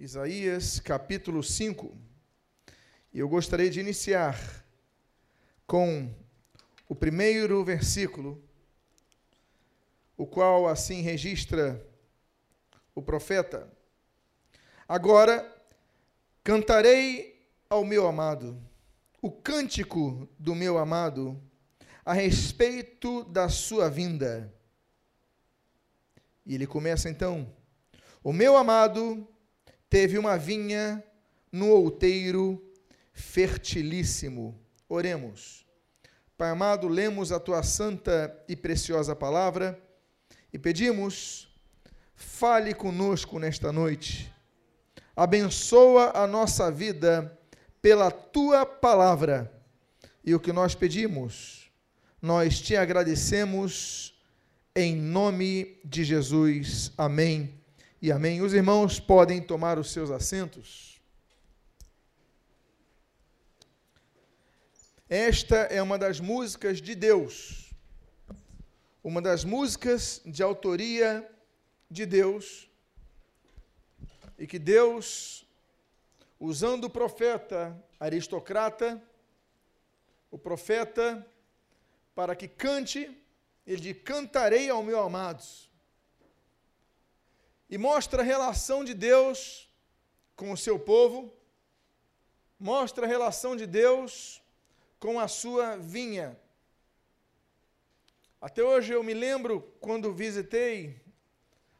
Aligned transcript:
Isaías 0.00 0.80
capítulo 0.80 1.42
5. 1.42 1.94
E 3.12 3.18
eu 3.18 3.28
gostaria 3.28 3.68
de 3.68 3.80
iniciar 3.80 4.64
com 5.66 6.10
o 6.88 6.94
primeiro 6.94 7.62
versículo, 7.62 8.42
o 10.16 10.26
qual 10.26 10.66
assim 10.66 11.02
registra 11.02 11.86
o 12.94 13.02
profeta. 13.02 13.70
Agora 14.88 15.54
cantarei 16.42 17.46
ao 17.68 17.84
meu 17.84 18.06
amado 18.06 18.58
o 19.20 19.30
cântico 19.30 20.26
do 20.38 20.54
meu 20.54 20.78
amado 20.78 21.38
a 22.06 22.14
respeito 22.14 23.22
da 23.24 23.50
sua 23.50 23.90
vinda. 23.90 24.50
E 26.46 26.54
ele 26.54 26.66
começa 26.66 27.10
então: 27.10 27.54
O 28.24 28.32
meu 28.32 28.56
amado 28.56 29.28
teve 29.90 30.16
uma 30.16 30.38
vinha 30.38 31.02
no 31.50 31.68
outeiro 31.68 32.64
fertilíssimo. 33.12 34.56
Oremos. 34.88 35.66
Pai 36.38 36.50
amado, 36.50 36.88
lemos 36.88 37.32
a 37.32 37.40
tua 37.40 37.62
santa 37.62 38.34
e 38.48 38.56
preciosa 38.56 39.14
palavra 39.14 39.78
e 40.52 40.58
pedimos, 40.58 41.52
fale 42.14 42.72
conosco 42.72 43.38
nesta 43.38 43.72
noite. 43.72 44.32
Abençoa 45.14 46.12
a 46.14 46.26
nossa 46.26 46.70
vida 46.70 47.36
pela 47.82 48.10
tua 48.10 48.64
palavra. 48.64 49.52
E 50.24 50.34
o 50.34 50.40
que 50.40 50.52
nós 50.52 50.74
pedimos, 50.74 51.70
nós 52.22 52.60
te 52.60 52.76
agradecemos 52.76 54.14
em 54.74 54.94
nome 54.94 55.78
de 55.84 56.04
Jesus. 56.04 56.92
Amém 56.96 57.59
e 58.00 58.10
amém. 58.10 58.40
Os 58.40 58.54
irmãos 58.54 58.98
podem 58.98 59.42
tomar 59.42 59.78
os 59.78 59.92
seus 59.92 60.10
assentos. 60.10 61.00
Esta 65.08 65.56
é 65.56 65.82
uma 65.82 65.98
das 65.98 66.20
músicas 66.20 66.80
de 66.80 66.94
Deus, 66.94 67.74
uma 69.02 69.20
das 69.20 69.44
músicas 69.44 70.22
de 70.24 70.42
autoria 70.42 71.28
de 71.90 72.06
Deus, 72.06 72.70
e 74.38 74.46
que 74.46 74.58
Deus, 74.58 75.44
usando 76.38 76.84
o 76.84 76.90
profeta 76.90 77.76
aristocrata, 77.98 79.02
o 80.30 80.38
profeta, 80.38 81.26
para 82.14 82.36
que 82.36 82.46
cante, 82.46 83.10
ele 83.66 83.80
diz: 83.80 84.02
Cantarei 84.04 84.70
ao 84.70 84.82
meu 84.82 85.02
amados 85.02 85.69
e 87.70 87.78
mostra 87.78 88.20
a 88.20 88.24
relação 88.24 88.82
de 88.82 88.92
Deus 88.92 89.70
com 90.34 90.50
o 90.50 90.56
seu 90.56 90.76
povo, 90.76 91.32
mostra 92.58 93.06
a 93.06 93.08
relação 93.08 93.54
de 93.54 93.64
Deus 93.64 94.42
com 94.98 95.20
a 95.20 95.28
sua 95.28 95.76
vinha. 95.76 96.36
Até 98.40 98.60
hoje 98.60 98.92
eu 98.92 99.04
me 99.04 99.14
lembro 99.14 99.60
quando 99.80 100.12
visitei 100.12 101.00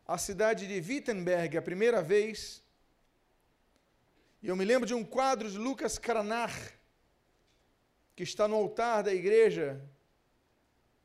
a 0.07 0.17
cidade 0.17 0.69
de 0.69 0.79
Wittenberg 0.81 1.59
a 1.59 1.63
primeira 1.63 2.01
vez, 2.01 2.63
e 4.41 4.47
eu 4.47 4.55
me 4.55 4.65
lembro 4.65 4.87
de 4.87 4.95
um 4.95 5.05
quadro 5.05 5.51
de 5.51 5.59
Lucas 5.59 5.99
Cranach, 5.99 6.73
que 8.15 8.23
está 8.23 8.47
no 8.47 8.55
altar 8.55 9.03
da 9.03 9.13
igreja 9.13 9.83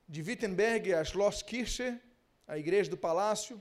de 0.08 0.22
Wittenberg, 0.22 0.94
a 0.94 1.04
Schlosskirche, 1.04 2.00
a 2.48 2.58
igreja 2.58 2.90
do 2.92 2.98
palácio 2.98 3.60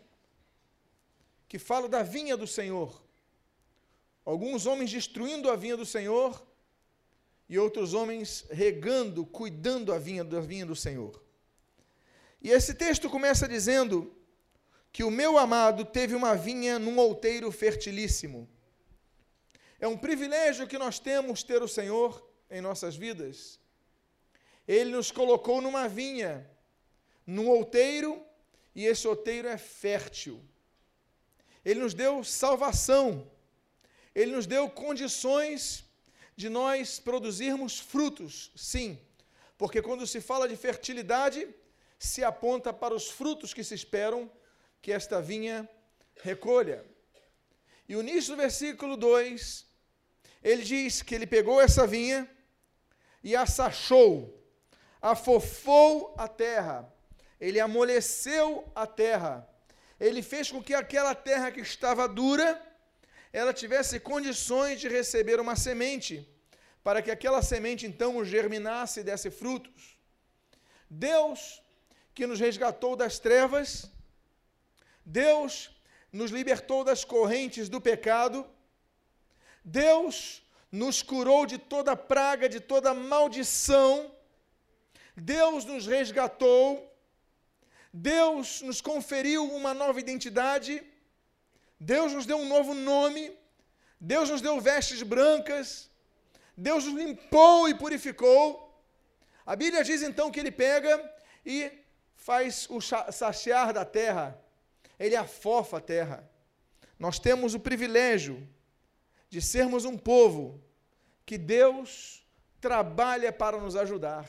que 1.55 1.59
fala 1.61 1.89
da 1.89 2.03
vinha 2.03 2.37
do 2.37 2.49
Senhor. 2.49 3.01
Alguns 4.25 4.67
homens 4.67 4.91
destruindo 4.91 5.49
a 5.49 5.55
vinha 5.55 5.77
do 5.77 5.87
Senhor 5.87 6.45
e 7.49 7.57
outros 7.57 7.95
homens 7.95 8.45
regando, 8.51 9.25
cuidando 9.25 9.93
a 9.93 9.99
vinha, 9.99 10.25
da 10.25 10.41
vinha 10.41 10.67
do 10.67 10.75
Senhor. 10.75 11.23
E 12.43 12.51
esse 12.51 12.75
texto 12.75 13.09
começa 13.09 13.47
dizendo 13.47 14.13
que 14.91 15.05
o 15.05 15.13
meu 15.13 15.39
amado 15.39 15.85
teve 15.85 16.17
uma 16.17 16.35
vinha 16.35 16.77
num 16.77 16.99
outeiro 16.99 17.53
fertilíssimo. 17.53 18.51
É 19.79 19.87
um 19.87 19.97
privilégio 19.97 20.67
que 20.67 20.77
nós 20.77 20.99
temos 20.99 21.45
ter 21.45 21.63
o 21.63 21.69
Senhor 21.69 22.29
em 22.51 22.61
nossas 22.61 22.97
vidas. 22.97 23.61
Ele 24.67 24.91
nos 24.91 25.13
colocou 25.13 25.61
numa 25.61 25.87
vinha, 25.87 26.51
num 27.25 27.49
outeiro, 27.49 28.21
e 28.75 28.85
esse 28.87 29.07
outeiro 29.07 29.47
é 29.47 29.57
fértil. 29.57 30.45
Ele 31.65 31.81
nos 31.81 31.95
deu 31.95 32.23
salvação, 32.23 33.31
Ele 34.15 34.33
nos 34.33 34.47
deu 34.47 34.69
condições 34.69 35.85
de 36.37 36.49
nós 36.49 36.99
produzirmos 36.99 37.79
frutos, 37.79 38.51
sim, 38.55 38.99
porque 39.57 39.81
quando 39.81 40.07
se 40.07 40.21
fala 40.21 40.49
de 40.49 40.57
fertilidade, 40.57 41.49
se 41.99 42.23
aponta 42.25 42.73
para 42.73 42.95
os 42.95 43.09
frutos 43.09 43.55
que 43.55 43.65
se 43.65 43.75
esperam 43.75 44.31
que 44.83 44.93
esta 44.93 45.23
vinha 45.23 45.69
recolha. 46.23 46.85
E 47.89 47.97
o 47.97 48.01
início 48.01 48.35
do 48.35 48.37
versículo 48.37 48.97
2, 48.97 49.65
ele 50.43 50.63
diz 50.63 51.03
que 51.03 51.15
ele 51.15 51.27
pegou 51.27 51.61
essa 51.61 51.87
vinha 51.87 52.29
e 53.23 53.35
assachou, 53.35 54.43
afofou 55.01 56.15
a 56.19 56.29
terra, 56.29 56.93
ele 57.41 57.61
amoleceu 57.61 58.71
a 58.75 58.87
terra 58.87 59.49
ele 59.99 60.23
fez 60.23 60.51
com 60.51 60.63
que 60.63 60.75
aquela 60.75 61.15
terra 61.15 61.51
que 61.51 61.61
estava 61.61 62.09
dura, 62.09 62.61
ela 63.33 63.53
tivesse 63.53 63.99
condições 63.99 64.81
de 64.81 64.89
receber 64.89 65.41
uma 65.41 65.57
semente, 65.57 66.29
para 66.83 67.01
que 67.03 67.11
aquela 67.11 67.43
semente 67.43 67.87
então 67.87 68.25
germinasse 68.25 69.01
e 69.01 69.05
desse 69.05 69.31
frutos. 69.31 69.99
Deus, 70.89 71.63
que 72.15 72.27
nos 72.27 72.39
resgatou 72.39 72.95
das 72.95 73.19
trevas, 73.19 73.91
Deus 75.05 75.71
nos 76.13 76.31
libertou 76.31 76.85
das 76.85 77.05
correntes 77.05 77.69
do 77.69 77.81
pecado, 77.81 78.47
Deus 79.65 80.43
nos 80.71 81.03
curou 81.03 81.47
de 81.47 81.59
toda 81.59 81.97
praga, 81.97 82.49
de 82.49 82.61
toda 82.61 82.95
maldição, 82.95 84.15
Deus 85.17 85.65
nos 85.65 85.87
resgatou, 85.87 86.94
Deus 87.97 88.61
nos 88.61 88.81
conferiu 88.81 89.45
uma 89.55 89.73
nova 89.73 90.01
identidade, 90.01 90.83
Deus 91.79 92.13
nos 92.13 92.27
deu 92.27 92.39
um 92.39 92.49
novo 92.49 92.75
nome, 92.75 93.33
Deus 94.01 94.29
nos 94.31 94.41
deu 94.41 94.61
vestes 94.61 95.01
brancas, 95.05 95.89
Deus 96.57 96.87
nos 96.87 96.95
limpou 96.95 97.69
e 97.69 97.75
purificou. 97.75 98.83
A 99.47 99.55
Bíblia 99.55 99.85
diz 99.85 100.03
então 100.03 100.29
que 100.33 100.41
ele 100.41 100.51
pega 100.51 100.93
e 101.47 101.71
faz 102.17 102.67
o 102.69 102.81
saciar 102.81 103.73
da 103.73 103.85
terra, 103.85 104.43
ele 104.99 105.15
afofa 105.15 105.79
a 105.79 105.81
terra. 105.81 106.29
Nós 106.99 107.21
temos 107.21 107.55
o 107.55 107.61
privilégio 107.61 108.45
de 109.31 109.41
sermos 109.41 109.85
um 109.85 109.97
povo 109.97 110.61
que 111.25 111.39
Deus 111.39 112.27
trabalha 112.61 113.33
para 113.33 113.57
nos 113.59 113.77
ajudar. 113.77 114.29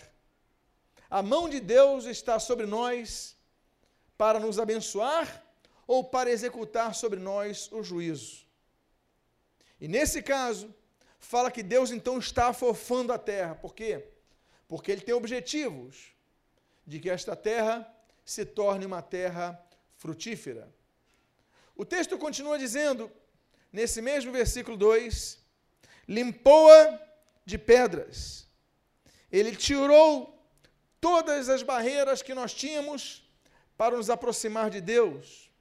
A 1.09 1.23
mão 1.23 1.49
de 1.49 1.59
Deus 1.59 2.05
está 2.05 2.37
sobre 2.37 2.67
nós 2.67 3.34
para 4.17 4.39
nos 4.39 4.59
abençoar 4.59 5.43
ou 5.87 6.03
para 6.03 6.31
executar 6.31 6.95
sobre 6.95 7.19
nós 7.19 7.71
o 7.71 7.83
juízo. 7.83 8.45
E 9.79 9.87
nesse 9.87 10.21
caso, 10.21 10.73
fala 11.19 11.51
que 11.51 11.61
Deus 11.61 11.91
então 11.91 12.17
está 12.17 12.47
afofando 12.47 13.11
a 13.11 13.17
terra. 13.17 13.55
Por 13.55 13.73
quê? 13.73 14.07
Porque 14.67 14.91
ele 14.91 15.01
tem 15.01 15.13
objetivos 15.13 16.13
de 16.85 16.99
que 16.99 17.09
esta 17.09 17.35
terra 17.35 17.87
se 18.23 18.45
torne 18.45 18.85
uma 18.85 19.01
terra 19.01 19.59
frutífera. 19.97 20.73
O 21.75 21.83
texto 21.83 22.17
continua 22.17 22.57
dizendo, 22.57 23.11
nesse 23.71 24.01
mesmo 24.01 24.31
versículo 24.31 24.77
2: 24.77 25.39
limpou-a 26.07 26.99
de 27.45 27.57
pedras. 27.57 28.47
Ele 29.31 29.55
tirou 29.55 30.35
todas 31.01 31.49
as 31.49 31.61
barreiras 31.61 32.21
que 32.21 32.33
nós 32.33 32.53
tínhamos 32.53 33.24
para 33.77 33.97
nos 33.97 34.09
aproximar 34.09 34.69
de 34.69 34.81
Deus. 34.81 35.51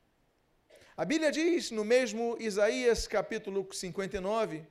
A 0.97 1.05
Bíblia 1.05 1.33
diz, 1.33 1.71
no 1.71 1.85
mesmo 1.85 2.37
Isaías 2.39 3.07
capítulo 3.07 3.69
59, 3.73 4.65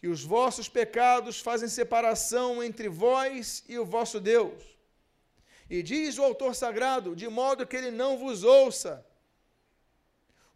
que 0.00 0.08
os 0.08 0.24
vossos 0.24 0.68
pecados 0.68 1.38
fazem 1.40 1.68
separação 1.68 2.62
entre 2.62 2.88
vós 2.88 3.62
e 3.68 3.78
o 3.78 3.84
vosso 3.84 4.18
Deus. 4.20 4.60
E 5.70 5.82
diz 5.82 6.18
o 6.18 6.24
autor 6.24 6.56
sagrado, 6.56 7.14
de 7.14 7.28
modo 7.28 7.66
que 7.66 7.76
ele 7.76 7.92
não 7.92 8.18
vos 8.18 8.42
ouça. 8.42 9.06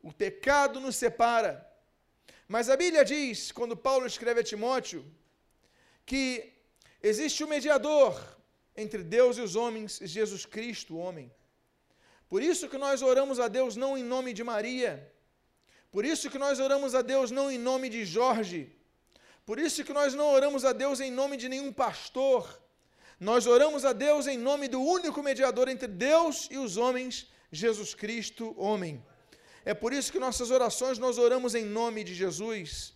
O 0.03 0.13
pecado 0.13 0.81
nos 0.81 0.97
separa. 0.97 1.65
Mas 2.49 2.69
a 2.69 2.77
Bíblia 2.77 3.05
diz, 3.05 3.53
quando 3.53 3.77
Paulo 3.77 4.07
escreve 4.07 4.41
a 4.41 4.45
Timóteo, 4.45 5.05
que 6.05 6.53
existe 7.01 7.43
um 7.45 7.49
mediador 7.49 8.21
entre 8.77 9.03
Deus 9.03 9.39
e 9.39 9.41
os 9.41 9.55
homens, 9.55 10.01
Jesus 10.03 10.45
Cristo, 10.45 10.97
o 10.97 10.99
homem. 10.99 11.31
Por 12.29 12.43
isso 12.43 12.69
que 12.69 12.79
nós 12.79 13.03
oramos 13.03 13.39
a 13.39 13.49
Deus 13.49 13.77
não 13.77 13.97
em 13.97 14.03
nome 14.03 14.33
de 14.33 14.43
Maria. 14.43 14.93
Por 15.91 16.05
isso 16.05 16.29
que 16.31 16.39
nós 16.39 16.59
oramos 16.59 16.95
a 16.95 17.03
Deus 17.03 17.31
não 17.31 17.51
em 17.51 17.59
nome 17.59 17.89
de 17.89 18.05
Jorge. 18.05 18.73
Por 19.45 19.59
isso 19.59 19.85
que 19.85 19.93
nós 19.93 20.13
não 20.13 20.27
oramos 20.33 20.65
a 20.65 20.73
Deus 20.73 21.01
em 21.01 21.11
nome 21.11 21.37
de 21.37 21.49
nenhum 21.49 21.73
pastor. 21.73 22.61
Nós 23.19 23.47
oramos 23.47 23.85
a 23.85 23.93
Deus 23.93 24.27
em 24.27 24.37
nome 24.37 24.67
do 24.69 24.81
único 24.83 25.23
mediador 25.23 25.69
entre 25.69 25.87
Deus 25.87 26.49
e 26.51 26.59
os 26.59 26.77
homens, 26.77 27.29
Jesus 27.51 27.95
Cristo, 27.95 28.55
homem. 28.59 29.03
É 29.65 29.73
por 29.73 29.93
isso 29.93 30.13
que 30.13 30.19
nossas 30.19 30.51
orações 30.51 30.99
nós 30.99 31.17
oramos 31.17 31.55
em 31.55 31.65
nome 31.65 32.05
de 32.05 32.15
Jesus. 32.15 32.95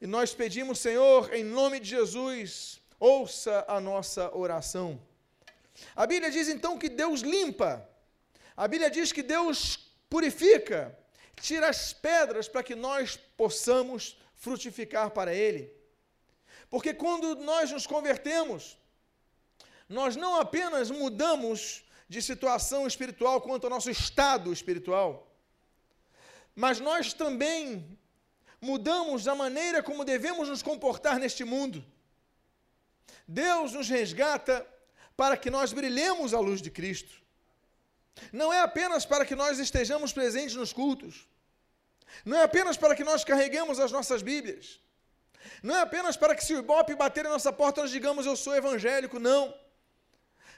E 0.00 0.06
nós 0.06 0.32
pedimos, 0.34 0.78
Senhor, 0.78 1.34
em 1.34 1.44
nome 1.44 1.78
de 1.80 1.90
Jesus, 1.90 2.80
ouça 2.98 3.64
a 3.68 3.80
nossa 3.80 4.34
oração. 4.34 5.00
A 5.94 6.06
Bíblia 6.06 6.30
diz 6.30 6.48
então 6.48 6.78
que 6.78 6.88
Deus 6.88 7.20
limpa. 7.20 7.88
A 8.56 8.68
Bíblia 8.68 8.90
diz 8.90 9.12
que 9.12 9.22
Deus 9.22 9.78
purifica, 10.08 10.96
tira 11.40 11.68
as 11.68 11.92
pedras 11.92 12.48
para 12.48 12.62
que 12.62 12.74
nós 12.74 13.16
possamos 13.36 14.18
frutificar 14.34 15.10
para 15.10 15.34
Ele. 15.34 15.72
Porque 16.68 16.92
quando 16.92 17.36
nós 17.36 17.70
nos 17.70 17.86
convertemos, 17.86 18.78
nós 19.88 20.16
não 20.16 20.36
apenas 20.40 20.90
mudamos 20.90 21.84
de 22.08 22.20
situação 22.20 22.86
espiritual 22.86 23.40
quanto 23.40 23.64
ao 23.64 23.70
nosso 23.70 23.90
estado 23.90 24.52
espiritual, 24.52 25.34
mas 26.54 26.78
nós 26.80 27.12
também 27.12 27.98
mudamos 28.60 29.26
a 29.26 29.34
maneira 29.34 29.82
como 29.82 30.04
devemos 30.04 30.48
nos 30.48 30.62
comportar 30.62 31.18
neste 31.18 31.44
mundo. 31.44 31.84
Deus 33.26 33.72
nos 33.72 33.88
resgata 33.88 34.66
para 35.16 35.36
que 35.36 35.50
nós 35.50 35.72
brilhemos 35.72 36.34
a 36.34 36.40
luz 36.40 36.60
de 36.60 36.70
Cristo. 36.70 37.21
Não 38.32 38.52
é 38.52 38.60
apenas 38.60 39.04
para 39.04 39.24
que 39.24 39.34
nós 39.34 39.58
estejamos 39.58 40.12
presentes 40.12 40.54
nos 40.54 40.72
cultos. 40.72 41.26
Não 42.24 42.38
é 42.38 42.42
apenas 42.42 42.76
para 42.76 42.94
que 42.94 43.04
nós 43.04 43.24
carreguemos 43.24 43.80
as 43.80 43.90
nossas 43.90 44.22
Bíblias. 44.22 44.80
Não 45.62 45.76
é 45.76 45.80
apenas 45.80 46.16
para 46.16 46.34
que 46.34 46.44
se 46.44 46.54
o 46.54 46.58
Ibope 46.58 46.94
bater 46.94 47.24
na 47.24 47.30
nossa 47.30 47.52
porta 47.52 47.80
nós 47.80 47.90
digamos 47.90 48.26
eu 48.26 48.36
sou 48.36 48.54
evangélico, 48.54 49.18
não. 49.18 49.54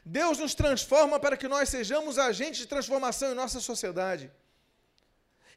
Deus 0.04 0.38
nos 0.38 0.54
transforma 0.54 1.18
para 1.18 1.36
que 1.36 1.48
nós 1.48 1.68
sejamos 1.68 2.18
agentes 2.18 2.60
de 2.60 2.66
transformação 2.66 3.30
em 3.30 3.34
nossa 3.34 3.60
sociedade. 3.60 4.30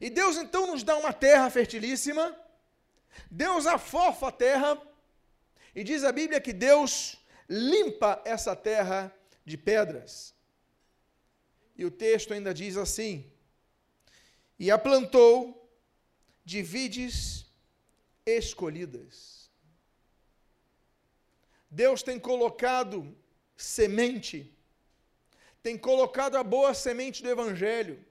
E 0.00 0.08
Deus 0.08 0.36
então 0.38 0.68
nos 0.68 0.82
dá 0.82 0.96
uma 0.96 1.12
terra 1.12 1.50
fertilíssima, 1.50 2.34
Deus 3.30 3.66
afofa 3.66 4.28
a 4.28 4.32
terra, 4.32 4.80
e 5.74 5.84
diz 5.84 6.04
a 6.04 6.12
Bíblia 6.12 6.40
que 6.40 6.52
Deus 6.52 7.18
limpa 7.48 8.22
essa 8.24 8.56
terra 8.56 9.12
de 9.44 9.58
pedras. 9.58 10.34
E 11.78 11.84
o 11.84 11.90
texto 11.90 12.34
ainda 12.34 12.52
diz 12.52 12.76
assim: 12.76 13.30
E 14.58 14.70
a 14.70 14.76
plantou 14.76 15.70
de 16.44 16.60
vides 16.60 17.46
escolhidas. 18.26 19.48
Deus 21.70 22.02
tem 22.02 22.18
colocado 22.18 23.16
semente, 23.56 24.52
tem 25.62 25.76
colocado 25.76 26.36
a 26.36 26.42
boa 26.42 26.72
semente 26.74 27.22
do 27.22 27.28
Evangelho, 27.28 28.04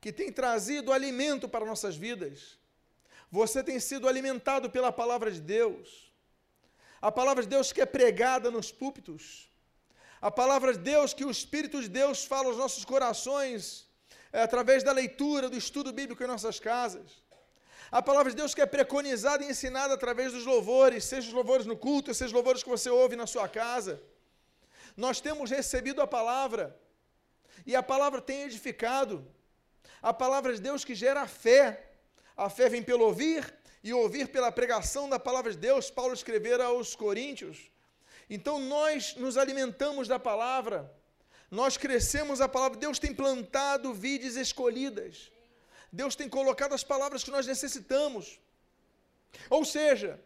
que 0.00 0.12
tem 0.12 0.30
trazido 0.30 0.92
alimento 0.92 1.48
para 1.48 1.64
nossas 1.64 1.96
vidas. 1.96 2.58
Você 3.30 3.64
tem 3.64 3.80
sido 3.80 4.06
alimentado 4.06 4.70
pela 4.70 4.92
palavra 4.92 5.30
de 5.32 5.40
Deus, 5.40 6.12
a 7.00 7.10
palavra 7.10 7.42
de 7.42 7.48
Deus 7.48 7.72
que 7.72 7.80
é 7.80 7.86
pregada 7.86 8.50
nos 8.50 8.70
púlpitos, 8.70 9.48
a 10.20 10.30
palavra 10.30 10.72
de 10.72 10.78
Deus 10.78 11.12
que 11.12 11.24
o 11.24 11.30
Espírito 11.30 11.80
de 11.80 11.88
Deus 11.88 12.24
fala 12.24 12.48
aos 12.48 12.56
nossos 12.56 12.84
corações, 12.84 13.86
é, 14.32 14.42
através 14.42 14.82
da 14.82 14.92
leitura, 14.92 15.48
do 15.48 15.56
estudo 15.56 15.92
bíblico 15.92 16.22
em 16.22 16.26
nossas 16.26 16.58
casas. 16.58 17.22
A 17.90 18.02
palavra 18.02 18.30
de 18.30 18.36
Deus 18.36 18.54
que 18.54 18.60
é 18.60 18.66
preconizada 18.66 19.44
e 19.44 19.50
ensinada 19.50 19.94
através 19.94 20.32
dos 20.32 20.44
louvores, 20.44 21.04
seja 21.04 21.28
os 21.28 21.34
louvores 21.34 21.66
no 21.66 21.76
culto, 21.76 22.12
seja 22.12 22.28
os 22.28 22.32
louvores 22.32 22.62
que 22.62 22.68
você 22.68 22.90
ouve 22.90 23.14
na 23.14 23.26
sua 23.26 23.48
casa. 23.48 24.02
Nós 24.96 25.20
temos 25.20 25.50
recebido 25.50 26.00
a 26.00 26.06
palavra, 26.06 26.76
e 27.64 27.76
a 27.76 27.82
palavra 27.82 28.20
tem 28.20 28.42
edificado. 28.42 29.26
A 30.02 30.12
palavra 30.12 30.54
de 30.54 30.60
Deus 30.60 30.84
que 30.84 30.94
gera 30.94 31.26
fé. 31.26 31.92
A 32.36 32.50
fé 32.50 32.68
vem 32.68 32.82
pelo 32.82 33.04
ouvir, 33.04 33.54
e 33.82 33.92
ouvir 33.92 34.28
pela 34.28 34.50
pregação 34.50 35.08
da 35.08 35.18
palavra 35.18 35.52
de 35.52 35.58
Deus. 35.58 35.90
Paulo 35.90 36.12
escrevera 36.12 36.64
aos 36.64 36.96
Coríntios. 36.96 37.70
Então 38.28 38.58
nós 38.58 39.14
nos 39.16 39.36
alimentamos 39.36 40.08
da 40.08 40.18
palavra, 40.18 40.92
nós 41.50 41.76
crescemos 41.76 42.40
a 42.40 42.48
palavra. 42.48 42.78
Deus 42.78 42.98
tem 42.98 43.14
plantado 43.14 43.94
vides 43.94 44.36
escolhidas. 44.36 45.30
Deus 45.92 46.16
tem 46.16 46.28
colocado 46.28 46.74
as 46.74 46.82
palavras 46.82 47.22
que 47.22 47.30
nós 47.30 47.46
necessitamos. 47.46 48.40
Ou 49.48 49.64
seja, 49.64 50.20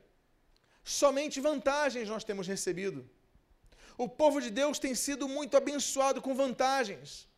somente 0.83 1.41
vantagens 1.41 2.09
nós 2.09 2.25
temos 2.25 2.47
recebido. 2.47 3.09
O 3.99 4.09
povo 4.09 4.41
de 4.41 4.51
Deus 4.51 4.79
tem 4.79 4.95
sido 4.95 5.29
muito 5.29 5.57
abençoado 5.57 6.23
com 6.23 6.35
vantagens. 6.35 7.29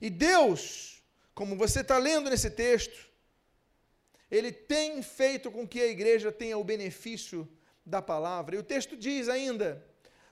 E 0.00 0.08
Deus, 0.08 1.02
como 1.34 1.56
você 1.56 1.80
está 1.80 1.98
lendo 1.98 2.30
nesse 2.30 2.50
texto, 2.50 3.06
Ele 4.30 4.50
tem 4.50 5.02
feito 5.02 5.50
com 5.50 5.68
que 5.68 5.80
a 5.80 5.86
igreja 5.86 6.32
tenha 6.32 6.56
o 6.56 6.64
benefício 6.64 7.46
da 7.88 8.02
palavra. 8.02 8.54
E 8.54 8.58
o 8.58 8.62
texto 8.62 8.96
diz 8.96 9.28
ainda, 9.28 9.82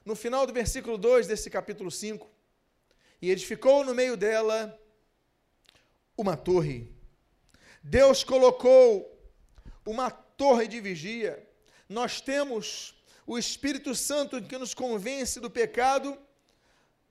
no 0.05 0.15
final 0.15 0.45
do 0.45 0.53
versículo 0.53 0.97
2 0.97 1.27
desse 1.27 1.49
capítulo 1.49 1.89
5, 1.89 2.29
e 3.21 3.31
edificou 3.31 3.83
no 3.83 3.95
meio 3.95 4.15
dela 4.15 4.79
uma 6.15 6.37
torre. 6.37 6.95
Deus 7.81 8.23
colocou 8.23 9.19
uma 9.85 10.11
torre 10.11 10.67
de 10.67 10.79
vigia. 10.79 11.47
Nós 11.89 12.21
temos 12.21 12.95
o 13.25 13.37
Espírito 13.37 13.95
Santo 13.95 14.41
que 14.41 14.57
nos 14.57 14.73
convence 14.73 15.39
do 15.39 15.49
pecado, 15.49 16.17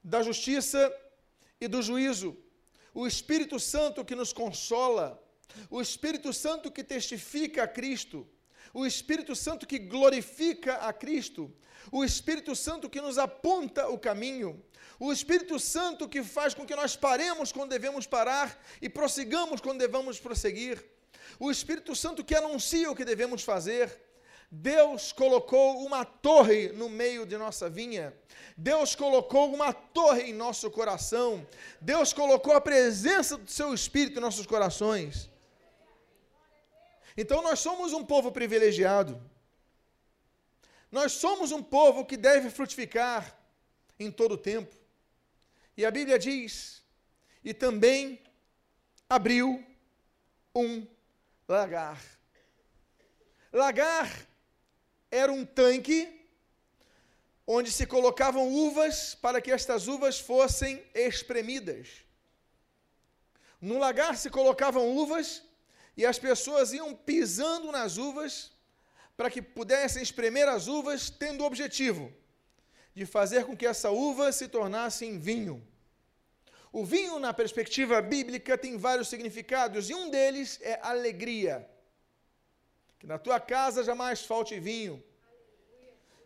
da 0.02 0.22
justiça 0.22 0.94
e 1.60 1.66
do 1.66 1.82
juízo. 1.82 2.36
O 2.94 3.06
Espírito 3.06 3.58
Santo 3.58 4.04
que 4.04 4.14
nos 4.14 4.32
consola. 4.32 5.20
O 5.68 5.80
Espírito 5.80 6.32
Santo 6.32 6.70
que 6.70 6.84
testifica 6.84 7.64
a 7.64 7.68
Cristo 7.68 8.28
o 8.76 8.84
Espírito 8.84 9.34
Santo 9.34 9.66
que 9.66 9.78
glorifica 9.78 10.74
a 10.74 10.92
Cristo, 10.92 11.50
o 11.90 12.04
Espírito 12.04 12.54
Santo 12.54 12.90
que 12.90 13.00
nos 13.00 13.16
aponta 13.16 13.88
o 13.88 13.98
caminho, 13.98 14.62
o 15.00 15.10
Espírito 15.10 15.58
Santo 15.58 16.06
que 16.06 16.22
faz 16.22 16.52
com 16.52 16.66
que 16.66 16.76
nós 16.76 16.94
paremos 16.94 17.50
quando 17.50 17.70
devemos 17.70 18.06
parar 18.06 18.62
e 18.82 18.90
prossigamos 18.90 19.62
quando 19.62 19.78
devemos 19.78 20.20
prosseguir, 20.20 20.84
o 21.40 21.50
Espírito 21.50 21.96
Santo 21.96 22.22
que 22.22 22.34
anuncia 22.34 22.90
o 22.90 22.94
que 22.94 23.02
devemos 23.02 23.42
fazer. 23.42 23.98
Deus 24.50 25.10
colocou 25.10 25.82
uma 25.82 26.04
torre 26.04 26.68
no 26.68 26.90
meio 26.90 27.24
de 27.24 27.38
nossa 27.38 27.70
vinha. 27.70 28.14
Deus 28.58 28.94
colocou 28.94 29.54
uma 29.54 29.72
torre 29.72 30.24
em 30.24 30.34
nosso 30.34 30.70
coração. 30.70 31.46
Deus 31.80 32.12
colocou 32.12 32.52
a 32.52 32.60
presença 32.60 33.38
do 33.38 33.50
seu 33.50 33.72
Espírito 33.72 34.18
em 34.18 34.22
nossos 34.22 34.46
corações. 34.46 35.30
Então 37.16 37.42
nós 37.42 37.60
somos 37.60 37.92
um 37.92 38.04
povo 38.04 38.30
privilegiado. 38.30 39.20
Nós 40.90 41.12
somos 41.12 41.50
um 41.50 41.62
povo 41.62 42.04
que 42.04 42.16
deve 42.16 42.50
frutificar 42.50 43.36
em 43.98 44.10
todo 44.10 44.32
o 44.32 44.38
tempo. 44.38 44.74
E 45.76 45.84
a 45.84 45.90
Bíblia 45.90 46.18
diz: 46.18 46.82
e 47.42 47.54
também 47.54 48.20
abriu 49.08 49.64
um 50.54 50.86
lagar. 51.48 52.02
Lagar 53.52 54.26
era 55.10 55.32
um 55.32 55.44
tanque 55.44 56.28
onde 57.46 57.70
se 57.70 57.86
colocavam 57.86 58.48
uvas 58.52 59.14
para 59.14 59.40
que 59.40 59.52
estas 59.52 59.86
uvas 59.86 60.18
fossem 60.18 60.84
espremidas. 60.92 62.04
No 63.60 63.78
lagar 63.78 64.16
se 64.16 64.28
colocavam 64.28 64.96
uvas 64.96 65.42
e 65.96 66.04
as 66.04 66.18
pessoas 66.18 66.72
iam 66.72 66.94
pisando 66.94 67.72
nas 67.72 67.96
uvas 67.96 68.52
para 69.16 69.30
que 69.30 69.40
pudessem 69.40 70.02
espremer 70.02 70.46
as 70.46 70.66
uvas, 70.66 71.08
tendo 71.08 71.42
o 71.42 71.46
objetivo 71.46 72.12
de 72.94 73.06
fazer 73.06 73.44
com 73.44 73.56
que 73.56 73.66
essa 73.66 73.90
uva 73.90 74.30
se 74.30 74.48
tornasse 74.48 75.04
em 75.04 75.18
vinho. 75.18 75.66
O 76.72 76.84
vinho, 76.84 77.18
na 77.18 77.32
perspectiva 77.32 78.00
bíblica, 78.02 78.58
tem 78.58 78.76
vários 78.76 79.08
significados, 79.08 79.88
e 79.88 79.94
um 79.94 80.10
deles 80.10 80.58
é 80.62 80.78
alegria. 80.82 81.68
Que 82.98 83.06
na 83.06 83.18
tua 83.18 83.40
casa 83.40 83.84
jamais 83.84 84.22
falte 84.22 84.58
vinho. 84.60 85.02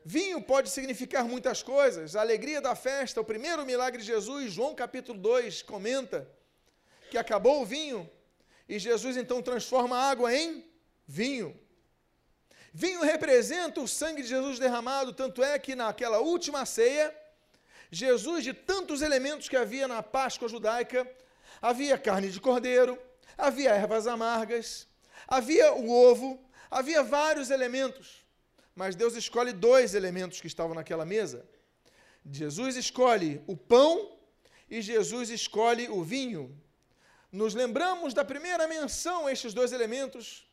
Vinho 0.04 0.42
pode 0.42 0.70
significar 0.70 1.24
muitas 1.24 1.62
coisas. 1.62 2.16
A 2.16 2.20
alegria 2.20 2.60
da 2.60 2.74
festa, 2.74 3.20
o 3.20 3.24
primeiro 3.24 3.64
milagre 3.66 4.00
de 4.00 4.06
Jesus, 4.06 4.52
João 4.52 4.74
capítulo 4.74 5.18
2, 5.18 5.62
comenta 5.62 6.28
que 7.10 7.18
acabou 7.18 7.62
o 7.62 7.66
vinho 7.66 8.08
e 8.70 8.78
Jesus 8.78 9.16
então 9.16 9.42
transforma 9.42 9.96
a 9.96 10.10
água 10.10 10.32
em 10.32 10.64
vinho. 11.04 11.58
Vinho 12.72 13.02
representa 13.02 13.80
o 13.80 13.88
sangue 13.88 14.22
de 14.22 14.28
Jesus 14.28 14.60
derramado, 14.60 15.12
tanto 15.12 15.42
é 15.42 15.58
que 15.58 15.74
naquela 15.74 16.20
última 16.20 16.64
ceia, 16.64 17.12
Jesus, 17.90 18.44
de 18.44 18.54
tantos 18.54 19.02
elementos 19.02 19.48
que 19.48 19.56
havia 19.56 19.88
na 19.88 20.04
Páscoa 20.04 20.48
judaica, 20.48 21.00
havia 21.60 21.98
carne 21.98 22.30
de 22.30 22.40
cordeiro, 22.40 22.96
havia 23.36 23.70
ervas 23.70 24.06
amargas, 24.06 24.86
havia 25.26 25.72
o 25.72 25.90
ovo, 25.90 26.40
havia 26.70 27.02
vários 27.02 27.50
elementos. 27.50 28.24
Mas 28.72 28.94
Deus 28.94 29.16
escolhe 29.16 29.52
dois 29.52 29.96
elementos 29.96 30.40
que 30.40 30.46
estavam 30.46 30.76
naquela 30.76 31.04
mesa. 31.04 31.44
Jesus 32.24 32.76
escolhe 32.76 33.42
o 33.48 33.56
pão 33.56 34.16
e 34.70 34.80
Jesus 34.80 35.28
escolhe 35.28 35.88
o 35.88 36.04
vinho. 36.04 36.56
Nos 37.32 37.54
lembramos 37.54 38.12
da 38.12 38.24
primeira 38.24 38.66
menção 38.66 39.28
a 39.28 39.32
estes 39.32 39.54
dois 39.54 39.72
elementos, 39.72 40.44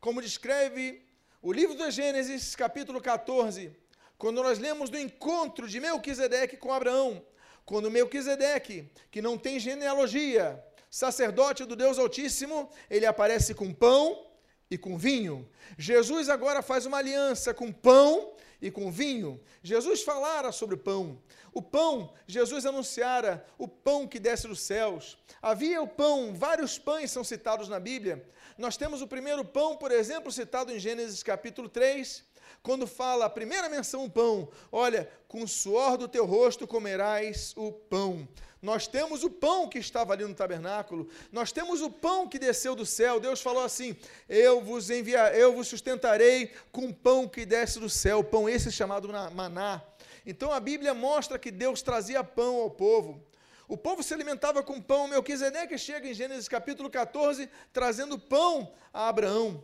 como 0.00 0.20
descreve 0.20 1.06
o 1.40 1.52
livro 1.52 1.76
do 1.76 1.88
Gênesis, 1.92 2.56
capítulo 2.56 3.00
14, 3.00 3.70
quando 4.18 4.42
nós 4.42 4.58
lemos 4.58 4.90
do 4.90 4.98
encontro 4.98 5.68
de 5.68 5.78
Melquisedeque 5.78 6.56
com 6.56 6.72
Abraão, 6.72 7.24
quando 7.64 7.88
Melquisedeque, 7.88 8.90
que 9.12 9.22
não 9.22 9.38
tem 9.38 9.60
genealogia, 9.60 10.60
sacerdote 10.90 11.64
do 11.64 11.76
Deus 11.76 12.00
Altíssimo, 12.00 12.68
ele 12.90 13.06
aparece 13.06 13.54
com 13.54 13.72
pão 13.72 14.26
e 14.74 14.78
com 14.78 14.98
vinho. 14.98 15.48
Jesus 15.78 16.28
agora 16.28 16.60
faz 16.60 16.84
uma 16.84 16.98
aliança 16.98 17.54
com 17.54 17.72
pão 17.72 18.34
e 18.60 18.70
com 18.70 18.90
vinho. 18.90 19.40
Jesus 19.62 20.02
falara 20.02 20.52
sobre 20.52 20.76
pão. 20.76 21.18
O 21.52 21.62
pão, 21.62 22.12
Jesus 22.26 22.66
anunciara 22.66 23.44
o 23.56 23.68
pão 23.68 24.06
que 24.08 24.18
desce 24.18 24.48
dos 24.48 24.60
céus. 24.60 25.16
Havia 25.40 25.80
o 25.80 25.88
pão, 25.88 26.34
vários 26.34 26.78
pães 26.78 27.10
são 27.10 27.22
citados 27.22 27.68
na 27.68 27.78
Bíblia. 27.78 28.28
Nós 28.58 28.76
temos 28.76 29.00
o 29.00 29.06
primeiro 29.06 29.44
pão, 29.44 29.76
por 29.76 29.92
exemplo, 29.92 30.32
citado 30.32 30.72
em 30.72 30.78
Gênesis 30.78 31.22
capítulo 31.22 31.68
3, 31.68 32.24
quando 32.64 32.86
fala 32.86 33.26
a 33.26 33.30
primeira 33.30 33.68
menção 33.68 34.06
o 34.06 34.10
pão, 34.10 34.48
olha, 34.72 35.06
com 35.28 35.42
o 35.42 35.46
suor 35.46 35.98
do 35.98 36.08
teu 36.08 36.24
rosto 36.24 36.66
comerás 36.66 37.52
o 37.58 37.70
pão. 37.70 38.26
Nós 38.62 38.86
temos 38.86 39.22
o 39.22 39.28
pão 39.28 39.68
que 39.68 39.78
estava 39.78 40.14
ali 40.14 40.24
no 40.24 40.34
tabernáculo, 40.34 41.06
nós 41.30 41.52
temos 41.52 41.82
o 41.82 41.90
pão 41.90 42.26
que 42.26 42.38
desceu 42.38 42.74
do 42.74 42.86
céu. 42.86 43.20
Deus 43.20 43.42
falou 43.42 43.62
assim: 43.62 43.94
Eu 44.26 44.62
vos 44.62 44.88
enviar, 44.88 45.38
eu 45.38 45.52
vos 45.52 45.68
sustentarei 45.68 46.54
com 46.72 46.90
pão 46.90 47.28
que 47.28 47.44
desce 47.44 47.78
do 47.78 47.90
céu, 47.90 48.24
pão 48.24 48.48
esse 48.48 48.72
chamado 48.72 49.10
maná. 49.34 49.82
Então 50.24 50.50
a 50.50 50.58
Bíblia 50.58 50.94
mostra 50.94 51.38
que 51.38 51.50
Deus 51.50 51.82
trazia 51.82 52.24
pão 52.24 52.56
ao 52.62 52.70
povo. 52.70 53.22
O 53.68 53.76
povo 53.76 54.02
se 54.02 54.14
alimentava 54.14 54.62
com 54.62 54.80
pão. 54.80 55.06
Melquisedeque 55.06 55.76
chega 55.76 56.08
em 56.08 56.14
Gênesis 56.14 56.48
capítulo 56.48 56.88
14, 56.88 57.46
trazendo 57.74 58.18
pão 58.18 58.72
a 58.90 59.06
Abraão. 59.06 59.62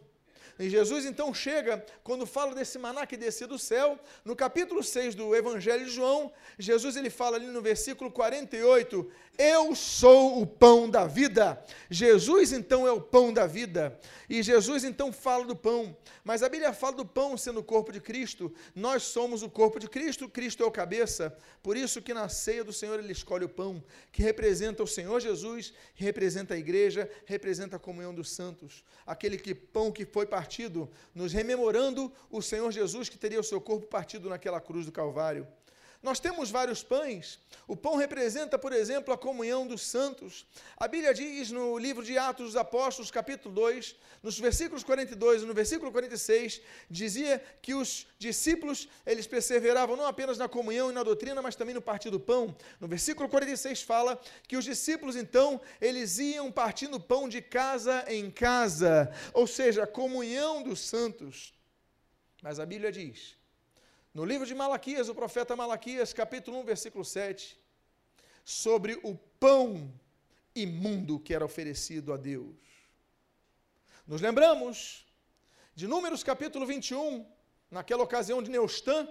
E 0.60 0.68
Jesus 0.68 1.06
então 1.06 1.32
chega, 1.32 1.82
quando 2.04 2.26
fala 2.26 2.54
desse 2.54 2.78
maná 2.78 3.06
que 3.06 3.16
descia 3.16 3.46
do 3.46 3.58
céu, 3.58 3.98
no 4.22 4.36
capítulo 4.36 4.82
6 4.82 5.14
do 5.14 5.34
Evangelho 5.34 5.86
de 5.86 5.90
João, 5.90 6.30
Jesus 6.58 6.96
ele 6.96 7.08
fala 7.08 7.36
ali 7.36 7.46
no 7.46 7.62
versículo 7.62 8.10
48, 8.10 9.10
eu 9.40 9.74
sou 9.74 10.42
o 10.42 10.46
pão 10.46 10.90
da 10.90 11.06
vida. 11.06 11.64
Jesus 11.88 12.52
então 12.52 12.86
é 12.86 12.92
o 12.92 13.00
pão 13.00 13.32
da 13.32 13.46
vida. 13.46 13.98
E 14.28 14.42
Jesus 14.42 14.84
então 14.84 15.10
fala 15.10 15.46
do 15.46 15.56
pão. 15.56 15.96
Mas 16.22 16.42
a 16.42 16.48
Bíblia 16.50 16.74
fala 16.74 16.96
do 16.96 17.06
pão 17.06 17.38
sendo 17.38 17.60
o 17.60 17.64
corpo 17.64 17.90
de 17.90 18.02
Cristo. 18.02 18.52
Nós 18.74 19.02
somos 19.02 19.42
o 19.42 19.48
corpo 19.48 19.80
de 19.80 19.88
Cristo, 19.88 20.28
Cristo 20.28 20.62
é 20.62 20.66
o 20.66 20.70
cabeça. 20.70 21.34
Por 21.62 21.74
isso 21.74 22.02
que 22.02 22.12
na 22.12 22.28
ceia 22.28 22.62
do 22.62 22.70
Senhor 22.70 22.98
ele 22.98 23.12
escolhe 23.12 23.46
o 23.46 23.48
pão, 23.48 23.82
que 24.12 24.22
representa 24.22 24.82
o 24.82 24.86
Senhor 24.86 25.18
Jesus, 25.20 25.72
representa 25.94 26.52
a 26.52 26.58
igreja, 26.58 27.10
representa 27.24 27.76
a 27.76 27.78
comunhão 27.78 28.14
dos 28.14 28.30
santos. 28.30 28.84
Aquele 29.06 29.38
que 29.38 29.54
pão 29.54 29.90
que 29.90 30.04
foi 30.04 30.26
partido, 30.26 30.90
nos 31.14 31.32
rememorando 31.32 32.12
o 32.30 32.42
Senhor 32.42 32.70
Jesus 32.70 33.08
que 33.08 33.16
teria 33.16 33.40
o 33.40 33.44
seu 33.44 33.58
corpo 33.58 33.86
partido 33.86 34.28
naquela 34.28 34.60
cruz 34.60 34.84
do 34.84 34.92
Calvário. 34.92 35.48
Nós 36.02 36.18
temos 36.18 36.50
vários 36.50 36.82
pães. 36.82 37.38
O 37.68 37.76
pão 37.76 37.96
representa, 37.96 38.58
por 38.58 38.72
exemplo, 38.72 39.12
a 39.12 39.18
comunhão 39.18 39.66
dos 39.66 39.82
santos. 39.82 40.46
A 40.74 40.88
Bíblia 40.88 41.12
diz 41.12 41.50
no 41.50 41.76
livro 41.76 42.02
de 42.02 42.16
Atos 42.16 42.46
dos 42.46 42.56
Apóstolos, 42.56 43.10
capítulo 43.10 43.54
2, 43.54 43.96
nos 44.22 44.38
versículos 44.38 44.82
42 44.82 45.42
e 45.42 45.46
no 45.46 45.52
versículo 45.52 45.92
46, 45.92 46.62
dizia 46.90 47.42
que 47.60 47.74
os 47.74 48.06
discípulos, 48.18 48.88
eles 49.04 49.26
perseveravam 49.26 49.94
não 49.94 50.06
apenas 50.06 50.38
na 50.38 50.48
comunhão 50.48 50.90
e 50.90 50.94
na 50.94 51.02
doutrina, 51.02 51.42
mas 51.42 51.54
também 51.54 51.74
no 51.74 51.82
partir 51.82 52.08
do 52.08 52.18
pão. 52.18 52.56
No 52.80 52.88
versículo 52.88 53.28
46 53.28 53.82
fala 53.82 54.18
que 54.48 54.56
os 54.56 54.64
discípulos, 54.64 55.16
então, 55.16 55.60
eles 55.82 56.18
iam 56.18 56.50
partindo 56.50 56.98
pão 56.98 57.28
de 57.28 57.42
casa 57.42 58.06
em 58.08 58.30
casa, 58.30 59.12
ou 59.34 59.46
seja, 59.46 59.82
a 59.82 59.86
comunhão 59.86 60.62
dos 60.62 60.80
santos. 60.80 61.52
Mas 62.42 62.58
a 62.58 62.64
Bíblia 62.64 62.90
diz 62.90 63.39
no 64.20 64.26
livro 64.26 64.46
de 64.46 64.54
Malaquias, 64.54 65.08
o 65.08 65.14
profeta 65.14 65.56
Malaquias, 65.56 66.12
capítulo 66.12 66.60
1, 66.60 66.64
versículo 66.64 67.02
7, 67.02 67.58
sobre 68.44 69.00
o 69.02 69.16
pão 69.16 69.90
imundo 70.54 71.18
que 71.18 71.32
era 71.32 71.42
oferecido 71.42 72.12
a 72.12 72.18
Deus. 72.18 72.54
Nos 74.06 74.20
lembramos 74.20 75.06
de 75.74 75.86
Números 75.86 76.22
capítulo 76.22 76.66
21, 76.66 77.26
naquela 77.70 78.02
ocasião 78.02 78.42
de 78.42 78.50
Neustã, 78.50 79.08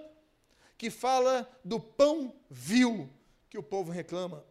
que 0.78 0.90
fala 0.90 1.50
do 1.64 1.80
pão 1.80 2.32
vil 2.48 3.10
que 3.48 3.58
o 3.58 3.64
povo 3.64 3.90
reclama. 3.90 4.44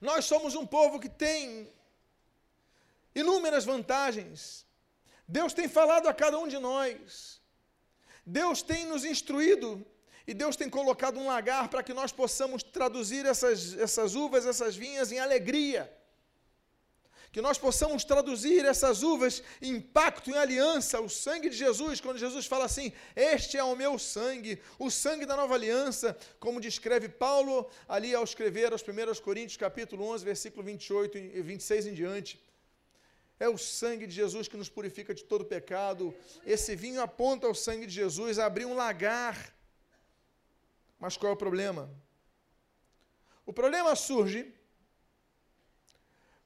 Nós 0.00 0.24
somos 0.24 0.54
um 0.54 0.64
povo 0.64 1.00
que 1.00 1.08
tem 1.08 1.68
inúmeras 3.12 3.64
vantagens. 3.64 4.64
Deus 5.26 5.52
tem 5.52 5.66
falado 5.66 6.06
a 6.06 6.14
cada 6.14 6.38
um 6.38 6.46
de 6.46 6.60
nós 6.60 7.35
Deus 8.26 8.60
tem 8.60 8.84
nos 8.86 9.04
instruído 9.04 9.86
e 10.26 10.34
Deus 10.34 10.56
tem 10.56 10.68
colocado 10.68 11.20
um 11.20 11.28
lagar 11.28 11.68
para 11.68 11.84
que 11.84 11.94
nós 11.94 12.10
possamos 12.10 12.60
traduzir 12.62 13.24
essas, 13.24 13.78
essas 13.78 14.16
uvas, 14.16 14.44
essas 14.44 14.74
vinhas 14.74 15.12
em 15.12 15.20
alegria. 15.20 15.92
Que 17.30 17.40
nós 17.40 17.58
possamos 17.58 18.02
traduzir 18.02 18.64
essas 18.64 19.02
uvas 19.02 19.42
em 19.60 19.78
pacto, 19.80 20.30
em 20.30 20.36
aliança, 20.36 21.00
o 21.00 21.08
sangue 21.08 21.50
de 21.50 21.56
Jesus, 21.56 22.00
quando 22.00 22.18
Jesus 22.18 22.46
fala 22.46 22.64
assim: 22.64 22.92
Este 23.14 23.58
é 23.58 23.62
o 23.62 23.76
meu 23.76 23.98
sangue, 23.98 24.60
o 24.78 24.90
sangue 24.90 25.26
da 25.26 25.36
nova 25.36 25.54
aliança, 25.54 26.16
como 26.40 26.60
descreve 26.60 27.08
Paulo 27.08 27.70
ali 27.86 28.14
ao 28.14 28.24
escrever 28.24 28.72
aos 28.72 28.82
1 28.82 29.22
Coríntios, 29.22 29.58
capítulo 29.58 30.06
11, 30.06 30.24
versículo 30.24 30.64
28 30.64 31.18
e 31.18 31.42
26 31.42 31.86
em 31.88 31.94
diante. 31.94 32.40
É 33.38 33.48
o 33.48 33.58
sangue 33.58 34.06
de 34.06 34.14
Jesus 34.14 34.48
que 34.48 34.56
nos 34.56 34.68
purifica 34.68 35.14
de 35.14 35.24
todo 35.24 35.44
pecado. 35.44 36.14
Esse 36.44 36.74
vinho 36.74 37.02
aponta 37.02 37.46
ao 37.46 37.54
sangue 37.54 37.86
de 37.86 37.92
Jesus, 37.92 38.38
abrir 38.38 38.64
um 38.64 38.74
lagar. 38.74 39.54
Mas 40.98 41.16
qual 41.16 41.30
é 41.30 41.34
o 41.34 41.38
problema? 41.38 41.90
O 43.44 43.52
problema 43.52 43.94
surge 43.94 44.52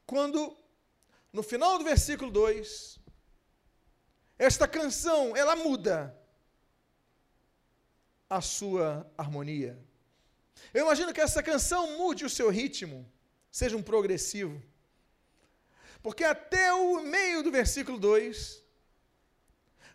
quando, 0.05 0.57
no 1.33 1.43
final 1.43 1.79
do 1.79 1.85
versículo 1.85 2.31
2, 2.31 2.99
esta 4.37 4.67
canção, 4.67 5.37
ela 5.37 5.55
muda 5.55 6.17
a 8.29 8.41
sua 8.41 9.09
harmonia. 9.17 9.79
Eu 10.75 10.85
imagino 10.85 11.13
que 11.13 11.21
essa 11.21 11.43
canção 11.43 11.99
mude 11.99 12.25
o 12.25 12.31
seu 12.31 12.49
ritmo, 12.51 13.11
seja 13.51 13.77
um 13.77 13.83
progressivo. 13.83 14.61
Porque 16.03 16.25
até 16.25 16.73
o 16.73 17.03
meio 17.03 17.43
do 17.43 17.51
versículo 17.51 17.99
2, 17.99 18.63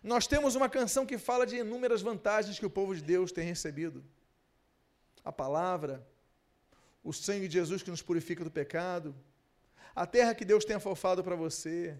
nós 0.02 0.26
temos 0.26 0.54
uma 0.54 0.68
canção 0.68 1.04
que 1.04 1.18
fala 1.18 1.44
de 1.44 1.56
inúmeras 1.56 2.00
vantagens 2.00 2.58
que 2.58 2.66
o 2.66 2.70
povo 2.70 2.94
de 2.94 3.02
Deus 3.02 3.32
tem 3.32 3.44
recebido. 3.44 4.04
A 5.24 5.32
palavra, 5.32 6.06
o 7.02 7.12
sangue 7.12 7.48
de 7.48 7.54
Jesus 7.54 7.82
que 7.82 7.90
nos 7.90 8.02
purifica 8.02 8.44
do 8.44 8.50
pecado, 8.50 9.14
a 9.94 10.06
terra 10.06 10.34
que 10.34 10.44
Deus 10.44 10.64
tem 10.64 10.76
afofado 10.76 11.24
para 11.24 11.34
você, 11.34 11.98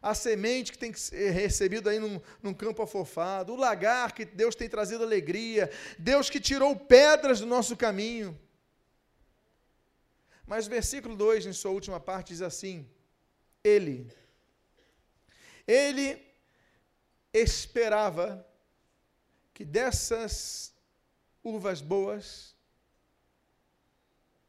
a 0.00 0.14
semente 0.14 0.72
que 0.72 0.78
tem 0.78 0.92
recebido 1.32 1.88
aí 1.90 1.98
num, 1.98 2.20
num, 2.42 2.54
campo 2.54 2.82
afofado, 2.82 3.52
o 3.52 3.56
lagar 3.56 4.12
que 4.12 4.24
Deus 4.24 4.54
tem 4.54 4.68
trazido 4.68 5.04
alegria, 5.04 5.70
Deus 5.98 6.30
que 6.30 6.40
tirou 6.40 6.74
pedras 6.76 7.40
do 7.40 7.46
nosso 7.46 7.76
caminho. 7.76 8.38
Mas 10.46 10.66
o 10.66 10.70
versículo 10.70 11.16
2, 11.16 11.46
em 11.46 11.52
sua 11.52 11.72
última 11.72 11.98
parte, 11.98 12.28
diz 12.28 12.40
assim: 12.40 12.88
ele. 13.66 14.12
Ele 15.66 16.24
esperava 17.32 18.46
que 19.52 19.64
dessas 19.64 20.72
uvas 21.42 21.80
boas, 21.80 22.54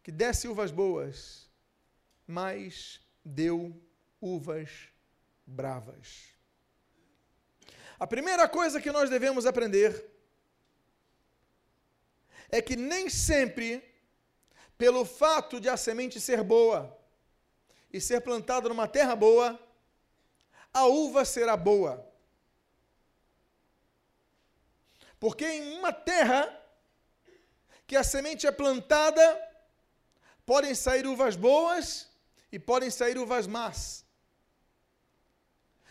que 0.04 0.12
desse 0.12 0.48
uvas 0.48 0.72
boas, 0.72 1.50
mas 2.28 3.00
deu 3.26 3.60
uvas 4.22 4.70
bravas. 5.46 6.36
A 8.00 8.06
primeira 8.06 8.48
coisa 8.48 8.80
que 8.80 8.92
nós 8.92 9.10
devemos 9.10 9.46
aprender 9.46 9.92
é 12.50 12.62
que 12.62 12.76
nem 12.76 13.10
sempre, 13.10 13.84
pelo 14.78 15.04
fato 15.04 15.60
de 15.60 15.68
a 15.68 15.76
semente 15.76 16.22
ser 16.22 16.44
boa, 16.44 16.96
e 17.98 18.02
ser 18.02 18.22
plantado 18.22 18.70
numa 18.70 18.88
terra 18.88 19.16
boa, 19.16 19.60
a 20.74 20.86
uva 20.86 21.26
será 21.26 21.58
boa. 21.58 21.94
Porque 25.20 25.46
em 25.46 25.78
uma 25.78 25.92
terra 25.92 26.42
que 27.88 27.96
a 27.96 28.04
semente 28.04 28.46
é 28.46 28.52
plantada, 28.52 29.26
podem 30.46 30.76
sair 30.76 31.06
uvas 31.08 31.36
boas 31.36 32.08
e 32.52 32.60
podem 32.60 32.92
sair 32.92 33.18
uvas 33.18 33.48
más. 33.48 34.06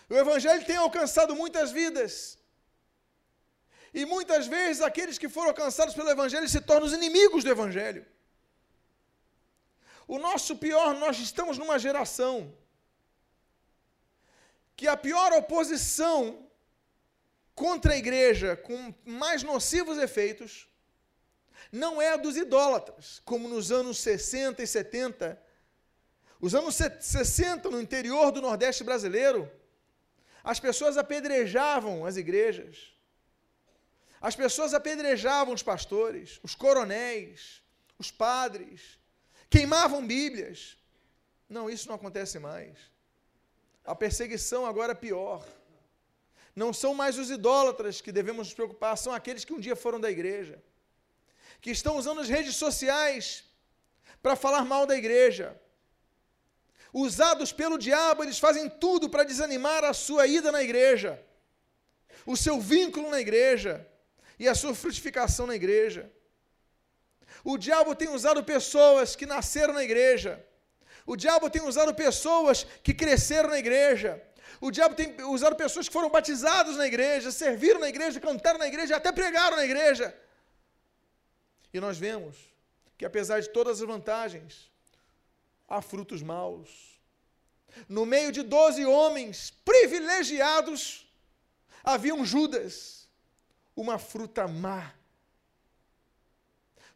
O 0.08 0.14
Evangelho 0.14 0.64
tem 0.64 0.76
alcançado 0.76 1.34
muitas 1.34 1.72
vidas. 1.72 2.38
E 3.92 4.04
muitas 4.04 4.46
vezes 4.46 4.80
aqueles 4.80 5.18
que 5.18 5.28
foram 5.28 5.48
alcançados 5.48 5.94
pelo 5.94 6.10
Evangelho 6.10 6.48
se 6.48 6.60
tornam 6.60 6.86
os 6.86 6.92
inimigos 6.92 7.42
do 7.42 7.50
Evangelho. 7.50 8.06
O 10.06 10.18
nosso 10.18 10.56
pior, 10.56 10.94
nós 10.94 11.18
estamos 11.18 11.58
numa 11.58 11.78
geração 11.78 12.54
que 14.76 14.86
a 14.86 14.96
pior 14.96 15.32
oposição 15.32 16.46
contra 17.54 17.94
a 17.94 17.96
igreja, 17.96 18.56
com 18.56 18.94
mais 19.04 19.42
nocivos 19.42 19.96
efeitos, 19.98 20.68
não 21.72 22.00
é 22.00 22.10
a 22.10 22.16
dos 22.16 22.36
idólatras, 22.36 23.20
como 23.24 23.48
nos 23.48 23.72
anos 23.72 23.98
60 23.98 24.62
e 24.62 24.66
70. 24.66 25.42
Os 26.40 26.54
anos 26.54 26.76
60, 26.76 27.70
no 27.70 27.80
interior 27.80 28.30
do 28.30 28.42
Nordeste 28.42 28.84
brasileiro, 28.84 29.50
as 30.44 30.60
pessoas 30.60 30.96
apedrejavam 30.96 32.06
as 32.06 32.16
igrejas, 32.16 32.92
as 34.20 34.36
pessoas 34.36 34.74
apedrejavam 34.74 35.54
os 35.54 35.62
pastores, 35.62 36.38
os 36.42 36.54
coronéis, 36.54 37.62
os 37.98 38.10
padres, 38.10 38.98
queimavam 39.48 40.06
Bíblias. 40.06 40.76
Não, 41.48 41.70
isso 41.70 41.88
não 41.88 41.94
acontece 41.94 42.38
mais. 42.38 42.76
A 43.84 43.94
perseguição 43.94 44.66
agora 44.66 44.92
é 44.92 44.94
pior. 44.94 45.46
Não 46.54 46.72
são 46.72 46.94
mais 46.94 47.18
os 47.18 47.30
idólatras 47.30 48.00
que 48.00 48.10
devemos 48.10 48.48
nos 48.48 48.54
preocupar, 48.54 48.96
são 48.96 49.12
aqueles 49.12 49.44
que 49.44 49.52
um 49.52 49.60
dia 49.60 49.76
foram 49.76 50.00
da 50.00 50.10
igreja, 50.10 50.62
que 51.60 51.70
estão 51.70 51.96
usando 51.96 52.20
as 52.20 52.28
redes 52.28 52.56
sociais 52.56 53.44
para 54.22 54.34
falar 54.34 54.64
mal 54.64 54.86
da 54.86 54.96
igreja. 54.96 55.60
Usados 56.92 57.52
pelo 57.52 57.76
diabo, 57.76 58.22
eles 58.22 58.38
fazem 58.38 58.70
tudo 58.70 59.10
para 59.10 59.22
desanimar 59.22 59.84
a 59.84 59.92
sua 59.92 60.26
ida 60.26 60.50
na 60.50 60.62
igreja, 60.62 61.22
o 62.24 62.36
seu 62.36 62.58
vínculo 62.58 63.10
na 63.10 63.20
igreja 63.20 63.86
e 64.38 64.48
a 64.48 64.54
sua 64.54 64.74
frutificação 64.74 65.46
na 65.46 65.54
igreja. 65.54 66.10
O 67.52 67.56
diabo 67.56 67.94
tem 67.94 68.08
usado 68.08 68.42
pessoas 68.42 69.14
que 69.14 69.24
nasceram 69.24 69.72
na 69.72 69.84
igreja. 69.84 70.44
O 71.06 71.14
diabo 71.14 71.48
tem 71.48 71.62
usado 71.62 71.94
pessoas 71.94 72.66
que 72.82 72.92
cresceram 72.92 73.50
na 73.50 73.58
igreja. 73.64 74.20
O 74.60 74.72
diabo 74.72 74.96
tem 74.96 75.22
usado 75.22 75.54
pessoas 75.54 75.86
que 75.86 75.92
foram 75.92 76.10
batizados 76.10 76.76
na 76.76 76.88
igreja, 76.88 77.30
serviram 77.30 77.78
na 77.78 77.88
igreja, 77.88 78.18
cantaram 78.18 78.58
na 78.58 78.66
igreja, 78.66 78.96
até 78.96 79.12
pregaram 79.12 79.56
na 79.56 79.64
igreja. 79.64 80.12
E 81.72 81.78
nós 81.78 81.96
vemos 81.96 82.34
que 82.98 83.06
apesar 83.06 83.38
de 83.38 83.48
todas 83.50 83.80
as 83.80 83.86
vantagens, 83.86 84.68
há 85.68 85.80
frutos 85.80 86.22
maus. 86.22 86.98
No 87.88 88.04
meio 88.04 88.32
de 88.32 88.42
doze 88.42 88.84
homens 88.84 89.52
privilegiados, 89.64 91.06
havia 91.84 92.12
um 92.12 92.24
Judas, 92.24 93.08
uma 93.76 94.00
fruta 94.00 94.48
má 94.48 94.95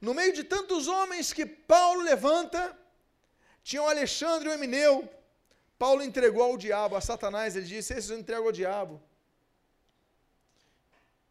no 0.00 0.14
meio 0.14 0.32
de 0.32 0.42
tantos 0.42 0.88
homens 0.88 1.32
que 1.32 1.44
Paulo 1.44 2.02
levanta, 2.02 2.76
tinha 3.62 3.82
o 3.82 3.88
Alexandre 3.88 4.48
e 4.48 4.52
o 4.52 4.54
Emineu. 4.54 5.08
Paulo 5.78 6.02
entregou 6.02 6.42
ao 6.42 6.56
diabo, 6.56 6.96
a 6.96 7.00
Satanás, 7.00 7.54
ele 7.54 7.66
disse: 7.66 7.92
Esses 7.92 8.10
eu 8.10 8.18
entrego 8.18 8.46
ao 8.46 8.52
diabo. 8.52 9.02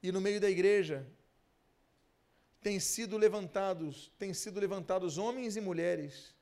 E 0.02 0.12
no 0.12 0.22
meio 0.22 0.40
da 0.40 0.50
igreja, 0.50 1.06
têm 2.62 2.80
sido 2.80 3.18
levantados, 3.18 4.12
têm 4.20 4.34
sido 4.34 4.60
levantados 4.60 5.18
homens 5.18 5.56
e 5.56 5.62
mulheres, 5.62 6.34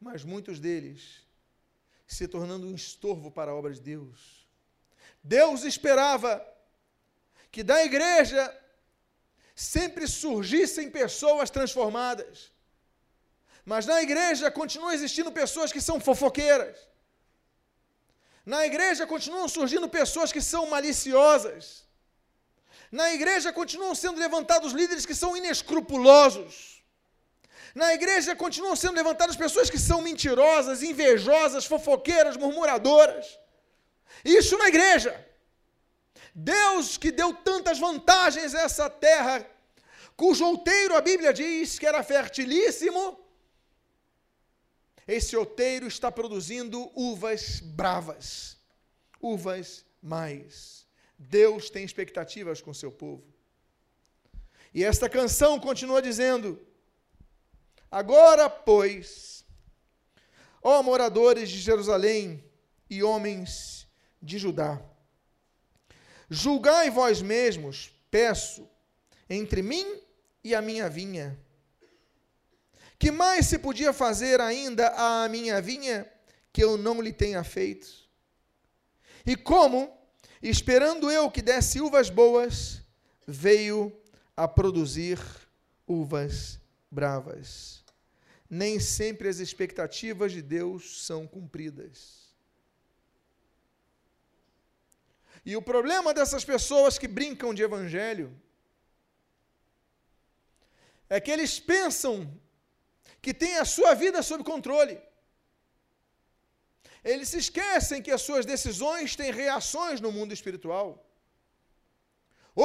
mas 0.00 0.24
muitos 0.24 0.58
deles 0.58 1.22
se 2.06 2.28
tornando 2.28 2.66
um 2.66 2.74
estorvo 2.74 3.30
para 3.30 3.50
a 3.50 3.54
obra 3.54 3.72
de 3.72 3.80
Deus. 3.80 4.46
Deus 5.22 5.64
esperava 5.64 6.44
que 7.50 7.62
da 7.62 7.84
igreja 7.84 8.61
sempre 9.62 10.06
surgissem 10.22 10.90
pessoas 11.00 11.50
transformadas. 11.56 12.50
Mas 13.64 13.86
na 13.90 13.98
igreja 14.06 14.50
continuam 14.50 14.92
existindo 14.96 15.30
pessoas 15.40 15.72
que 15.74 15.82
são 15.88 15.98
fofoqueiras. 16.08 16.76
Na 18.44 18.60
igreja 18.66 19.06
continuam 19.06 19.48
surgindo 19.56 19.88
pessoas 19.88 20.32
que 20.32 20.42
são 20.52 20.62
maliciosas. 20.74 21.64
Na 23.00 23.14
igreja 23.16 23.52
continuam 23.52 23.94
sendo 23.94 24.18
levantados 24.18 24.72
líderes 24.80 25.06
que 25.06 25.14
são 25.22 25.36
inescrupulosos. 25.36 26.82
Na 27.74 27.94
igreja 27.94 28.36
continuam 28.36 28.76
sendo 28.76 28.96
levantadas 28.96 29.36
pessoas 29.44 29.70
que 29.70 29.78
são 29.78 30.02
mentirosas, 30.02 30.82
invejosas, 30.82 31.64
fofoqueiras, 31.64 32.36
murmuradoras. 32.36 33.38
Isso 34.24 34.58
na 34.58 34.68
igreja. 34.68 35.12
Deus 36.34 36.96
que 36.96 37.10
deu 37.10 37.32
tantas 37.32 37.78
vantagens 37.78 38.54
a 38.54 38.62
essa 38.62 38.90
terra, 38.90 39.46
cujo 40.22 40.44
outeiro 40.44 40.94
a 40.94 41.00
Bíblia 41.00 41.32
diz 41.32 41.80
que 41.80 41.84
era 41.84 42.00
fertilíssimo, 42.04 43.18
esse 45.04 45.36
outeiro 45.36 45.88
está 45.88 46.12
produzindo 46.12 46.92
uvas 46.94 47.58
bravas, 47.58 48.56
uvas 49.20 49.84
mais. 50.00 50.86
Deus 51.18 51.70
tem 51.70 51.84
expectativas 51.84 52.62
com 52.62 52.72
seu 52.72 52.92
povo. 52.92 53.24
E 54.72 54.84
esta 54.84 55.08
canção 55.08 55.58
continua 55.58 56.00
dizendo: 56.00 56.64
Agora, 57.90 58.48
pois, 58.48 59.44
ó 60.62 60.84
moradores 60.84 61.50
de 61.50 61.58
Jerusalém 61.58 62.44
e 62.88 63.02
homens 63.02 63.88
de 64.22 64.38
Judá, 64.38 64.80
Julgai 66.30 66.90
vós 66.90 67.20
mesmos, 67.20 67.90
peço, 68.08 68.70
entre 69.28 69.62
mim 69.62 70.00
e 70.42 70.54
a 70.54 70.62
minha 70.62 70.88
vinha. 70.88 71.38
Que 72.98 73.10
mais 73.10 73.46
se 73.46 73.58
podia 73.58 73.92
fazer 73.92 74.40
ainda 74.40 74.88
à 74.90 75.28
minha 75.28 75.60
vinha 75.60 76.10
que 76.52 76.62
eu 76.62 76.76
não 76.76 77.00
lhe 77.00 77.12
tenha 77.12 77.42
feito? 77.42 77.88
E 79.26 79.36
como, 79.36 79.92
esperando 80.42 81.10
eu 81.10 81.30
que 81.30 81.42
desse 81.42 81.80
uvas 81.80 82.10
boas, 82.10 82.82
veio 83.26 83.92
a 84.36 84.46
produzir 84.46 85.18
uvas 85.86 86.60
bravas. 86.90 87.82
Nem 88.48 88.78
sempre 88.78 89.28
as 89.28 89.38
expectativas 89.38 90.32
de 90.32 90.42
Deus 90.42 91.04
são 91.04 91.26
cumpridas. 91.26 92.22
E 95.44 95.56
o 95.56 95.62
problema 95.62 96.14
dessas 96.14 96.44
pessoas 96.44 96.98
que 96.98 97.08
brincam 97.08 97.52
de 97.52 97.62
evangelho 97.62 98.32
é 101.14 101.20
que 101.24 101.32
eles 101.34 101.52
pensam 101.72 102.14
que 103.24 103.32
têm 103.42 103.56
a 103.62 103.66
sua 103.76 103.92
vida 104.02 104.18
sob 104.28 104.42
controle. 104.52 104.96
Eles 107.10 107.28
se 107.32 107.38
esquecem 107.44 108.00
que 108.04 108.12
as 108.16 108.22
suas 108.28 108.44
decisões 108.52 109.14
têm 109.20 109.30
reações 109.42 110.00
no 110.04 110.10
mundo 110.16 110.32
espiritual. 110.38 110.86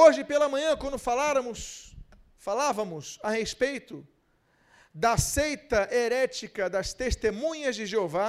Hoje 0.00 0.24
pela 0.30 0.48
manhã, 0.54 0.70
quando 0.82 0.98
faláramos, 1.08 1.58
falávamos 2.48 3.18
a 3.22 3.30
respeito 3.40 3.96
da 4.94 5.14
seita 5.18 5.80
herética 6.00 6.70
das 6.70 6.94
testemunhas 6.94 7.76
de 7.76 7.84
Jeová, 7.92 8.28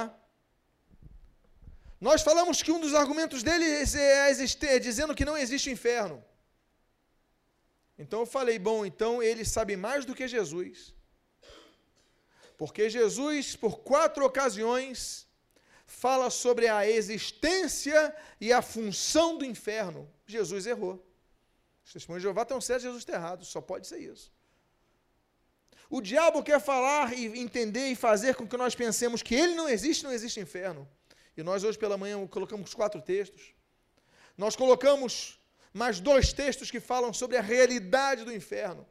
nós 2.08 2.20
falamos 2.28 2.62
que 2.64 2.72
um 2.76 2.80
dos 2.84 2.94
argumentos 3.02 3.42
dele 3.42 3.64
é, 3.64 4.74
é 4.74 4.78
dizendo 4.78 5.14
que 5.14 5.28
não 5.30 5.38
existe 5.44 5.70
inferno. 5.70 6.22
Então 8.00 8.20
eu 8.20 8.26
falei, 8.26 8.58
bom, 8.58 8.86
então 8.86 9.22
ele 9.22 9.44
sabe 9.44 9.76
mais 9.76 10.06
do 10.06 10.14
que 10.14 10.26
Jesus. 10.26 10.94
Porque 12.56 12.88
Jesus, 12.88 13.54
por 13.54 13.80
quatro 13.80 14.24
ocasiões, 14.24 15.28
fala 15.86 16.30
sobre 16.30 16.66
a 16.66 16.88
existência 16.88 18.16
e 18.40 18.54
a 18.54 18.62
função 18.62 19.36
do 19.36 19.44
inferno. 19.44 20.10
Jesus 20.26 20.66
errou. 20.66 21.06
Os 21.84 21.92
testemunhos 21.92 22.22
de 22.22 22.26
Jeová 22.28 22.42
estão 22.42 22.58
certos, 22.58 22.84
Jesus 22.84 23.02
está 23.02 23.12
errado. 23.12 23.44
Só 23.44 23.60
pode 23.60 23.86
ser 23.86 23.98
isso. 23.98 24.32
O 25.90 26.00
diabo 26.00 26.42
quer 26.42 26.60
falar 26.60 27.12
e 27.12 27.26
entender 27.38 27.88
e 27.88 27.94
fazer 27.94 28.34
com 28.34 28.46
que 28.48 28.56
nós 28.56 28.74
pensemos 28.74 29.22
que 29.22 29.34
ele 29.34 29.54
não 29.54 29.68
existe, 29.68 30.04
não 30.04 30.12
existe 30.12 30.40
inferno. 30.40 30.88
E 31.36 31.42
nós 31.42 31.64
hoje 31.64 31.76
pela 31.76 31.98
manhã 31.98 32.26
colocamos 32.26 32.72
quatro 32.72 33.02
textos. 33.02 33.52
Nós 34.38 34.56
colocamos 34.56 35.39
mais 35.72 36.00
dois 36.00 36.32
textos 36.32 36.70
que 36.70 36.80
falam 36.80 37.12
sobre 37.12 37.36
a 37.36 37.40
realidade 37.40 38.24
do 38.24 38.32
inferno. 38.32 38.86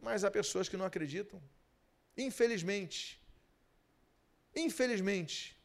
Mas 0.00 0.24
há 0.24 0.30
pessoas 0.30 0.68
que 0.68 0.76
não 0.76 0.84
acreditam. 0.84 1.42
Infelizmente. 2.16 3.20
Infelizmente. 4.54 5.56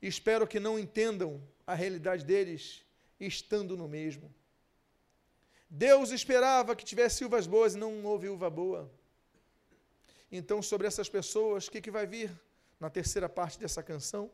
Espero 0.00 0.46
que 0.46 0.58
não 0.58 0.78
entendam 0.78 1.42
a 1.66 1.74
realidade 1.74 2.24
deles 2.24 2.82
estando 3.18 3.76
no 3.76 3.88
mesmo. 3.88 4.34
Deus 5.68 6.10
esperava 6.10 6.76
que 6.76 6.84
tivesse 6.84 7.24
uvas 7.24 7.46
boas 7.46 7.74
e 7.74 7.78
não 7.78 8.04
houve 8.04 8.28
uva 8.28 8.48
boa. 8.48 8.90
Então, 10.30 10.62
sobre 10.62 10.86
essas 10.86 11.08
pessoas, 11.08 11.66
o 11.66 11.70
que, 11.70 11.80
que 11.80 11.90
vai 11.90 12.06
vir 12.06 12.30
na 12.80 12.88
terceira 12.88 13.28
parte 13.28 13.58
dessa 13.58 13.82
canção? 13.82 14.30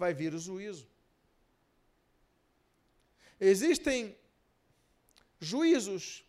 vai 0.00 0.14
vir 0.14 0.32
o 0.34 0.38
juízo. 0.38 0.88
Existem 3.40 4.16
juízos 5.40 6.22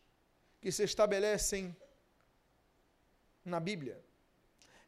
que 0.61 0.71
se 0.71 0.83
estabelecem 0.83 1.75
na 3.43 3.59
Bíblia. 3.59 4.01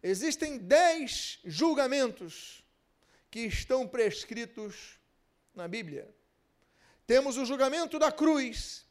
Existem 0.02 0.58
dez 0.58 1.40
julgamentos 1.44 2.64
que 3.30 3.42
estão 3.42 3.88
prescritos 3.88 5.00
na 5.54 5.68
Bíblia. 5.68 6.14
Temos 7.06 7.36
o 7.38 7.46
julgamento 7.46 8.00
da 8.00 8.12
cruz, 8.12 8.86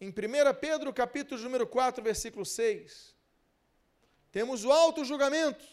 em 0.00 0.08
1 0.08 0.12
Pedro, 0.60 0.92
capítulo 0.92 1.40
número 1.40 1.66
4, 1.66 2.02
versículo 2.02 2.44
6. 2.44 3.14
Temos 4.32 4.64
o 4.64 4.72
alto 4.72 5.04
julgamento, 5.04 5.64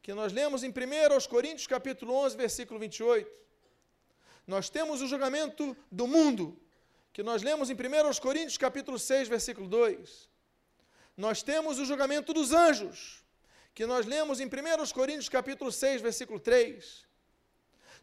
que 0.00 0.14
nós 0.14 0.32
lemos 0.32 0.62
em 0.62 0.70
1 0.70 1.28
Coríntios, 1.28 1.66
capítulo 1.66 2.14
11, 2.14 2.36
versículo 2.36 2.80
28. 2.80 3.30
Nós 4.46 4.68
temos 4.68 5.00
o 5.00 5.06
julgamento 5.06 5.76
do 5.90 6.06
mundo, 6.06 6.60
que 7.12 7.22
nós 7.22 7.42
lemos 7.42 7.70
em 7.70 7.74
1 7.74 8.20
Coríntios, 8.20 8.58
capítulo 8.58 8.98
6, 8.98 9.28
versículo 9.28 9.66
2. 9.68 10.28
Nós 11.16 11.42
temos 11.42 11.78
o 11.78 11.84
julgamento 11.84 12.34
dos 12.34 12.52
anjos, 12.52 13.24
que 13.74 13.86
nós 13.86 14.04
lemos 14.04 14.40
em 14.40 14.46
1 14.46 14.50
Coríntios, 14.92 15.28
capítulo 15.28 15.72
6, 15.72 16.02
versículo 16.02 16.38
3. 16.38 17.04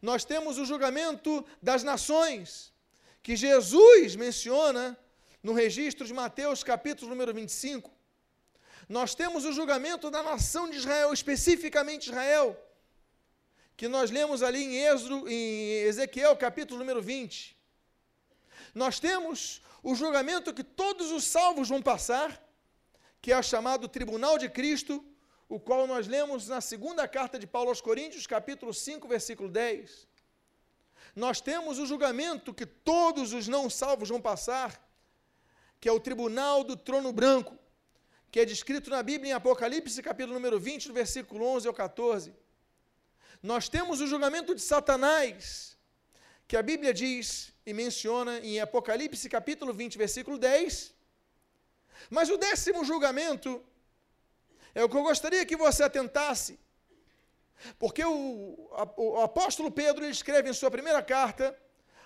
Nós 0.01 0.25
temos 0.25 0.58
o 0.58 0.65
julgamento 0.65 1.45
das 1.62 1.84
nações, 1.84 2.73
que 3.21 3.36
Jesus 3.36 4.15
menciona 4.15 4.97
no 5.43 5.54
registro 5.54 6.08
de 6.08 6.13
Mateus, 6.13 6.63
capítulo 6.63 7.10
número 7.10 7.34
25. 7.34 7.91
Nós 8.89 9.13
temos 9.13 9.45
o 9.45 9.54
julgamento 9.54 10.10
da 10.10 10.23
nação 10.23 10.69
de 10.69 10.77
Israel, 10.77 11.13
especificamente 11.13 12.10
Israel, 12.10 12.60
que 13.82 13.88
nós 13.88 14.12
lemos 14.12 14.44
ali 14.44 14.63
em, 14.63 14.76
Êxodo, 14.76 15.28
em 15.28 15.72
Ezequiel, 15.89 16.38
capítulo 16.38 16.78
número 16.78 17.02
20. 17.02 17.58
Nós 18.76 19.00
temos 19.00 19.60
o 19.82 19.96
julgamento 19.96 20.54
que 20.54 20.63
todos 20.63 21.10
os 21.10 21.24
salvos 21.24 21.67
vão 21.67 21.82
passar, 21.82 22.30
que 23.20 23.34
é 23.34 23.41
chamado 23.41 23.88
Tribunal 23.88 24.38
de 24.38 24.48
Cristo, 24.48 25.04
o 25.50 25.60
qual 25.60 25.88
nós 25.88 26.06
lemos 26.08 26.48
na 26.48 26.62
segunda 26.62 27.08
carta 27.08 27.39
de 27.39 27.48
Paulo 27.48 27.70
aos 27.70 27.82
Coríntios, 27.82 28.28
capítulo 28.28 28.72
5, 28.72 29.08
versículo 29.08 29.50
10 29.50 30.08
nós 31.15 31.41
temos 31.41 31.80
o 31.80 31.86
julgamento 31.88 32.54
que 32.54 32.67
todos 32.67 33.34
os 33.34 33.48
não 33.48 33.67
salvos 33.67 34.10
vão 34.10 34.22
passar, 34.22 34.80
que 35.80 35.89
é 35.89 35.91
o 35.91 36.00
tribunal 36.00 36.63
do 36.63 36.78
trono 36.78 37.12
branco, 37.12 37.58
que 38.30 38.39
é 38.39 38.46
descrito 38.46 38.91
na 38.91 39.02
Bíblia 39.02 39.32
em 39.32 39.34
Apocalipse, 39.34 40.04
capítulo 40.04 40.36
número 40.36 40.60
20, 40.60 40.89
no 40.89 40.94
versículo 40.94 41.44
11 41.44 41.67
ao 41.67 41.74
14. 41.74 42.32
Nós 43.41 43.67
temos 43.67 43.99
o 44.01 44.08
julgamento 44.08 44.54
de 44.54 44.62
Satanás, 44.62 45.75
que 46.47 46.56
a 46.56 46.62
Bíblia 46.62 46.93
diz 46.93 47.51
e 47.65 47.73
menciona 47.73 48.39
em 48.39 48.60
Apocalipse, 48.60 49.27
capítulo 49.27 49.73
20, 49.73 49.97
versículo 49.97 50.38
10. 50.38 50.93
Mas 52.10 52.30
o 52.30 52.38
décimo 52.38 52.86
julgamento 52.86 53.63
é 54.75 54.84
o 54.84 54.89
que 54.89 54.95
eu 54.95 55.01
gostaria 55.01 55.45
que 55.45 55.56
você 55.56 55.82
atentasse, 55.84 56.60
porque 57.80 58.04
o, 58.04 58.69
o 58.97 59.21
apóstolo 59.21 59.71
Pedro 59.71 60.06
escreve 60.06 60.49
em 60.49 60.54
sua 60.54 60.69
primeira 60.69 61.01
carta, 61.01 61.58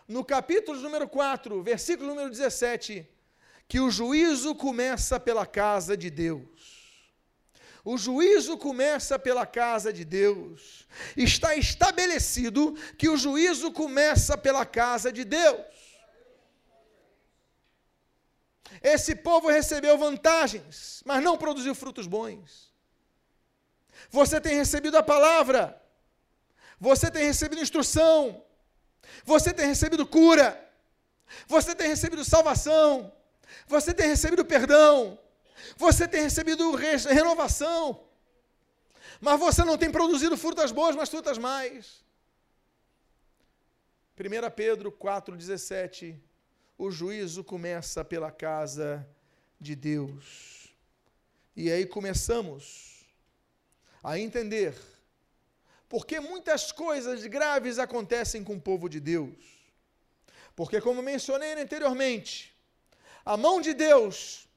no 0.07 0.23
capítulo 0.23 0.79
número 0.79 1.07
4, 1.07 1.61
versículo 1.63 2.09
número 2.09 2.29
17, 2.29 3.05
que 3.67 3.79
o 3.81 3.91
juízo 3.91 4.55
começa 4.55 5.19
pela 5.19 5.45
casa 5.45 5.97
de 5.97 6.09
Deus. 6.09 6.74
O 7.85 7.99
juízo 7.99 8.57
começa 8.57 9.19
pela 9.19 9.45
casa 9.45 9.93
de 9.93 10.03
Deus. 10.03 10.87
Está 11.15 11.55
estabelecido 11.55 12.73
que 12.97 13.07
o 13.07 13.15
juízo 13.15 13.71
começa 13.71 14.35
pela 14.35 14.65
casa 14.65 15.13
de 15.13 15.23
Deus. 15.23 15.63
Esse 18.81 19.15
povo 19.15 19.49
recebeu 19.49 19.95
vantagens, 19.99 21.03
mas 21.05 21.23
não 21.23 21.37
produziu 21.37 21.75
frutos 21.75 22.07
bons. 22.07 22.73
Você 24.09 24.41
tem 24.41 24.55
recebido 24.55 24.97
a 24.97 25.03
palavra. 25.03 25.79
Você 26.79 27.11
tem 27.11 27.25
recebido 27.25 27.61
instrução. 27.61 28.43
Você 29.23 29.53
tem 29.53 29.67
recebido 29.67 30.07
cura. 30.07 30.59
Você 31.47 31.75
tem 31.75 31.87
recebido 31.87 32.25
salvação. 32.25 33.13
Você 33.67 33.93
tem 33.93 34.07
recebido 34.07 34.43
perdão. 34.43 35.19
Você 35.77 36.07
tem 36.07 36.21
recebido 36.23 36.73
re 36.75 36.95
renovação. 36.97 38.03
Mas 39.21 39.39
você 39.39 39.63
não 39.63 39.77
tem 39.77 39.91
produzido 39.91 40.35
frutas 40.37 40.71
boas, 40.71 40.95
mas 40.95 41.09
frutas 41.09 41.37
mais. 41.37 42.03
1 44.17 44.51
Pedro 44.55 44.91
4,17: 44.91 46.17
O 46.77 46.91
juízo 46.91 47.43
começa 47.43 48.03
pela 48.03 48.31
casa 48.31 49.07
de 49.59 49.75
Deus. 49.75 50.69
E 51.55 51.71
aí 51.71 51.85
começamos 51.85 53.05
a 54.03 54.19
entender 54.19 54.75
porque 55.87 56.19
muitas 56.19 56.71
coisas 56.71 57.25
graves 57.25 57.79
acontecem 57.79 58.43
com 58.43 58.55
o 58.55 58.61
povo 58.61 58.89
de 58.89 58.99
Deus. 58.99 59.35
Porque, 60.55 60.81
como 60.81 61.01
mencionei 61.01 61.53
anteriormente, 61.53 62.55
a 63.23 63.37
mão 63.37 63.61
de 63.61 63.73
Deus, 63.73 64.47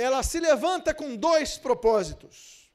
ela 0.00 0.22
se 0.22 0.40
levanta 0.40 0.94
com 0.94 1.14
dois 1.14 1.58
propósitos. 1.58 2.72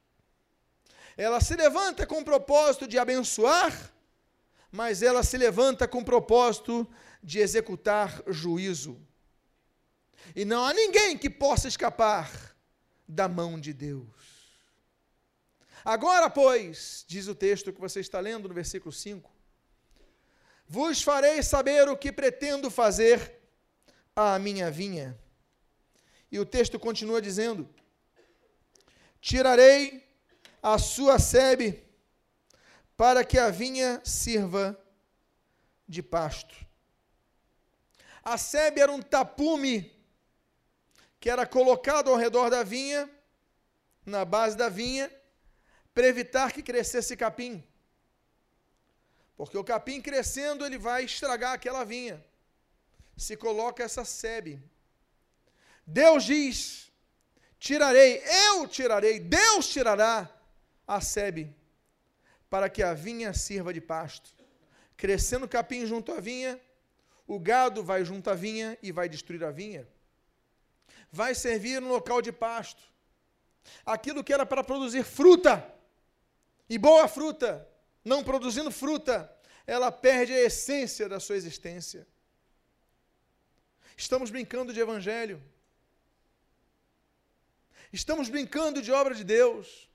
Ela 1.17 1.41
se 1.41 1.55
levanta 1.55 2.05
com 2.05 2.19
o 2.19 2.23
propósito 2.23 2.87
de 2.87 2.99
abençoar, 2.99 3.91
mas 4.71 5.01
ela 5.01 5.23
se 5.23 5.35
levanta 5.35 5.87
com 5.87 5.99
o 6.01 6.05
propósito 6.05 6.87
de 7.23 7.39
executar 7.39 8.21
juízo. 8.27 9.01
E 10.35 10.45
não 10.45 10.63
há 10.63 10.71
ninguém 10.71 11.17
que 11.17 11.27
possa 11.27 11.67
escapar 11.67 12.55
da 13.07 13.27
mão 13.27 13.59
de 13.59 13.73
Deus. 13.73 14.05
Agora, 15.83 16.29
pois, 16.29 17.03
diz 17.07 17.27
o 17.27 17.33
texto 17.33 17.73
que 17.73 17.81
você 17.81 18.01
está 18.01 18.19
lendo 18.19 18.47
no 18.47 18.53
versículo 18.53 18.91
5, 18.91 19.31
vos 20.67 21.01
farei 21.01 21.41
saber 21.41 21.89
o 21.89 21.97
que 21.97 22.11
pretendo 22.11 22.69
fazer 22.69 23.41
à 24.15 24.37
minha 24.37 24.69
vinha. 24.69 25.24
E 26.31 26.39
o 26.39 26.45
texto 26.45 26.79
continua 26.79 27.21
dizendo: 27.21 27.67
Tirarei 29.21 30.07
a 30.61 30.77
sua 30.77 31.19
sebe 31.19 31.83
para 32.97 33.23
que 33.23 33.37
a 33.37 33.49
vinha 33.49 34.01
sirva 34.03 34.79
de 35.87 36.01
pasto. 36.01 36.55
A 38.23 38.37
sebe 38.37 38.81
era 38.81 38.91
um 38.91 39.01
tapume 39.01 39.93
que 41.19 41.29
era 41.29 41.45
colocado 41.45 42.09
ao 42.09 42.15
redor 42.15 42.49
da 42.49 42.63
vinha, 42.63 43.09
na 44.05 44.23
base 44.23 44.55
da 44.55 44.69
vinha, 44.69 45.11
para 45.93 46.07
evitar 46.07 46.51
que 46.51 46.61
crescesse 46.61 47.15
capim. 47.15 47.63
Porque 49.35 49.57
o 49.57 49.63
capim 49.63 50.01
crescendo, 50.01 50.65
ele 50.65 50.77
vai 50.77 51.03
estragar 51.03 51.53
aquela 51.53 51.83
vinha. 51.83 52.23
Se 53.17 53.35
coloca 53.35 53.83
essa 53.83 54.05
sebe. 54.05 54.61
Deus 55.85 56.23
diz: 56.23 56.91
tirarei, 57.59 58.21
eu 58.47 58.67
tirarei, 58.67 59.19
Deus 59.19 59.67
tirará 59.69 60.29
a 60.87 61.01
sebe, 61.01 61.55
para 62.49 62.69
que 62.69 62.81
a 62.81 62.93
vinha 62.93 63.33
sirva 63.33 63.73
de 63.73 63.81
pasto. 63.81 64.33
Crescendo 64.97 65.47
capim 65.47 65.85
junto 65.85 66.11
à 66.11 66.19
vinha, 66.19 66.59
o 67.27 67.39
gado 67.39 67.83
vai 67.83 68.05
junto 68.05 68.29
à 68.29 68.33
vinha 68.33 68.77
e 68.81 68.91
vai 68.91 69.09
destruir 69.09 69.43
a 69.43 69.51
vinha. 69.51 69.87
Vai 71.11 71.35
servir 71.35 71.81
no 71.81 71.89
local 71.89 72.21
de 72.21 72.31
pasto. 72.31 72.81
Aquilo 73.85 74.23
que 74.23 74.33
era 74.33 74.45
para 74.45 74.63
produzir 74.63 75.03
fruta, 75.03 75.73
e 76.69 76.77
boa 76.77 77.07
fruta, 77.07 77.67
não 78.03 78.23
produzindo 78.23 78.71
fruta, 78.71 79.31
ela 79.67 79.91
perde 79.91 80.33
a 80.33 80.41
essência 80.41 81.09
da 81.09 81.19
sua 81.19 81.35
existência. 81.35 82.07
Estamos 83.97 84.29
brincando 84.29 84.73
de 84.73 84.79
evangelho. 84.79 85.41
Estamos 87.95 88.27
brincando 88.27 88.81
de 88.81 88.91
obra 88.91 89.15
de 89.15 89.23
Deus. 89.23 89.89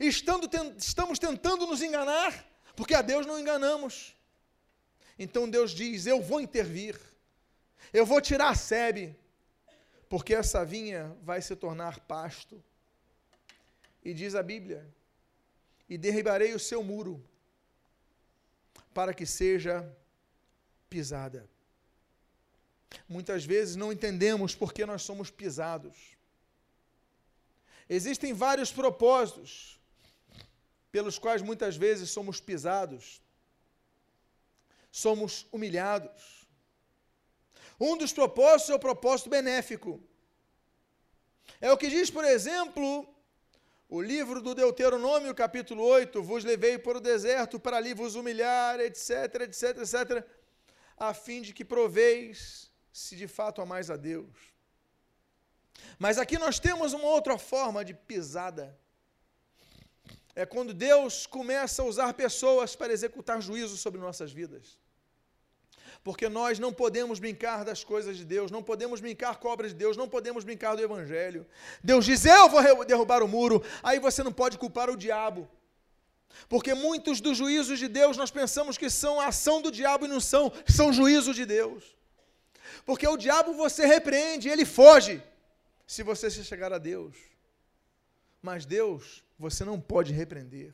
Estamos 0.00 1.20
tentando 1.20 1.68
nos 1.68 1.82
enganar, 1.82 2.32
porque 2.74 2.94
a 2.94 3.00
Deus 3.00 3.24
não 3.26 3.38
enganamos. 3.38 4.16
Então 5.16 5.48
Deus 5.48 5.70
diz: 5.70 6.06
Eu 6.06 6.20
vou 6.20 6.40
intervir, 6.40 6.98
eu 7.92 8.04
vou 8.04 8.20
tirar 8.20 8.48
a 8.48 8.56
sebe, 8.56 9.16
porque 10.08 10.34
essa 10.34 10.64
vinha 10.64 11.16
vai 11.22 11.40
se 11.40 11.54
tornar 11.54 12.00
pasto. 12.00 12.60
E 14.04 14.12
diz 14.12 14.34
a 14.34 14.42
Bíblia: 14.42 14.84
E 15.88 15.96
derribarei 15.96 16.54
o 16.54 16.58
seu 16.58 16.82
muro, 16.82 17.24
para 18.92 19.14
que 19.14 19.24
seja 19.24 19.88
pisada. 20.88 21.48
Muitas 23.08 23.44
vezes 23.44 23.76
não 23.76 23.92
entendemos 23.92 24.54
por 24.54 24.72
que 24.72 24.84
nós 24.86 25.02
somos 25.02 25.30
pisados. 25.30 25.96
Existem 27.88 28.32
vários 28.32 28.72
propósitos 28.72 29.80
pelos 30.92 31.18
quais 31.18 31.42
muitas 31.42 31.76
vezes 31.76 32.10
somos 32.10 32.40
pisados, 32.40 33.20
somos 34.90 35.46
humilhados. 35.52 36.46
Um 37.80 37.96
dos 37.96 38.12
propósitos 38.12 38.70
é 38.70 38.74
o 38.74 38.78
propósito 38.78 39.30
benéfico. 39.30 40.00
É 41.60 41.72
o 41.72 41.76
que 41.76 41.88
diz, 41.88 42.10
por 42.10 42.24
exemplo, 42.24 43.08
o 43.88 44.00
livro 44.00 44.40
do 44.40 44.54
Deuteronômio, 44.54 45.34
capítulo 45.34 45.82
8: 45.82 46.22
Vos 46.22 46.44
levei 46.44 46.78
por 46.78 46.96
o 46.96 47.00
deserto 47.00 47.58
para 47.58 47.76
ali 47.76 47.92
vos 47.92 48.14
humilhar, 48.14 48.78
etc, 48.80 49.10
etc, 49.42 49.78
etc, 49.78 50.24
a 50.96 51.12
fim 51.12 51.42
de 51.42 51.52
que 51.52 51.64
proveis 51.64 52.69
se 52.92 53.16
de 53.16 53.28
fato 53.28 53.60
amais 53.60 53.90
a 53.90 53.96
Deus. 53.96 54.36
Mas 55.98 56.18
aqui 56.18 56.38
nós 56.38 56.58
temos 56.58 56.92
uma 56.92 57.08
outra 57.08 57.38
forma 57.38 57.84
de 57.84 57.94
pisada. 57.94 58.78
É 60.34 60.46
quando 60.46 60.72
Deus 60.72 61.26
começa 61.26 61.82
a 61.82 61.84
usar 61.84 62.14
pessoas 62.14 62.76
para 62.76 62.92
executar 62.92 63.40
juízo 63.40 63.76
sobre 63.76 64.00
nossas 64.00 64.32
vidas 64.32 64.78
porque 66.02 66.28
nós 66.28 66.58
não 66.58 66.72
podemos 66.72 67.18
brincar 67.18 67.64
das 67.64 67.84
coisas 67.84 68.16
de 68.16 68.24
Deus, 68.24 68.50
não 68.50 68.62
podemos 68.62 69.00
brincar 69.00 69.36
com 69.36 69.48
a 69.48 69.52
obra 69.52 69.68
de 69.68 69.74
Deus, 69.74 69.96
não 69.96 70.08
podemos 70.08 70.44
brincar 70.44 70.74
do 70.74 70.82
Evangelho. 70.82 71.46
Deus 71.82 72.04
diz: 72.04 72.24
Eu 72.24 72.48
vou 72.48 72.84
derrubar 72.84 73.22
o 73.22 73.28
muro, 73.28 73.62
aí 73.82 73.98
você 73.98 74.22
não 74.22 74.32
pode 74.32 74.56
culpar 74.56 74.88
o 74.88 74.96
diabo. 74.96 75.48
Porque 76.48 76.74
muitos 76.74 77.20
dos 77.20 77.36
juízos 77.36 77.78
de 77.78 77.88
Deus 77.88 78.16
nós 78.16 78.30
pensamos 78.30 78.78
que 78.78 78.88
são 78.88 79.20
a 79.20 79.26
ação 79.26 79.60
do 79.60 79.70
diabo 79.70 80.06
e 80.06 80.08
não 80.08 80.20
são, 80.20 80.52
são 80.66 80.92
juízo 80.92 81.34
de 81.34 81.44
Deus. 81.44 81.96
Porque 82.84 83.06
o 83.06 83.16
diabo 83.16 83.54
você 83.54 83.86
repreende, 83.86 84.48
ele 84.48 84.64
foge, 84.64 85.22
se 85.86 86.02
você 86.02 86.30
se 86.30 86.44
chegar 86.44 86.72
a 86.72 86.78
Deus. 86.78 87.16
Mas 88.42 88.64
Deus 88.64 89.24
você 89.38 89.64
não 89.64 89.80
pode 89.80 90.12
repreender. 90.12 90.72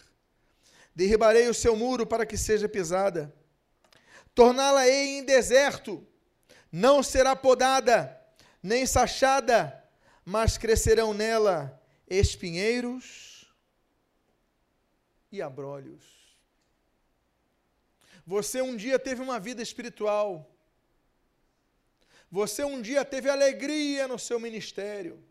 Derribarei 0.94 1.48
o 1.48 1.54
seu 1.54 1.76
muro 1.76 2.06
para 2.06 2.26
que 2.26 2.36
seja 2.36 2.68
pisada 2.68 3.32
torná-la-ei 4.36 5.18
em 5.18 5.24
deserto, 5.24 6.06
não 6.70 7.02
será 7.02 7.34
podada, 7.34 8.20
nem 8.62 8.84
sachada, 8.84 9.82
mas 10.22 10.58
crescerão 10.58 11.14
nela 11.14 11.82
espinheiros 12.06 13.50
e 15.32 15.40
abrolhos. 15.40 16.04
Você 18.26 18.60
um 18.60 18.76
dia 18.76 18.98
teve 18.98 19.22
uma 19.22 19.40
vida 19.40 19.62
espiritual. 19.62 20.54
Você 22.30 22.64
um 22.64 22.82
dia 22.82 23.04
teve 23.04 23.28
alegria 23.30 24.08
no 24.08 24.18
seu 24.18 24.38
ministério. 24.40 25.22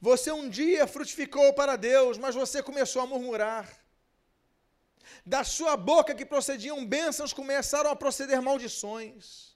Você 0.00 0.30
um 0.30 0.48
dia 0.48 0.86
frutificou 0.86 1.52
para 1.54 1.76
Deus, 1.76 2.18
mas 2.18 2.34
você 2.34 2.62
começou 2.62 3.02
a 3.02 3.06
murmurar. 3.06 3.68
Da 5.24 5.42
sua 5.44 5.76
boca 5.76 6.14
que 6.14 6.24
procediam 6.24 6.84
bênçãos 6.84 7.32
começaram 7.32 7.90
a 7.90 7.96
proceder 7.96 8.40
maldições. 8.40 9.50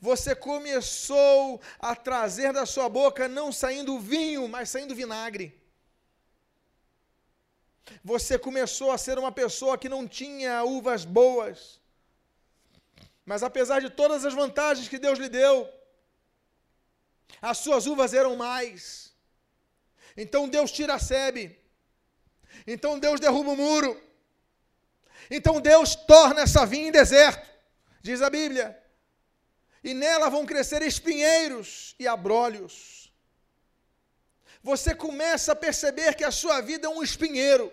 Você 0.00 0.34
começou 0.34 1.60
a 1.78 1.94
trazer 1.96 2.52
da 2.52 2.66
sua 2.66 2.88
boca 2.88 3.28
não 3.28 3.50
saindo 3.50 3.98
vinho, 3.98 4.46
mas 4.48 4.70
saindo 4.70 4.94
vinagre. 4.94 5.58
Você 8.04 8.38
começou 8.38 8.90
a 8.92 8.98
ser 8.98 9.18
uma 9.18 9.32
pessoa 9.32 9.78
que 9.78 9.88
não 9.88 10.06
tinha 10.06 10.62
uvas 10.64 11.04
boas. 11.04 11.79
Mas 13.24 13.42
apesar 13.42 13.80
de 13.80 13.90
todas 13.90 14.24
as 14.24 14.34
vantagens 14.34 14.88
que 14.88 14.98
Deus 14.98 15.18
lhe 15.18 15.28
deu, 15.28 15.68
as 17.40 17.58
suas 17.58 17.86
uvas 17.86 18.12
eram 18.12 18.36
mais. 18.36 19.14
Então 20.16 20.48
Deus 20.48 20.70
tira 20.72 20.94
a 20.94 20.98
sebe. 20.98 21.58
Então 22.66 22.98
Deus 22.98 23.20
derruba 23.20 23.50
o 23.50 23.56
muro. 23.56 24.00
Então 25.30 25.60
Deus 25.60 25.94
torna 25.94 26.42
essa 26.42 26.66
vinha 26.66 26.88
em 26.88 26.92
deserto, 26.92 27.48
diz 28.02 28.20
a 28.20 28.28
Bíblia. 28.28 28.76
E 29.82 29.94
nela 29.94 30.28
vão 30.28 30.44
crescer 30.44 30.82
espinheiros 30.82 31.94
e 31.98 32.06
abrolhos. 32.06 33.12
Você 34.62 34.94
começa 34.94 35.52
a 35.52 35.56
perceber 35.56 36.14
que 36.14 36.24
a 36.24 36.30
sua 36.30 36.60
vida 36.60 36.86
é 36.86 36.90
um 36.90 37.02
espinheiro. 37.02 37.72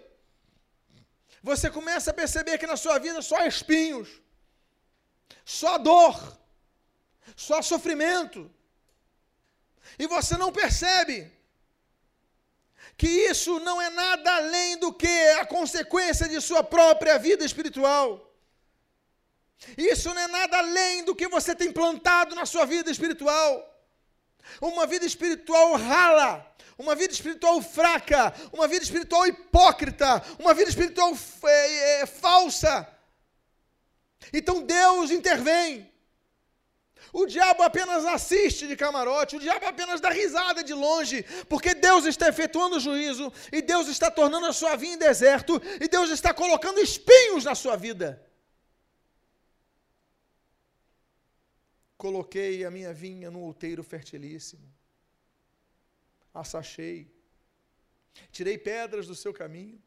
Você 1.43 1.69
começa 1.69 2.11
a 2.11 2.13
perceber 2.13 2.57
que 2.57 2.67
na 2.67 2.77
sua 2.77 2.97
vida 2.97 3.21
só 3.21 3.37
há 3.37 3.47
espinhos, 3.47 4.09
só 5.45 5.77
dor, 5.77 6.37
só 7.35 7.61
sofrimento. 7.61 8.51
E 9.97 10.07
você 10.07 10.37
não 10.37 10.51
percebe 10.51 11.31
que 12.97 13.07
isso 13.07 13.59
não 13.59 13.81
é 13.81 13.89
nada 13.89 14.35
além 14.35 14.77
do 14.77 14.91
que 14.91 15.29
a 15.39 15.45
consequência 15.45 16.27
de 16.27 16.41
sua 16.41 16.63
própria 16.63 17.17
vida 17.19 17.45
espiritual. 17.45 18.23
Isso 19.77 20.13
não 20.13 20.21
é 20.21 20.27
nada 20.27 20.57
além 20.57 21.03
do 21.03 21.15
que 21.15 21.27
você 21.27 21.55
tem 21.55 21.71
plantado 21.71 22.35
na 22.35 22.45
sua 22.45 22.65
vida 22.65 22.91
espiritual. 22.91 23.73
Uma 24.61 24.87
vida 24.87 25.05
espiritual 25.05 25.75
rala, 25.75 26.55
uma 26.77 26.95
vida 26.95 27.11
espiritual 27.13 27.61
fraca, 27.61 28.33
uma 28.53 28.67
vida 28.67 28.83
espiritual 28.83 29.27
hipócrita, 29.27 30.23
uma 30.39 30.53
vida 30.53 30.69
espiritual 30.69 31.11
é, 31.43 32.01
é, 32.01 32.05
falsa. 32.05 32.87
Então 34.33 34.63
Deus 34.63 35.11
intervém. 35.11 35.91
O 37.13 37.25
diabo 37.25 37.63
apenas 37.63 38.05
assiste 38.05 38.67
de 38.67 38.75
camarote, 38.75 39.37
o 39.37 39.39
diabo 39.39 39.65
apenas 39.65 40.01
dá 40.01 40.09
risada 40.09 40.63
de 40.63 40.73
longe, 40.73 41.23
porque 41.47 41.73
Deus 41.73 42.05
está 42.05 42.27
efetuando 42.27 42.77
o 42.77 42.79
juízo, 42.79 43.31
e 43.51 43.61
Deus 43.61 43.87
está 43.87 44.11
tornando 44.11 44.45
a 44.45 44.53
sua 44.53 44.75
vida 44.75 44.93
em 44.93 44.97
deserto, 44.97 45.61
e 45.79 45.87
Deus 45.87 46.09
está 46.09 46.33
colocando 46.33 46.79
espinhos 46.79 47.45
na 47.45 47.55
sua 47.55 47.75
vida. 47.75 48.23
Coloquei 51.97 52.63
a 52.65 52.69
minha 52.69 52.93
vinha 52.93 53.31
no 53.31 53.39
outeiro 53.39 53.83
fertilíssimo, 53.83 54.71
assachei, 56.33 57.11
tirei 58.31 58.57
pedras 58.57 59.07
do 59.07 59.15
seu 59.15 59.33
caminho, 59.33 59.81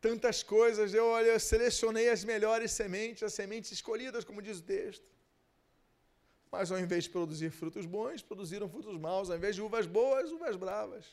tantas 0.00 0.42
coisas. 0.42 0.94
Eu, 0.94 1.06
olha, 1.06 1.28
eu 1.28 1.40
selecionei 1.40 2.08
as 2.08 2.24
melhores 2.24 2.72
sementes, 2.72 3.22
as 3.22 3.34
sementes 3.34 3.72
escolhidas, 3.72 4.24
como 4.24 4.42
diz 4.42 4.58
o 4.58 4.62
texto. 4.62 5.04
Mas 6.50 6.70
ao 6.70 6.78
invés 6.78 7.04
de 7.04 7.10
produzir 7.10 7.50
frutos 7.50 7.86
bons, 7.86 8.22
produziram 8.22 8.68
frutos 8.68 8.98
maus. 8.98 9.30
Ao 9.30 9.36
invés 9.36 9.54
de 9.54 9.62
uvas 9.62 9.86
boas, 9.86 10.30
uvas 10.30 10.56
bravas. 10.56 11.04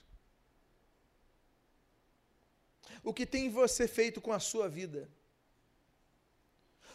O 3.03 3.13
que 3.13 3.25
tem 3.25 3.49
você 3.49 3.87
feito 3.87 4.21
com 4.21 4.31
a 4.31 4.39
sua 4.39 4.69
vida? 4.69 5.09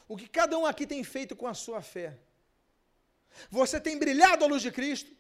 O 0.06 0.16
que 0.16 0.28
cada 0.28 0.56
um 0.56 0.64
aqui 0.64 0.86
tem 0.86 1.04
feito 1.04 1.36
com 1.36 1.46
a 1.46 1.54
sua 1.54 1.82
fé? 1.82 2.18
Você 3.50 3.78
tem 3.78 3.98
brilhado 3.98 4.44
a 4.44 4.48
luz 4.48 4.62
de 4.62 4.72
Cristo? 4.72 5.12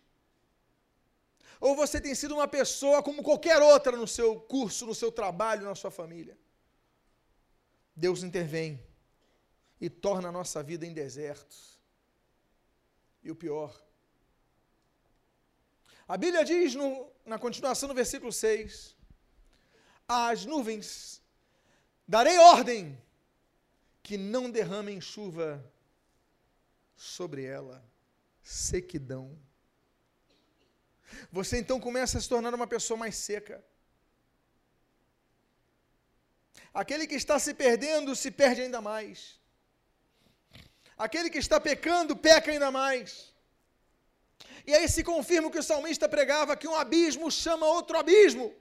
Ou 1.60 1.74
você 1.74 2.00
tem 2.00 2.14
sido 2.14 2.34
uma 2.34 2.48
pessoa 2.48 3.02
como 3.02 3.22
qualquer 3.22 3.60
outra 3.60 3.96
no 3.96 4.06
seu 4.06 4.40
curso, 4.40 4.86
no 4.86 4.94
seu 4.94 5.10
trabalho, 5.10 5.64
na 5.64 5.74
sua 5.74 5.90
família? 5.90 6.38
Deus 7.98 8.22
intervém 8.22 8.80
e 9.80 9.90
torna 9.90 10.28
a 10.28 10.32
nossa 10.32 10.62
vida 10.62 10.86
em 10.86 10.92
desertos. 10.92 11.76
E 13.24 13.30
o 13.30 13.34
pior, 13.34 13.76
a 16.06 16.16
Bíblia 16.16 16.44
diz 16.44 16.76
no, 16.76 17.10
na 17.26 17.40
continuação 17.40 17.88
do 17.88 17.94
versículo 17.96 18.32
6: 18.32 18.96
As 20.06 20.46
nuvens 20.46 21.20
darei 22.06 22.38
ordem 22.38 22.96
que 24.00 24.16
não 24.16 24.48
derramem 24.48 25.00
chuva 25.00 25.60
sobre 26.96 27.44
ela, 27.44 27.84
sequidão. 28.44 29.36
Você 31.32 31.58
então 31.58 31.80
começa 31.80 32.16
a 32.16 32.20
se 32.20 32.28
tornar 32.28 32.54
uma 32.54 32.66
pessoa 32.68 32.96
mais 32.96 33.16
seca. 33.16 33.62
Aquele 36.72 37.06
que 37.06 37.14
está 37.14 37.38
se 37.38 37.54
perdendo 37.54 38.14
se 38.14 38.30
perde 38.30 38.62
ainda 38.62 38.80
mais. 38.80 39.38
Aquele 40.96 41.30
que 41.30 41.38
está 41.38 41.60
pecando 41.60 42.16
peca 42.16 42.50
ainda 42.50 42.70
mais. 42.70 43.32
E 44.66 44.74
aí 44.74 44.88
se 44.88 45.02
confirma 45.02 45.48
o 45.48 45.50
que 45.50 45.58
o 45.58 45.62
salmista 45.62 46.08
pregava: 46.08 46.56
que 46.56 46.68
um 46.68 46.74
abismo 46.74 47.30
chama 47.30 47.66
outro 47.66 47.96
abismo. 47.98 48.54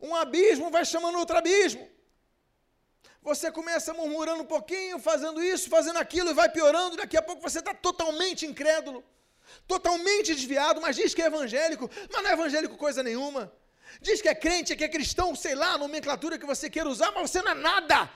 Um 0.00 0.14
abismo 0.14 0.70
vai 0.70 0.84
chamando 0.84 1.18
outro 1.18 1.36
abismo. 1.36 1.88
Você 3.22 3.50
começa 3.52 3.92
murmurando 3.92 4.42
um 4.42 4.46
pouquinho, 4.46 4.98
fazendo 4.98 5.42
isso, 5.42 5.68
fazendo 5.68 5.98
aquilo, 5.98 6.30
e 6.30 6.34
vai 6.34 6.48
piorando. 6.48 6.96
Daqui 6.96 7.16
a 7.16 7.22
pouco 7.22 7.42
você 7.42 7.58
está 7.58 7.74
totalmente 7.74 8.46
incrédulo, 8.46 9.04
totalmente 9.66 10.34
desviado, 10.34 10.80
mas 10.80 10.96
diz 10.96 11.12
que 11.14 11.22
é 11.22 11.26
evangélico, 11.26 11.90
mas 12.10 12.22
não 12.22 12.30
é 12.30 12.32
evangélico 12.32 12.76
coisa 12.76 13.02
nenhuma. 13.02 13.52
Diz 14.00 14.20
que 14.22 14.28
é 14.28 14.34
crente, 14.34 14.76
que 14.76 14.84
é 14.84 14.88
cristão, 14.88 15.34
sei 15.34 15.54
lá, 15.54 15.72
a 15.72 15.78
nomenclatura 15.78 16.38
que 16.38 16.46
você 16.46 16.68
queira 16.70 16.88
usar, 16.88 17.10
mas 17.12 17.30
você 17.30 17.42
não 17.42 17.52
é 17.52 17.54
nada. 17.54 18.10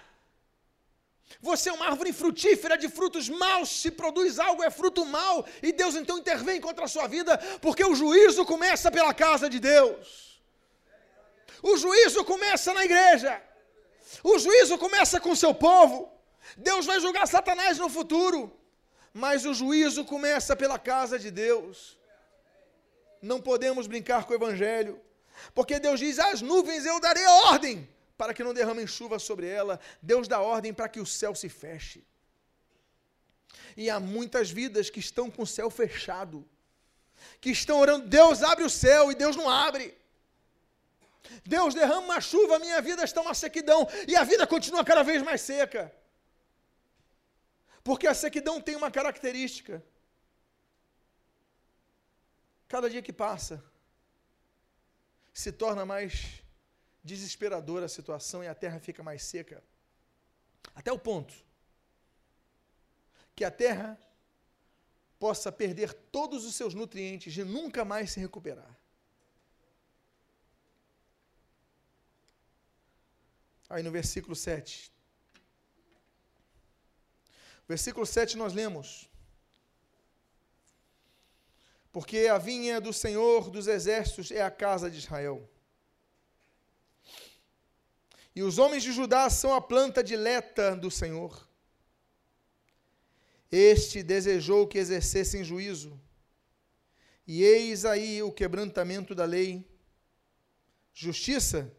Você 1.41 1.69
é 1.69 1.73
uma 1.73 1.87
árvore 1.87 2.13
frutífera 2.13 2.77
de 2.77 2.89
frutos 2.89 3.29
maus, 3.29 3.69
se 3.69 3.91
produz 3.91 4.39
algo 4.39 4.63
é 4.63 4.71
fruto 4.71 5.05
mau, 5.05 5.45
e 5.63 5.73
Deus 5.73 5.95
então 5.95 6.19
intervém 6.19 6.61
contra 6.61 6.85
a 6.85 6.89
sua 6.89 7.07
vida, 7.07 7.37
porque 7.61 7.85
o 7.85 7.95
juízo 7.95 8.45
começa 8.45 8.91
pela 8.91 9.13
casa 9.13 9.49
de 9.49 9.59
Deus. 9.59 10.43
O 11.63 11.77
juízo 11.77 12.25
começa 12.25 12.73
na 12.73 12.85
igreja. 12.85 13.43
O 14.23 14.39
juízo 14.39 14.77
começa 14.79 15.21
com 15.21 15.31
o 15.31 15.37
seu 15.37 15.55
povo. 15.55 16.13
Deus 16.57 16.87
vai 16.87 17.01
julgar 17.01 17.27
Satanás 17.27 17.79
no 17.79 17.89
futuro, 17.89 18.53
mas 19.13 19.45
o 19.45 19.55
juízo 19.55 20.05
começa 20.05 20.55
pela 20.55 20.79
casa 20.79 21.19
de 21.19 21.31
Deus. 21.31 21.99
Não 23.21 23.41
podemos 23.41 23.87
brincar 23.87 24.25
com 24.25 24.33
o 24.33 24.37
evangelho, 24.37 25.01
porque 25.53 25.81
Deus 25.81 26.01
diz: 26.01 26.19
"As 26.19 26.41
nuvens 26.41 26.87
eu 26.87 27.01
darei 27.01 27.27
ordem 27.27 27.89
para 28.17 28.33
que 28.33 28.45
não 28.45 28.55
derramem 28.55 28.87
chuva 28.87 29.19
sobre 29.19 29.47
ela. 29.47 29.81
Deus 30.01 30.29
dá 30.29 30.41
ordem 30.41 30.73
para 30.73 30.89
que 30.89 31.01
o 31.01 31.07
céu 31.07 31.35
se 31.35 31.49
feche. 31.49 32.05
E 33.77 33.91
há 33.91 33.99
muitas 33.99 34.51
vidas 34.51 34.89
que 34.89 35.01
estão 35.01 35.31
com 35.31 35.43
o 35.43 35.47
céu 35.47 35.69
fechado, 35.71 36.47
que 37.41 37.51
estão 37.51 37.81
orando, 37.81 38.07
Deus 38.07 38.43
abre 38.43 38.65
o 38.65 38.71
céu 38.71 39.11
e 39.11 39.15
Deus 39.15 39.35
não 39.37 39.49
abre. 39.49 39.97
Deus 41.45 41.75
derrama 41.75 42.01
uma 42.01 42.21
chuva, 42.21 42.59
minha 42.59 42.81
vida 42.81 43.03
está 43.03 43.21
uma 43.21 43.35
sequidão, 43.35 43.89
e 44.07 44.15
a 44.15 44.25
vida 44.25 44.47
continua 44.47 44.85
cada 44.85 45.03
vez 45.03 45.23
mais 45.23 45.41
seca. 45.41 45.93
Porque 47.83 48.07
a 48.07 48.15
sequidão 48.15 48.61
tem 48.61 48.77
uma 48.77 48.91
característica. 48.91 49.83
Cada 52.69 52.89
dia 52.89 53.03
que 53.03 53.13
passa, 53.13 53.63
se 55.35 55.51
torna 55.51 55.85
mais 55.85 56.41
desesperadora 57.03 57.87
a 57.87 57.89
situação 57.89 58.43
e 58.43 58.47
a 58.47 58.55
terra 58.55 58.79
fica 58.79 59.03
mais 59.03 59.25
seca. 59.25 59.63
Até 60.75 60.93
o 60.93 60.99
ponto 60.99 61.35
que 63.35 63.45
a 63.45 63.51
terra 63.51 63.99
possa 65.19 65.51
perder 65.51 65.93
todos 65.93 66.45
os 66.45 66.55
seus 66.55 66.73
nutrientes 66.73 67.37
e 67.37 67.43
nunca 67.43 67.85
mais 67.85 68.13
se 68.13 68.21
recuperar. 68.21 68.79
Aí 73.69 73.83
no 73.83 73.91
versículo 73.91 74.37
7. 74.37 74.93
Versículo 77.67 78.07
7 78.07 78.37
nós 78.37 78.53
lemos: 78.53 79.11
Porque 81.95 82.29
a 82.31 82.37
vinha 82.37 82.79
do 82.79 82.93
Senhor 82.93 83.49
dos 83.49 83.67
exércitos 83.67 84.31
é 84.31 84.43
a 84.43 84.51
casa 84.51 84.91
de 84.91 84.99
Israel 84.99 85.49
e 88.35 88.43
os 88.43 88.59
homens 88.59 88.83
de 88.83 88.93
Judá 88.93 89.31
são 89.31 89.55
a 89.55 89.61
planta 89.61 90.03
dileta 90.03 90.75
do 90.75 90.91
Senhor. 90.91 91.49
Este 93.51 94.03
desejou 94.03 94.67
que 94.67 94.79
exercessem 94.79 95.45
juízo, 95.45 96.01
e 97.27 97.45
eis 97.45 97.85
aí 97.85 98.23
o 98.23 98.33
quebrantamento 98.33 99.15
da 99.15 99.25
lei, 99.25 99.65
justiça, 100.93 101.73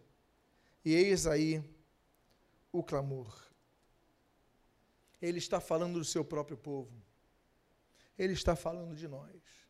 e 0.84 0.94
eis 0.94 1.28
aí 1.28 1.62
o 2.72 2.82
clamor. 2.82 3.44
Ele 5.22 5.40
está 5.40 5.60
falando 5.60 6.00
do 6.00 6.06
seu 6.06 6.24
próprio 6.24 6.56
povo, 6.56 7.04
ele 8.18 8.32
está 8.32 8.56
falando 8.56 8.96
de 8.96 9.10
nós. 9.10 9.65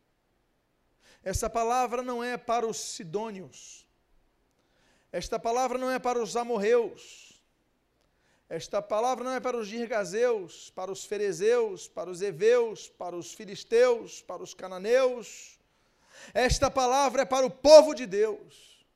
Essa 1.30 1.50
palavra 1.50 2.02
não 2.02 2.22
é 2.22 2.36
para 2.36 2.64
os 2.64 2.76
sidônios, 2.76 3.84
esta 5.10 5.40
palavra 5.40 5.76
não 5.76 5.90
é 5.90 5.98
para 5.98 6.22
os 6.22 6.36
amorreus. 6.36 7.26
Esta 8.48 8.80
palavra 8.80 9.24
não 9.24 9.32
é 9.32 9.40
para 9.40 9.56
os 9.56 9.66
girgazeus, 9.66 10.70
para 10.70 10.92
os 10.92 11.04
ferezeus, 11.04 11.88
para 11.88 12.08
os 12.08 12.22
heveus, 12.22 12.88
para 12.88 13.16
os 13.16 13.34
filisteus, 13.34 14.22
para 14.22 14.40
os 14.40 14.54
cananeus. 14.54 15.58
Esta 16.32 16.70
palavra 16.70 17.22
é 17.22 17.24
para 17.24 17.44
o 17.44 17.50
povo 17.50 17.92
de 17.92 18.06
Deus. 18.06 18.86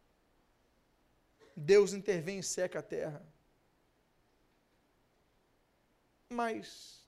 Deus 1.56 1.92
intervém 1.92 2.38
e 2.38 2.44
seca 2.44 2.78
a 2.78 2.82
terra. 2.82 3.26
Mas, 6.28 6.99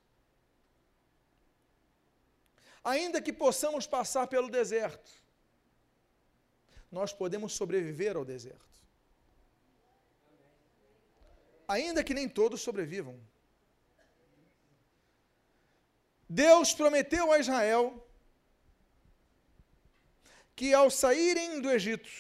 ainda 2.83 3.23
que 3.23 3.33
possamos 3.33 3.87
passar 3.87 4.27
pelo 4.27 4.51
deserto, 4.51 5.11
nós 6.91 7.13
podemos 7.13 7.53
sobreviver 7.53 8.17
ao 8.17 8.25
deserto 8.25 8.73
ainda 11.73 12.05
que 12.05 12.15
nem 12.15 12.29
todos 12.29 12.61
sobrevivam. 12.61 13.19
Deus 16.29 16.73
prometeu 16.73 17.33
a 17.33 17.39
Israel 17.39 18.07
que 20.55 20.73
ao 20.75 20.91
saírem 20.91 21.61
do 21.61 21.71
Egito, 21.71 22.11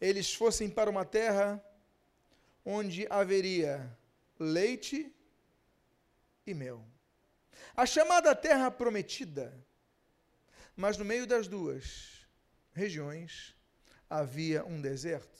eles 0.00 0.34
fossem 0.34 0.68
para 0.68 0.90
uma 0.90 1.04
terra 1.04 1.64
onde 2.64 3.06
haveria 3.08 3.96
leite 4.38 5.12
e 6.46 6.54
mel. 6.54 6.84
A 7.76 7.86
chamada 7.86 8.34
terra 8.34 8.70
prometida, 8.70 9.54
mas 10.76 10.96
no 10.96 11.04
meio 11.04 11.26
das 11.26 11.48
duas 11.48 12.26
regiões 12.72 13.54
havia 14.08 14.64
um 14.64 14.80
deserto. 14.80 15.38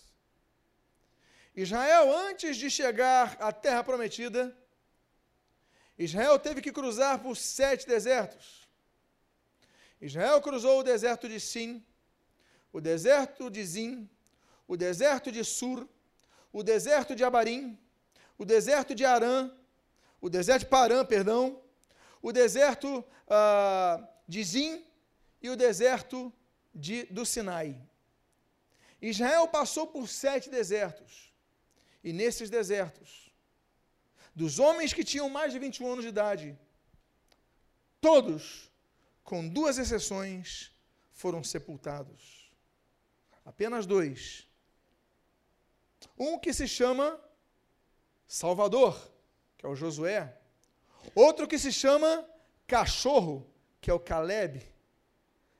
Israel, 1.54 2.16
antes 2.16 2.56
de 2.56 2.70
chegar 2.70 3.36
à 3.40 3.52
terra 3.52 3.82
prometida, 3.82 4.56
Israel 5.98 6.38
teve 6.38 6.60
que 6.60 6.70
cruzar 6.70 7.18
por 7.20 7.36
sete 7.36 7.86
desertos. 7.86 8.68
Israel 10.00 10.40
cruzou 10.40 10.78
o 10.78 10.82
deserto 10.84 11.28
de 11.28 11.40
Sim, 11.40 11.84
o 12.72 12.80
deserto 12.80 13.50
de 13.50 13.64
Zim, 13.64 14.08
o 14.68 14.76
deserto 14.76 15.32
de 15.32 15.42
Sur, 15.42 15.88
o 16.52 16.62
deserto 16.62 17.16
de 17.16 17.24
Abarim, 17.24 17.76
o 18.36 18.44
deserto 18.44 18.94
de 18.94 19.04
Arã, 19.04 19.50
o 20.20 20.28
deserto 20.28 20.60
de 20.60 20.66
Parã, 20.66 21.04
perdão, 21.04 21.60
o 22.22 22.32
deserto 22.32 23.00
uh, 23.00 24.06
de 24.26 24.42
Zim 24.42 24.84
e 25.42 25.50
o 25.50 25.56
deserto 25.56 26.32
de, 26.74 27.04
do 27.04 27.24
Sinai. 27.24 27.80
Israel 29.00 29.46
passou 29.48 29.86
por 29.86 30.08
sete 30.08 30.50
desertos. 30.50 31.32
E 32.02 32.12
nesses 32.12 32.48
desertos, 32.48 33.32
dos 34.34 34.58
homens 34.58 34.92
que 34.92 35.04
tinham 35.04 35.28
mais 35.28 35.52
de 35.52 35.58
21 35.58 35.92
anos 35.92 36.04
de 36.04 36.10
idade, 36.10 36.58
todos, 38.00 38.70
com 39.24 39.48
duas 39.48 39.78
exceções, 39.78 40.72
foram 41.12 41.42
sepultados. 41.42 42.52
Apenas 43.44 43.86
dois. 43.86 44.46
Um 46.16 46.38
que 46.38 46.52
se 46.52 46.68
chama 46.68 47.20
Salvador, 48.26 48.96
que 49.56 49.66
é 49.66 49.68
o 49.68 49.74
Josué. 49.74 50.36
Outro 51.14 51.46
que 51.46 51.58
se 51.58 51.72
chama 51.72 52.28
Cachorro, 52.66 53.46
que 53.80 53.90
é 53.90 53.94
o 53.94 54.00
Caleb. 54.00 54.62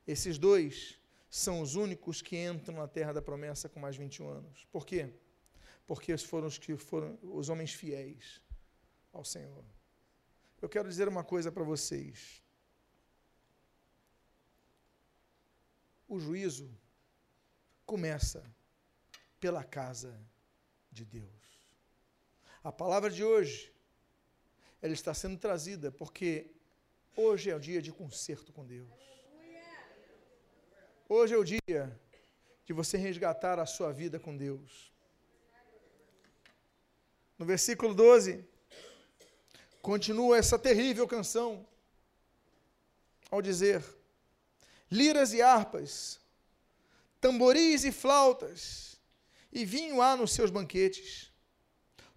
Esses 0.07 0.39
dois 0.39 0.99
são 1.29 1.61
os 1.61 1.75
únicos 1.75 2.23
que 2.23 2.37
entram 2.37 2.77
na 2.77 2.89
terra 2.89 3.13
da 3.13 3.23
promessa 3.23 3.69
com 3.69 3.79
mais 3.79 3.97
21 3.97 4.29
anos. 4.29 4.67
Por 4.73 4.87
quê? 4.87 5.13
porque 5.89 6.15
foram 6.19 6.47
os 6.47 6.59
que 6.59 6.77
foram 6.77 7.19
os 7.23 7.49
homens 7.49 7.73
fiéis 7.73 8.43
ao 9.11 9.25
Senhor. 9.25 9.65
Eu 10.61 10.69
quero 10.69 10.87
dizer 10.87 11.09
uma 11.09 11.25
coisa 11.25 11.51
para 11.51 11.65
vocês. 11.65 12.45
O 16.07 16.21
juízo 16.21 16.71
começa 17.87 18.45
pela 19.41 19.65
casa 19.65 20.21
de 20.93 21.07
Deus. 21.07 21.43
A 22.63 22.71
palavra 22.71 23.09
de 23.09 23.25
hoje 23.25 23.73
ela 24.81 24.93
está 24.93 25.12
sendo 25.12 25.37
trazida 25.37 25.91
porque 25.91 26.51
hoje 27.17 27.51
é 27.51 27.57
o 27.57 27.61
dia 27.61 27.83
de 27.83 27.93
conserto 27.93 28.53
com 28.53 28.64
Deus. 28.64 28.89
Hoje 31.09 31.35
é 31.35 31.39
o 31.39 31.45
dia 31.45 32.01
de 32.64 32.72
você 32.72 32.99
resgatar 32.99 33.59
a 33.59 33.66
sua 33.66 33.93
vida 33.93 34.20
com 34.20 34.37
Deus. 34.37 34.93
No 37.39 37.47
versículo 37.47 37.95
12, 37.95 38.45
continua 39.81 40.37
essa 40.37 40.59
terrível 40.59 41.09
canção, 41.09 41.66
ao 43.31 43.41
dizer: 43.41 43.83
liras 44.91 45.33
e 45.33 45.41
harpas, 45.41 46.20
tamboris 47.20 47.85
e 47.85 47.93
flautas, 47.93 49.01
e 49.53 49.64
vinho 49.64 50.03
há 50.03 50.16
nos 50.16 50.33
seus 50.33 50.51
banquetes, 50.51 51.33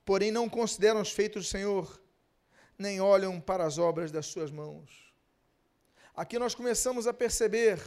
porém 0.03 0.31
não 0.31 0.49
consideram 0.49 1.01
os 1.01 1.11
feitos 1.11 1.45
do 1.45 1.49
Senhor, 1.49 2.00
nem 2.81 2.99
olham 2.99 3.39
para 3.39 3.63
as 3.63 3.77
obras 3.77 4.11
das 4.11 4.25
suas 4.25 4.51
mãos. 4.51 5.13
Aqui 6.13 6.37
nós 6.37 6.53
começamos 6.53 7.07
a 7.07 7.13
perceber 7.13 7.79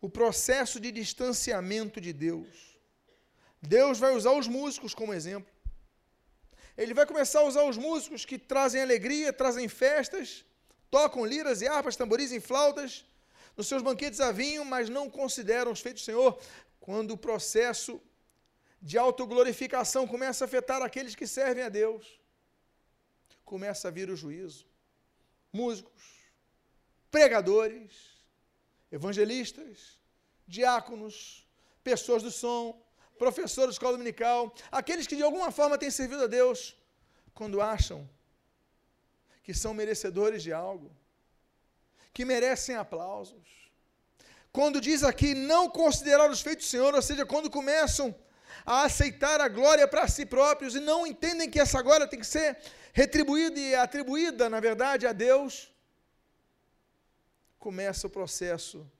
o 0.00 0.08
processo 0.08 0.78
de 0.78 0.92
distanciamento 0.92 2.00
de 2.00 2.12
Deus. 2.12 2.78
Deus 3.60 3.98
vai 3.98 4.14
usar 4.14 4.32
os 4.32 4.46
músicos 4.46 4.94
como 4.94 5.14
exemplo. 5.14 5.50
Ele 6.76 6.94
vai 6.94 7.06
começar 7.06 7.40
a 7.40 7.44
usar 7.44 7.64
os 7.64 7.76
músicos 7.76 8.24
que 8.24 8.38
trazem 8.38 8.80
alegria, 8.82 9.32
trazem 9.32 9.68
festas, 9.68 10.44
tocam 10.90 11.24
liras 11.24 11.60
e 11.62 11.66
harpas, 11.66 11.96
tamboris 11.96 12.32
e 12.32 12.40
flautas, 12.40 13.04
nos 13.56 13.66
seus 13.68 13.82
banquetes 13.82 14.20
a 14.20 14.32
vinho, 14.32 14.64
mas 14.64 14.88
não 14.88 15.10
consideram 15.10 15.72
os 15.72 15.80
feitos 15.80 16.02
do 16.02 16.06
Senhor. 16.06 16.40
Quando 16.80 17.12
o 17.12 17.18
processo 17.18 18.00
de 18.80 18.98
autoglorificação 18.98 20.06
começa 20.06 20.44
a 20.44 20.46
afetar 20.46 20.82
aqueles 20.82 21.14
que 21.14 21.26
servem 21.26 21.64
a 21.64 21.68
Deus, 21.68 22.21
começa 23.54 23.88
a 23.88 23.90
vir 23.96 24.08
o 24.08 24.16
juízo. 24.22 24.62
Músicos, 25.60 26.02
pregadores, 27.16 27.92
evangelistas, 28.98 29.76
diáconos, 30.56 31.16
pessoas 31.90 32.22
do 32.26 32.30
som, 32.30 32.62
professores 33.24 33.72
de 33.72 33.74
escola 33.74 33.98
dominical, 33.98 34.40
aqueles 34.80 35.06
que 35.06 35.18
de 35.20 35.24
alguma 35.28 35.50
forma 35.58 35.76
têm 35.82 35.90
servido 35.90 36.24
a 36.24 36.26
Deus, 36.38 36.60
quando 37.38 37.60
acham 37.60 38.00
que 39.44 39.52
são 39.62 39.74
merecedores 39.74 40.42
de 40.42 40.52
algo, 40.66 40.90
que 42.14 42.24
merecem 42.24 42.74
aplausos. 42.76 43.46
Quando 44.50 44.80
diz 44.80 45.02
aqui 45.04 45.34
não 45.34 45.68
considerar 45.68 46.30
os 46.30 46.40
feitos 46.40 46.64
do 46.66 46.70
Senhor, 46.70 46.94
ou 46.94 47.02
seja, 47.02 47.26
quando 47.26 47.50
começam 47.50 48.14
a 48.64 48.84
aceitar 48.84 49.40
a 49.40 49.48
glória 49.48 49.86
para 49.88 50.08
si 50.08 50.24
próprios 50.24 50.74
e 50.74 50.80
não 50.80 51.06
entendem 51.06 51.50
que 51.50 51.60
essa 51.60 51.82
glória 51.82 52.06
tem 52.06 52.20
que 52.20 52.26
ser 52.26 52.58
retribuída 52.92 53.58
e 53.58 53.74
atribuída, 53.74 54.48
na 54.48 54.60
verdade, 54.60 55.06
a 55.06 55.12
Deus, 55.12 55.72
começa 57.58 58.06
o 58.06 58.10
processo 58.10 58.90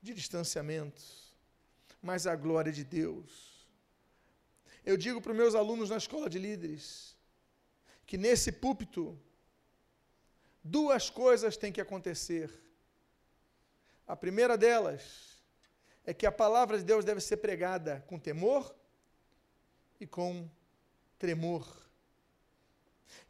de 0.00 0.12
distanciamento, 0.12 1.02
mas 2.02 2.26
a 2.26 2.34
glória 2.34 2.72
de 2.72 2.82
Deus. 2.82 3.52
Eu 4.84 4.96
digo 4.96 5.20
para 5.20 5.30
os 5.30 5.38
meus 5.38 5.54
alunos 5.54 5.90
na 5.90 5.96
escola 5.96 6.28
de 6.28 6.38
líderes 6.38 7.16
que 8.04 8.18
nesse 8.18 8.50
púlpito 8.50 9.18
duas 10.62 11.08
coisas 11.08 11.56
têm 11.56 11.72
que 11.72 11.80
acontecer. 11.80 12.50
A 14.06 14.16
primeira 14.16 14.58
delas 14.58 15.40
é 16.04 16.12
que 16.12 16.26
a 16.26 16.32
palavra 16.32 16.78
de 16.78 16.84
Deus 16.84 17.04
deve 17.04 17.20
ser 17.20 17.36
pregada 17.36 18.04
com 18.08 18.18
temor 18.18 18.74
e 20.00 20.06
com 20.06 20.50
tremor. 21.18 21.81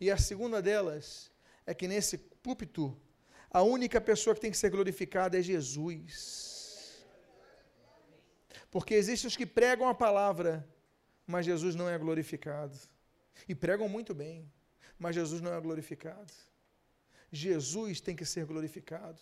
E 0.01 0.11
a 0.11 0.17
segunda 0.17 0.61
delas 0.61 1.31
é 1.67 1.75
que 1.75 1.89
nesse 1.89 2.19
púlpito 2.19 2.97
a 3.51 3.63
única 3.63 4.01
pessoa 4.01 4.35
que 4.35 4.41
tem 4.41 4.51
que 4.51 4.57
ser 4.57 4.71
glorificada 4.71 5.39
é 5.39 5.43
Jesus. 5.43 7.05
Porque 8.71 8.95
existem 8.95 9.29
os 9.29 9.37
que 9.37 9.45
pregam 9.45 9.87
a 9.87 9.95
palavra, 9.95 10.67
mas 11.27 11.45
Jesus 11.45 11.75
não 11.75 11.87
é 11.87 11.99
glorificado. 11.99 12.75
E 13.47 13.55
pregam 13.55 13.89
muito 13.91 14.15
bem, 14.15 14.51
mas 14.99 15.15
Jesus 15.15 15.43
não 15.43 15.53
é 15.53 15.61
glorificado. 15.61 16.33
Jesus 17.31 18.01
tem 18.01 18.17
que 18.17 18.25
ser 18.25 18.47
glorificado. 18.47 19.21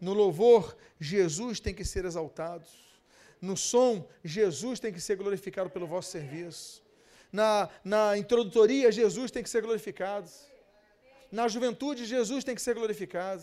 No 0.00 0.12
louvor, 0.12 0.76
Jesus 1.00 1.58
tem 1.58 1.74
que 1.74 1.84
ser 1.84 2.04
exaltado. 2.04 2.66
No 3.40 3.56
som, 3.56 4.08
Jesus 4.22 4.78
tem 4.78 4.92
que 4.92 5.00
ser 5.00 5.16
glorificado 5.16 5.68
pelo 5.68 5.86
vosso 5.86 6.12
serviço. 6.12 6.83
Na, 7.34 7.68
na 7.82 8.16
introdutoria, 8.16 8.92
Jesus 8.92 9.28
tem 9.28 9.42
que 9.42 9.50
ser 9.50 9.60
glorificado. 9.60 10.30
Na 11.32 11.48
juventude, 11.48 12.06
Jesus 12.06 12.44
tem 12.44 12.54
que 12.54 12.62
ser 12.62 12.76
glorificado. 12.76 13.42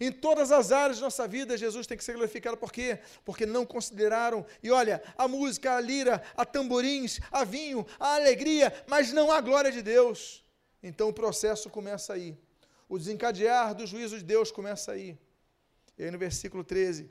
Em 0.00 0.10
todas 0.10 0.50
as 0.50 0.72
áreas 0.72 0.96
de 0.96 1.02
nossa 1.04 1.28
vida, 1.28 1.56
Jesus 1.56 1.86
tem 1.86 1.96
que 1.96 2.02
ser 2.02 2.14
glorificado. 2.14 2.56
Por 2.56 2.72
quê? 2.72 2.98
Porque 3.24 3.46
não 3.46 3.64
consideraram. 3.64 4.44
E 4.60 4.68
olha, 4.68 5.00
a 5.16 5.28
música, 5.28 5.76
a 5.76 5.80
lira, 5.80 6.24
a 6.36 6.44
tamborins, 6.44 7.20
a 7.30 7.44
vinho, 7.44 7.86
a 8.00 8.16
alegria, 8.16 8.74
mas 8.88 9.12
não 9.12 9.30
a 9.30 9.40
glória 9.40 9.70
de 9.70 9.80
Deus. 9.80 10.44
Então 10.82 11.08
o 11.08 11.12
processo 11.12 11.70
começa 11.70 12.14
aí. 12.14 12.36
O 12.88 12.98
desencadear 12.98 13.76
do 13.76 13.86
juízo 13.86 14.18
de 14.18 14.24
Deus 14.24 14.50
começa 14.50 14.90
aí. 14.90 15.16
E 15.96 16.02
aí 16.02 16.10
no 16.10 16.18
versículo 16.18 16.64
13, 16.64 17.08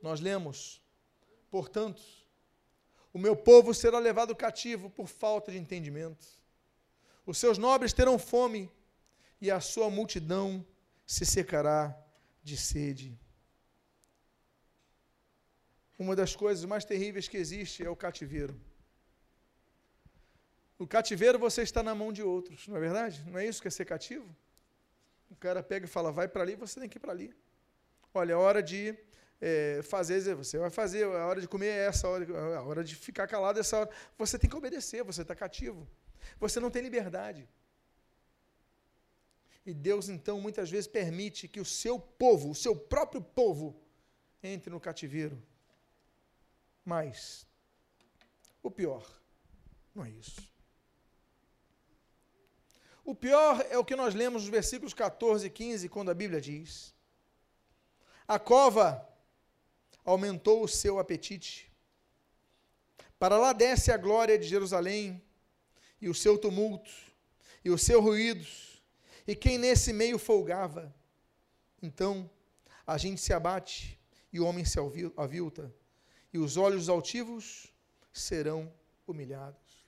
nós 0.00 0.20
lemos: 0.20 0.80
Portanto, 1.50 2.00
o 3.12 3.18
meu 3.18 3.34
povo 3.34 3.72
será 3.72 3.98
levado 3.98 4.34
cativo 4.34 4.90
por 4.90 5.06
falta 5.06 5.50
de 5.50 5.58
entendimento. 5.58 6.26
Os 7.24 7.38
seus 7.38 7.58
nobres 7.58 7.92
terão 7.92 8.18
fome 8.18 8.70
e 9.40 9.50
a 9.50 9.60
sua 9.60 9.90
multidão 9.90 10.64
se 11.06 11.24
secará 11.24 11.96
de 12.42 12.56
sede. 12.56 13.18
Uma 15.98 16.14
das 16.14 16.36
coisas 16.36 16.64
mais 16.64 16.84
terríveis 16.84 17.26
que 17.26 17.36
existe 17.36 17.84
é 17.84 17.90
o 17.90 17.96
cativeiro. 17.96 18.58
No 20.78 20.86
cativeiro 20.86 21.38
você 21.38 21.62
está 21.62 21.82
na 21.82 21.94
mão 21.94 22.12
de 22.12 22.22
outros, 22.22 22.68
não 22.68 22.76
é 22.76 22.80
verdade? 22.80 23.24
Não 23.26 23.38
é 23.38 23.46
isso 23.46 23.60
que 23.60 23.66
é 23.66 23.70
ser 23.70 23.84
cativo? 23.84 24.28
O 25.28 25.34
cara 25.34 25.62
pega 25.62 25.86
e 25.86 25.88
fala, 25.88 26.12
vai 26.12 26.28
para 26.28 26.42
ali, 26.42 26.54
você 26.54 26.78
tem 26.78 26.88
que 26.88 26.98
ir 26.98 27.00
para 27.00 27.12
ali. 27.12 27.34
Olha, 28.14 28.32
é 28.32 28.36
hora 28.36 28.62
de 28.62 28.96
é, 29.40 29.80
fazer, 29.82 30.34
você 30.34 30.58
vai 30.58 30.70
fazer, 30.70 31.04
a 31.04 31.26
hora 31.26 31.40
de 31.40 31.48
comer 31.48 31.68
é 31.68 31.86
essa 31.86 32.08
hora, 32.08 32.56
a 32.56 32.62
hora 32.62 32.82
de 32.82 32.94
ficar 32.96 33.26
calado 33.26 33.58
é 33.58 33.60
essa 33.60 33.78
hora. 33.78 33.90
Você 34.16 34.38
tem 34.38 34.50
que 34.50 34.56
obedecer, 34.56 35.02
você 35.04 35.22
está 35.22 35.34
cativo. 35.34 35.88
Você 36.40 36.58
não 36.60 36.70
tem 36.70 36.82
liberdade. 36.82 37.48
E 39.64 39.72
Deus, 39.72 40.08
então, 40.08 40.40
muitas 40.40 40.70
vezes 40.70 40.86
permite 40.86 41.46
que 41.46 41.60
o 41.60 41.64
seu 41.64 41.98
povo, 41.98 42.50
o 42.50 42.54
seu 42.54 42.74
próprio 42.74 43.22
povo, 43.22 43.80
entre 44.42 44.70
no 44.70 44.80
cativeiro. 44.80 45.40
Mas, 46.84 47.46
o 48.62 48.70
pior, 48.70 49.06
não 49.94 50.04
é 50.04 50.10
isso. 50.10 50.40
O 53.04 53.14
pior 53.14 53.64
é 53.70 53.78
o 53.78 53.84
que 53.84 53.96
nós 53.96 54.14
lemos 54.14 54.42
nos 54.42 54.50
versículos 54.50 54.92
14 54.94 55.46
e 55.46 55.50
15, 55.50 55.88
quando 55.88 56.10
a 56.10 56.14
Bíblia 56.14 56.40
diz: 56.40 56.94
A 58.26 58.38
cova 58.38 59.07
aumentou 60.10 60.62
o 60.62 60.68
seu 60.68 60.98
apetite. 60.98 61.70
Para 63.18 63.36
lá 63.36 63.52
desce 63.52 63.92
a 63.92 63.96
glória 63.96 64.38
de 64.38 64.46
Jerusalém, 64.46 65.22
e 66.00 66.08
o 66.08 66.14
seu 66.14 66.38
tumulto, 66.38 66.90
e 67.64 67.70
os 67.70 67.82
seus 67.82 68.02
ruídos 68.02 68.82
e 69.26 69.36
quem 69.36 69.58
nesse 69.58 69.92
meio 69.92 70.18
folgava. 70.18 70.94
Então 71.82 72.30
a 72.86 72.96
gente 72.96 73.20
se 73.20 73.32
abate 73.32 73.98
e 74.32 74.40
o 74.40 74.46
homem 74.46 74.64
se 74.64 74.78
avilta, 75.16 75.74
e 76.32 76.38
os 76.38 76.56
olhos 76.56 76.88
altivos 76.88 77.72
serão 78.12 78.72
humilhados. 79.06 79.86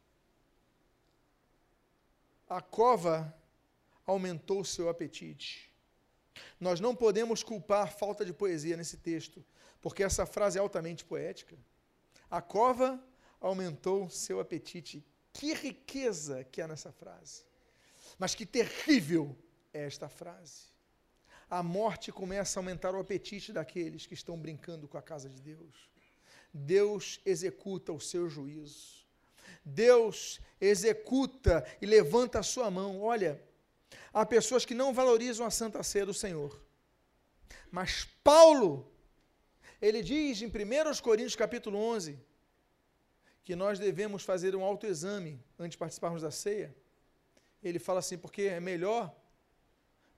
A 2.49 2.61
cova 2.61 3.35
aumentou 4.07 4.64
seu 4.64 4.89
apetite. 4.89 5.70
Nós 6.59 6.81
não 6.81 6.95
podemos 6.95 7.43
culpar 7.43 7.93
falta 7.93 8.24
de 8.24 8.33
poesia 8.33 8.76
nesse 8.76 8.97
texto, 8.97 9.45
porque 9.81 10.03
essa 10.03 10.26
frase 10.26 10.59
é 10.59 10.61
altamente 10.61 11.05
poética. 11.05 11.57
A 12.31 12.41
cova 12.41 13.03
aumentou 13.41 14.09
seu 14.09 14.41
apetite. 14.41 15.05
Que 15.33 15.55
riqueza 15.55 16.45
que 16.45 16.61
há 16.61 16.68
nessa 16.68 16.93
frase. 16.93 17.45
Mas 18.18 18.35
que 18.35 18.45
terrível 18.45 19.37
é 19.72 19.85
esta 19.85 20.09
frase. 20.09 20.70
A 21.49 21.62
morte 21.62 22.12
começa 22.12 22.59
a 22.59 22.61
aumentar 22.61 22.95
o 22.95 23.01
apetite 23.01 23.53
daqueles 23.53 24.07
que 24.07 24.14
estão 24.14 24.39
brincando 24.39 24.87
com 24.87 24.99
a 24.99 25.03
casa 25.03 25.28
de 25.28 25.41
Deus. 25.41 25.91
Deus 26.53 27.20
executa 27.24 27.93
o 27.93 28.01
seu 28.01 28.28
juízo. 28.28 29.01
Deus 29.64 30.41
executa 30.61 31.66
e 31.81 31.87
levanta 31.87 32.39
a 32.39 32.43
sua 32.43 32.70
mão. 32.70 33.01
Olha, 33.01 33.43
há 34.12 34.24
pessoas 34.26 34.64
que 34.64 34.74
não 34.74 34.93
valorizam 34.93 35.47
a 35.47 35.51
santa 35.51 35.82
ceia 35.82 36.07
do 36.07 36.14
Senhor. 36.14 36.61
Mas 37.70 38.07
Paulo, 38.24 38.91
ele 39.80 40.03
diz 40.03 40.43
em 40.43 40.47
1 40.47 41.01
Coríntios 41.03 41.36
capítulo 41.36 41.78
11, 41.78 42.18
que 43.45 43.57
nós 43.57 43.78
devemos 43.78 44.22
fazer 44.22 44.55
um 44.55 44.62
autoexame 44.62 45.43
antes 45.59 45.72
de 45.72 45.78
participarmos 45.78 46.22
da 46.22 46.30
ceia 46.30 46.74
ele 47.62 47.78
fala 47.78 47.99
assim, 47.99 48.16
porque 48.16 48.43
é 48.43 48.61
melhor 48.61 49.14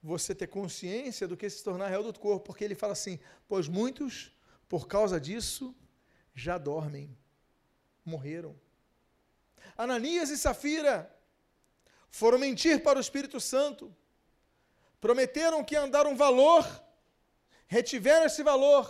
você 0.02 0.34
ter 0.34 0.46
consciência 0.46 1.26
do 1.26 1.36
que 1.36 1.48
se 1.48 1.62
tornar 1.62 1.88
réu 1.88 2.02
do 2.02 2.18
corpo, 2.18 2.46
porque 2.46 2.64
ele 2.64 2.74
fala 2.74 2.92
assim, 2.92 3.18
pois 3.48 3.68
muitos, 3.68 4.32
por 4.68 4.86
causa 4.86 5.20
disso, 5.20 5.74
já 6.34 6.58
dormem, 6.58 7.16
morreram. 8.04 8.58
Ananias 9.76 10.30
e 10.30 10.36
Safira 10.36 11.14
foram 12.12 12.38
mentir 12.38 12.82
para 12.82 12.98
o 12.98 13.00
Espírito 13.00 13.40
Santo, 13.40 13.84
prometeram 15.00 15.64
que 15.64 15.74
andaram 15.74 16.14
valor, 16.14 16.62
retiveram 17.66 18.26
esse 18.26 18.42
valor, 18.42 18.84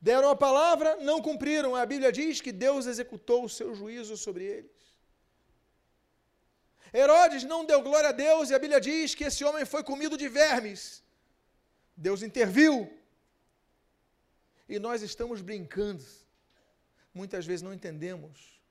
deram 0.00 0.30
a 0.30 0.36
palavra, 0.36 0.96
não 1.08 1.20
cumpriram. 1.20 1.74
A 1.74 1.84
Bíblia 1.84 2.12
diz 2.12 2.40
que 2.40 2.52
Deus 2.52 2.86
executou 2.86 3.44
o 3.44 3.48
seu 3.48 3.74
juízo 3.74 4.16
sobre 4.16 4.44
eles. 4.44 4.70
Herodes 6.94 7.42
não 7.42 7.64
deu 7.64 7.82
glória 7.82 8.10
a 8.10 8.12
Deus 8.12 8.50
e 8.50 8.54
a 8.54 8.58
Bíblia 8.58 8.80
diz 8.80 9.16
que 9.16 9.24
esse 9.24 9.44
homem 9.44 9.64
foi 9.64 9.82
comido 9.82 10.16
de 10.16 10.28
vermes. 10.28 11.02
Deus 11.96 12.22
interviu. 12.22 12.74
E 14.68 14.78
nós 14.78 15.02
estamos 15.02 15.42
brincando. 15.42 16.04
Muitas 17.12 17.44
vezes 17.44 17.62
não 17.62 17.74
entendemos 17.74 18.62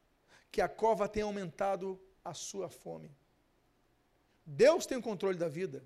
que 0.49 0.61
a 0.61 0.69
cova 0.69 1.05
tem 1.09 1.23
aumentado 1.23 2.01
a 2.23 2.33
sua 2.33 2.69
fome. 2.69 3.13
Deus 4.45 4.85
tem 4.85 4.97
o 4.97 5.01
controle 5.01 5.37
da 5.37 5.47
vida. 5.47 5.83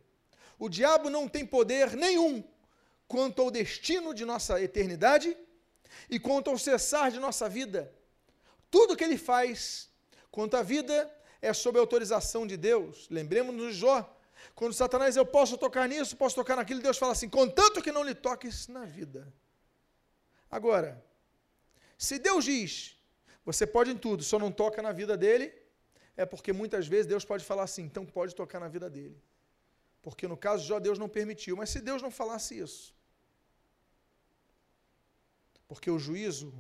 O 0.57 0.67
diabo 0.69 1.09
não 1.09 1.27
tem 1.27 1.45
poder 1.45 1.95
nenhum 1.95 2.43
quanto 3.07 3.41
ao 3.41 3.51
destino 3.51 4.13
de 4.13 4.25
nossa 4.25 4.61
eternidade 4.61 5.37
e 6.09 6.19
quanto 6.19 6.49
ao 6.49 6.57
cessar 6.57 7.11
de 7.11 7.19
nossa 7.19 7.47
vida. 7.47 7.93
Tudo 8.69 8.95
que 8.95 9.03
ele 9.03 9.17
faz 9.17 9.89
quanto 10.31 10.57
à 10.57 10.63
vida 10.63 11.11
é 11.41 11.53
sob 11.53 11.77
a 11.77 11.81
autorização 11.81 12.45
de 12.45 12.57
Deus. 12.57 13.07
Lembremos-nos 13.09 13.73
de 13.73 13.79
Jó. 13.79 14.13
Quando 14.53 14.73
Satanás, 14.73 15.15
eu 15.15 15.25
posso 15.25 15.57
tocar 15.57 15.87
nisso, 15.87 16.15
posso 16.15 16.35
tocar 16.35 16.55
naquilo, 16.55 16.81
Deus 16.81 16.97
fala 16.97 17.11
assim: 17.11 17.29
contanto 17.29 17.81
que 17.81 17.91
não 17.91 18.03
lhe 18.03 18.15
toques 18.15 18.67
na 18.67 18.85
vida. 18.85 19.31
Agora, 20.49 21.03
se 21.97 22.19
Deus 22.19 22.45
diz, 22.45 22.97
você 23.45 23.65
pode 23.65 23.91
em 23.91 23.97
tudo, 23.97 24.23
só 24.23 24.37
não 24.37 24.51
toca 24.51 24.81
na 24.81 24.91
vida 24.91 25.17
dele, 25.17 25.53
é 26.17 26.25
porque 26.25 26.51
muitas 26.51 26.87
vezes 26.87 27.05
Deus 27.05 27.23
pode 27.23 27.45
falar 27.45 27.63
assim, 27.63 27.83
então 27.83 28.03
pode 28.03 28.33
tocar 28.33 28.59
na 28.59 28.67
vida 28.67 28.89
dele. 28.89 29.21
Porque 30.01 30.27
no 30.27 30.35
caso 30.35 30.63
de 30.63 30.69
Jó, 30.69 30.79
Deus 30.79 30.97
não 30.97 31.07
permitiu. 31.07 31.55
Mas 31.55 31.69
se 31.69 31.79
Deus 31.79 32.01
não 32.01 32.09
falasse 32.09 32.57
isso, 32.57 32.95
porque 35.67 35.91
o 35.91 35.99
juízo 35.99 36.51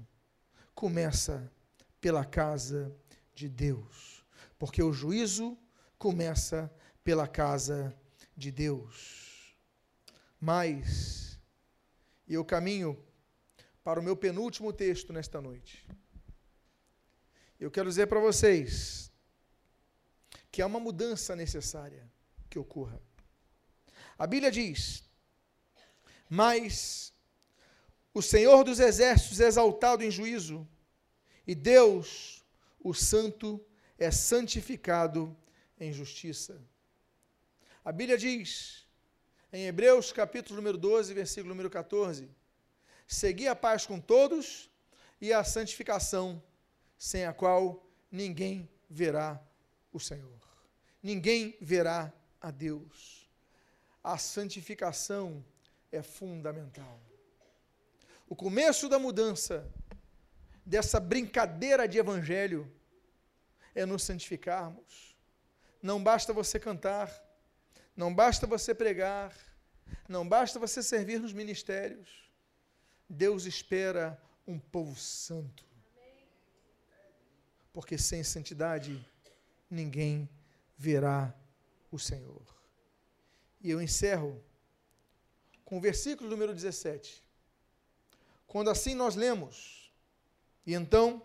começa 0.75 1.51
pela 1.99 2.23
casa 2.23 2.95
de 3.33 3.49
Deus. 3.49 4.23
Porque 4.59 4.83
o 4.83 4.93
juízo 4.93 5.57
começa 5.97 6.71
pela 7.03 7.27
casa 7.27 7.97
de 8.35 8.51
Deus. 8.51 9.55
Mas, 10.39 11.39
e 12.27 12.35
eu 12.35 12.45
caminho 12.45 13.01
para 13.83 13.99
o 13.99 14.03
meu 14.03 14.15
penúltimo 14.15 14.71
texto 14.71 15.11
nesta 15.11 15.41
noite. 15.41 15.87
Eu 17.59 17.71
quero 17.71 17.89
dizer 17.89 18.05
para 18.05 18.19
vocês 18.19 19.11
que 20.57 20.61
há 20.63 20.65
uma 20.65 20.79
mudança 20.79 21.35
necessária 21.35 22.03
que 22.49 22.57
ocorra. 22.57 22.99
A 24.17 24.25
Bíblia 24.25 24.49
diz: 24.49 25.03
Mas 26.27 27.13
o 28.11 28.23
Senhor 28.23 28.63
dos 28.63 28.79
exércitos 28.79 29.39
é 29.39 29.45
exaltado 29.45 30.03
em 30.03 30.09
juízo, 30.09 30.67
e 31.45 31.53
Deus, 31.53 32.43
o 32.79 32.91
Santo, 32.91 33.63
é 33.99 34.09
santificado 34.09 35.37
em 35.79 35.93
justiça. 35.93 36.59
A 37.85 37.91
Bíblia 37.91 38.17
diz, 38.17 38.87
em 39.53 39.67
Hebreus 39.67 40.11
capítulo 40.11 40.55
número 40.55 40.79
12, 40.79 41.13
versículo 41.13 41.49
número 41.49 41.69
14: 41.69 42.31
Segui 43.05 43.47
a 43.47 43.55
paz 43.55 43.85
com 43.85 43.99
todos 43.99 44.71
e 45.21 45.31
a 45.31 45.43
santificação, 45.43 46.41
sem 46.97 47.27
a 47.27 47.31
qual 47.31 47.87
ninguém 48.11 48.67
verá 48.89 49.39
o 49.91 49.99
Senhor. 49.99 50.39
Ninguém 51.01 51.57
verá 51.61 52.11
a 52.41 52.51
Deus. 52.51 53.29
A 54.03 54.17
santificação 54.17 55.43
é 55.91 56.01
fundamental. 56.01 56.99
O 58.29 58.35
começo 58.35 58.89
da 58.89 58.99
mudança, 58.99 59.69
dessa 60.65 60.99
brincadeira 60.99 61.87
de 61.87 61.97
evangelho, 61.97 62.71
é 63.73 63.85
nos 63.85 64.03
santificarmos. 64.03 65.15
Não 65.81 66.03
basta 66.03 66.33
você 66.33 66.59
cantar, 66.59 67.09
não 67.95 68.13
basta 68.13 68.45
você 68.45 68.73
pregar, 68.73 69.35
não 70.09 70.27
basta 70.27 70.59
você 70.59 70.83
servir 70.83 71.19
nos 71.19 71.31
ministérios. 71.31 72.29
Deus 73.09 73.45
espera 73.45 74.21
um 74.45 74.59
povo 74.59 74.95
santo. 74.95 75.65
Porque 77.71 77.97
sem 77.97 78.23
santidade 78.23 79.05
ninguém 79.69 80.29
verá 80.77 81.33
o 81.91 81.97
Senhor. 81.97 82.41
E 83.61 83.69
eu 83.69 83.81
encerro 83.81 84.43
com 85.65 85.77
o 85.77 85.81
versículo 85.81 86.29
número 86.29 86.53
17. 86.53 87.23
Quando 88.45 88.69
assim 88.69 88.95
nós 88.95 89.15
lemos, 89.15 89.91
e 90.65 90.73
então 90.73 91.21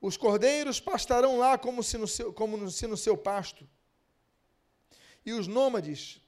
os 0.00 0.16
cordeiros 0.16 0.80
pastarão 0.80 1.38
lá 1.38 1.58
como 1.58 1.82
se 1.82 1.98
no 1.98 2.08
seu, 2.08 2.32
como 2.32 2.70
se 2.70 2.86
no 2.86 2.96
seu 2.96 3.16
pasto, 3.16 3.68
e 5.24 5.32
os 5.32 5.46
nômades 5.46 6.20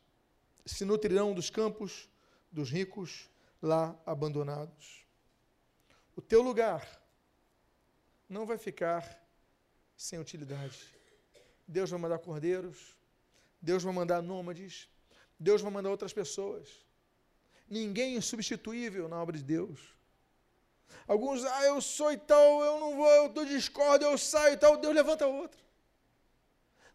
se 0.67 0.85
nutrirão 0.85 1.35
dos 1.35 1.51
campos 1.51 2.09
dos 2.51 2.71
ricos 2.71 3.31
lá 3.61 3.99
abandonados. 4.05 5.07
O 6.15 6.21
teu 6.21 6.43
lugar 6.43 7.03
não 8.29 8.45
vai 8.45 8.59
ficar 8.59 9.22
sem 10.03 10.19
utilidade. 10.19 10.79
Deus 11.77 11.89
vai 11.91 12.01
mandar 12.05 12.19
cordeiros, 12.19 12.79
Deus 13.61 13.83
vai 13.85 13.95
mandar 13.95 14.21
nômades, 14.21 14.89
Deus 15.39 15.63
vai 15.63 15.71
mandar 15.71 15.91
outras 15.91 16.13
pessoas. 16.13 16.69
Ninguém 17.69 18.15
é 18.15 18.17
insubstituível 18.17 19.09
na 19.09 19.23
obra 19.23 19.37
de 19.37 19.45
Deus. 19.45 19.79
Alguns, 21.07 21.45
ah, 21.45 21.65
eu 21.67 21.81
sou 21.81 22.11
e 22.13 22.19
tal, 22.19 22.65
eu 22.65 22.81
não 22.81 22.97
vou, 22.97 23.11
eu 23.21 23.27
estou 23.27 23.45
discordo, 23.45 24.05
eu 24.05 24.19
saio 24.19 24.55
e 24.55 24.57
tal. 24.57 24.77
Deus 24.77 24.95
levanta 24.95 25.27
outro. 25.27 25.63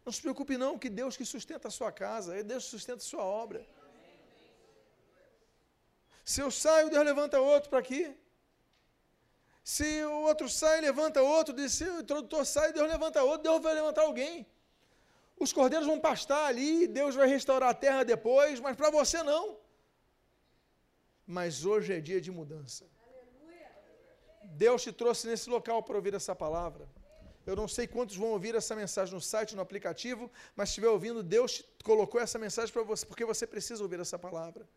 Não 0.04 0.12
se 0.12 0.22
preocupe 0.22 0.58
não, 0.58 0.78
que 0.78 0.90
Deus 0.90 1.16
que 1.16 1.26
sustenta 1.26 1.70
a 1.70 1.72
sua 1.72 1.92
casa, 1.92 2.36
é 2.38 2.44
Deus 2.44 2.66
que 2.66 2.72
sustenta 2.72 3.02
a 3.02 3.10
sua 3.12 3.24
obra. 3.24 3.66
Se 6.26 6.42
eu 6.42 6.52
saio, 6.52 6.90
Deus 6.90 7.06
levanta 7.06 7.40
outro 7.40 7.70
para 7.70 7.80
aqui. 7.80 8.04
Se 9.74 9.90
o 10.06 10.18
outro 10.30 10.48
sai, 10.60 10.76
levanta 10.90 11.22
outro. 11.36 11.52
Se 11.78 11.86
o 11.96 12.00
introdutor 12.04 12.44
sai, 12.56 12.68
Deus 12.78 12.90
levanta 12.96 13.24
outro. 13.30 13.44
Deus 13.50 13.62
vai 13.68 13.74
levantar 13.82 14.04
alguém. 14.10 14.36
Os 15.46 15.52
cordeiros 15.58 15.88
vão 15.92 16.00
pastar 16.10 16.44
ali, 16.52 16.88
Deus 17.00 17.14
vai 17.20 17.28
restaurar 17.36 17.70
a 17.72 17.80
terra 17.86 18.04
depois, 18.14 18.60
mas 18.66 18.76
para 18.82 18.90
você 19.00 19.22
não 19.32 19.44
mas 21.28 21.66
hoje 21.66 21.94
é 21.94 22.00
dia 22.00 22.22
de 22.22 22.32
mudança. 22.32 22.86
Deus 24.46 24.82
te 24.82 24.94
trouxe 24.94 25.28
nesse 25.28 25.50
local 25.50 25.84
para 25.84 25.98
ouvir 25.98 26.14
essa 26.14 26.34
palavra. 26.34 26.88
Eu 27.46 27.56
não 27.56 27.68
sei 27.68 27.86
quantos 27.86 28.16
vão 28.16 28.30
ouvir 28.30 28.56
essa 28.56 28.76
mensagem 28.76 29.14
no 29.14 29.20
site, 29.20 29.56
no 29.56 29.62
aplicativo, 29.62 30.32
mas 30.56 30.70
se 30.70 30.72
estiver 30.72 30.88
ouvindo, 30.88 31.22
Deus 31.22 31.64
colocou 31.84 32.20
essa 32.20 32.40
mensagem 32.40 32.72
para 32.72 32.84
você, 32.84 33.06
porque 33.06 33.26
você 33.26 33.46
precisa 33.46 33.84
ouvir 33.84 34.00
essa 34.00 34.18
palavra. 34.18 34.68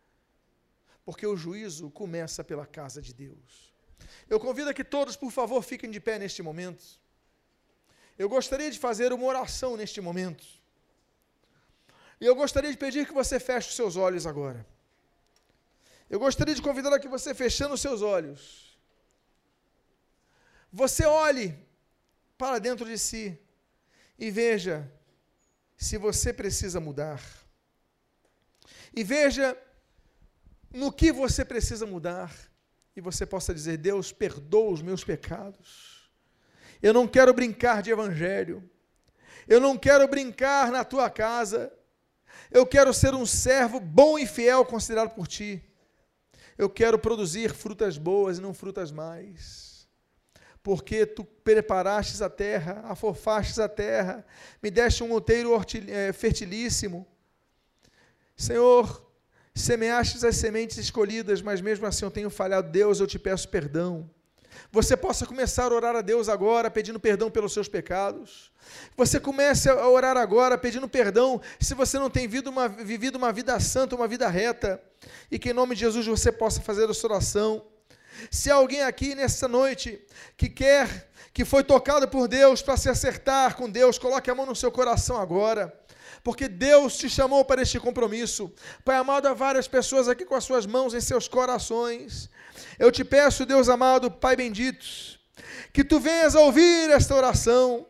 Porque 1.05 1.25
o 1.25 1.37
juízo 1.37 1.89
começa 1.89 2.43
pela 2.43 2.65
casa 2.65 3.01
de 3.01 3.13
Deus. 3.13 3.70
Eu 4.29 4.39
convido 4.39 4.73
que 4.73 4.83
todos, 4.83 5.15
por 5.15 5.31
favor, 5.31 5.61
fiquem 5.61 5.89
de 5.89 5.99
pé 5.99 6.17
neste 6.17 6.41
momento. 6.41 6.83
Eu 8.17 8.29
gostaria 8.29 8.69
de 8.69 8.77
fazer 8.77 9.11
uma 9.13 9.25
oração 9.25 9.75
neste 9.75 9.99
momento. 9.99 10.45
E 12.19 12.25
eu 12.25 12.35
gostaria 12.35 12.69
de 12.69 12.77
pedir 12.77 13.07
que 13.07 13.13
você 13.13 13.39
feche 13.39 13.69
os 13.69 13.75
seus 13.75 13.95
olhos 13.95 14.27
agora. 14.27 14.65
Eu 16.09 16.19
gostaria 16.19 16.53
de 16.53 16.61
convidar 16.61 16.93
a 16.93 16.99
que 16.99 17.07
você, 17.07 17.33
fechando 17.33 17.73
os 17.73 17.81
seus 17.81 18.01
olhos, 18.01 18.77
você 20.71 21.05
olhe 21.05 21.57
para 22.37 22.59
dentro 22.59 22.85
de 22.85 22.97
si 22.97 23.39
e 24.19 24.29
veja 24.29 24.91
se 25.75 25.97
você 25.97 26.31
precisa 26.31 26.79
mudar. 26.79 27.21
E 28.93 29.03
veja 29.03 29.57
no 30.69 30.91
que 30.91 31.11
você 31.11 31.43
precisa 31.43 31.85
mudar. 31.85 32.31
E 32.95 33.01
você 33.01 33.25
possa 33.25 33.53
dizer: 33.53 33.77
Deus, 33.77 34.11
perdoa 34.11 34.71
os 34.71 34.81
meus 34.81 35.03
pecados. 35.03 36.09
Eu 36.81 36.93
não 36.93 37.07
quero 37.07 37.33
brincar 37.33 37.81
de 37.81 37.91
evangelho. 37.91 38.69
Eu 39.47 39.59
não 39.59 39.77
quero 39.77 40.07
brincar 40.07 40.71
na 40.71 40.83
tua 40.83 41.09
casa. 41.09 41.71
Eu 42.49 42.65
quero 42.65 42.93
ser 42.93 43.13
um 43.13 43.25
servo 43.25 43.79
bom 43.79 44.17
e 44.17 44.25
fiel 44.25 44.65
considerado 44.65 45.11
por 45.11 45.27
ti. 45.27 45.63
Eu 46.57 46.69
quero 46.69 46.99
produzir 46.99 47.53
frutas 47.53 47.97
boas 47.97 48.37
e 48.37 48.41
não 48.41 48.53
frutas 48.53 48.91
mais. 48.91 49.87
Porque 50.61 51.05
tu 51.05 51.23
preparastes 51.23 52.21
a 52.21 52.29
terra, 52.29 52.83
afofastes 52.85 53.57
a 53.57 53.67
terra, 53.67 54.25
me 54.61 54.69
deste 54.69 55.03
um 55.03 55.11
outeiro 55.11 55.59
eh, 55.87 56.13
fertilíssimo. 56.13 57.07
Senhor, 58.35 59.10
semeastes 59.53 60.23
as 60.23 60.37
sementes 60.37 60.77
escolhidas, 60.77 61.41
mas 61.41 61.61
mesmo 61.61 61.85
assim 61.85 62.05
eu 62.05 62.11
tenho 62.11 62.29
falhado. 62.29 62.69
Deus, 62.71 62.99
eu 62.99 63.07
te 63.07 63.19
peço 63.19 63.47
perdão 63.49 64.09
você 64.71 64.95
possa 64.95 65.25
começar 65.25 65.71
a 65.71 65.75
orar 65.75 65.95
a 65.95 66.01
Deus 66.01 66.29
agora, 66.29 66.71
pedindo 66.71 66.99
perdão 66.99 67.29
pelos 67.29 67.53
seus 67.53 67.67
pecados. 67.67 68.51
Você 68.95 69.19
comece 69.19 69.69
a 69.69 69.87
orar 69.87 70.15
agora, 70.17 70.57
pedindo 70.57 70.87
perdão, 70.87 71.41
se 71.59 71.73
você 71.73 71.99
não 71.99 72.09
tem 72.09 72.27
vivido 72.27 72.49
uma, 72.49 72.67
vivido 72.69 73.17
uma 73.17 73.33
vida 73.33 73.59
santa, 73.59 73.95
uma 73.95 74.07
vida 74.07 74.27
reta, 74.29 74.81
e 75.29 75.37
que 75.37 75.49
em 75.49 75.53
nome 75.53 75.75
de 75.75 75.81
Jesus 75.81 76.05
você 76.05 76.31
possa 76.31 76.61
fazer 76.61 76.89
essa 76.89 77.05
oração. 77.07 77.65
Se 78.29 78.51
há 78.51 78.55
alguém 78.55 78.81
aqui 78.83 79.15
nessa 79.15 79.47
noite 79.47 79.99
que 80.37 80.47
quer, 80.47 81.09
que 81.33 81.43
foi 81.43 81.63
tocado 81.63 82.07
por 82.07 82.27
Deus 82.27 82.61
para 82.61 82.77
se 82.77 82.89
acertar 82.89 83.55
com 83.55 83.69
Deus, 83.69 83.97
coloque 83.97 84.29
a 84.29 84.35
mão 84.35 84.45
no 84.45 84.55
seu 84.55 84.71
coração 84.71 85.17
agora 85.17 85.73
porque 86.23 86.47
Deus 86.47 86.97
te 86.97 87.09
chamou 87.09 87.43
para 87.43 87.61
este 87.61 87.79
compromisso. 87.79 88.51
Pai 88.83 88.97
amado, 88.97 89.27
há 89.27 89.33
várias 89.33 89.67
pessoas 89.67 90.07
aqui 90.07 90.25
com 90.25 90.35
as 90.35 90.43
suas 90.43 90.65
mãos 90.65 90.93
em 90.93 91.01
seus 91.01 91.27
corações. 91.27 92.29
Eu 92.77 92.91
te 92.91 93.03
peço, 93.03 93.45
Deus 93.45 93.69
amado, 93.69 94.11
Pai 94.11 94.35
bendito, 94.35 94.85
que 95.73 95.83
tu 95.83 95.99
venhas 95.99 96.35
a 96.35 96.41
ouvir 96.41 96.89
esta 96.89 97.15
oração, 97.15 97.85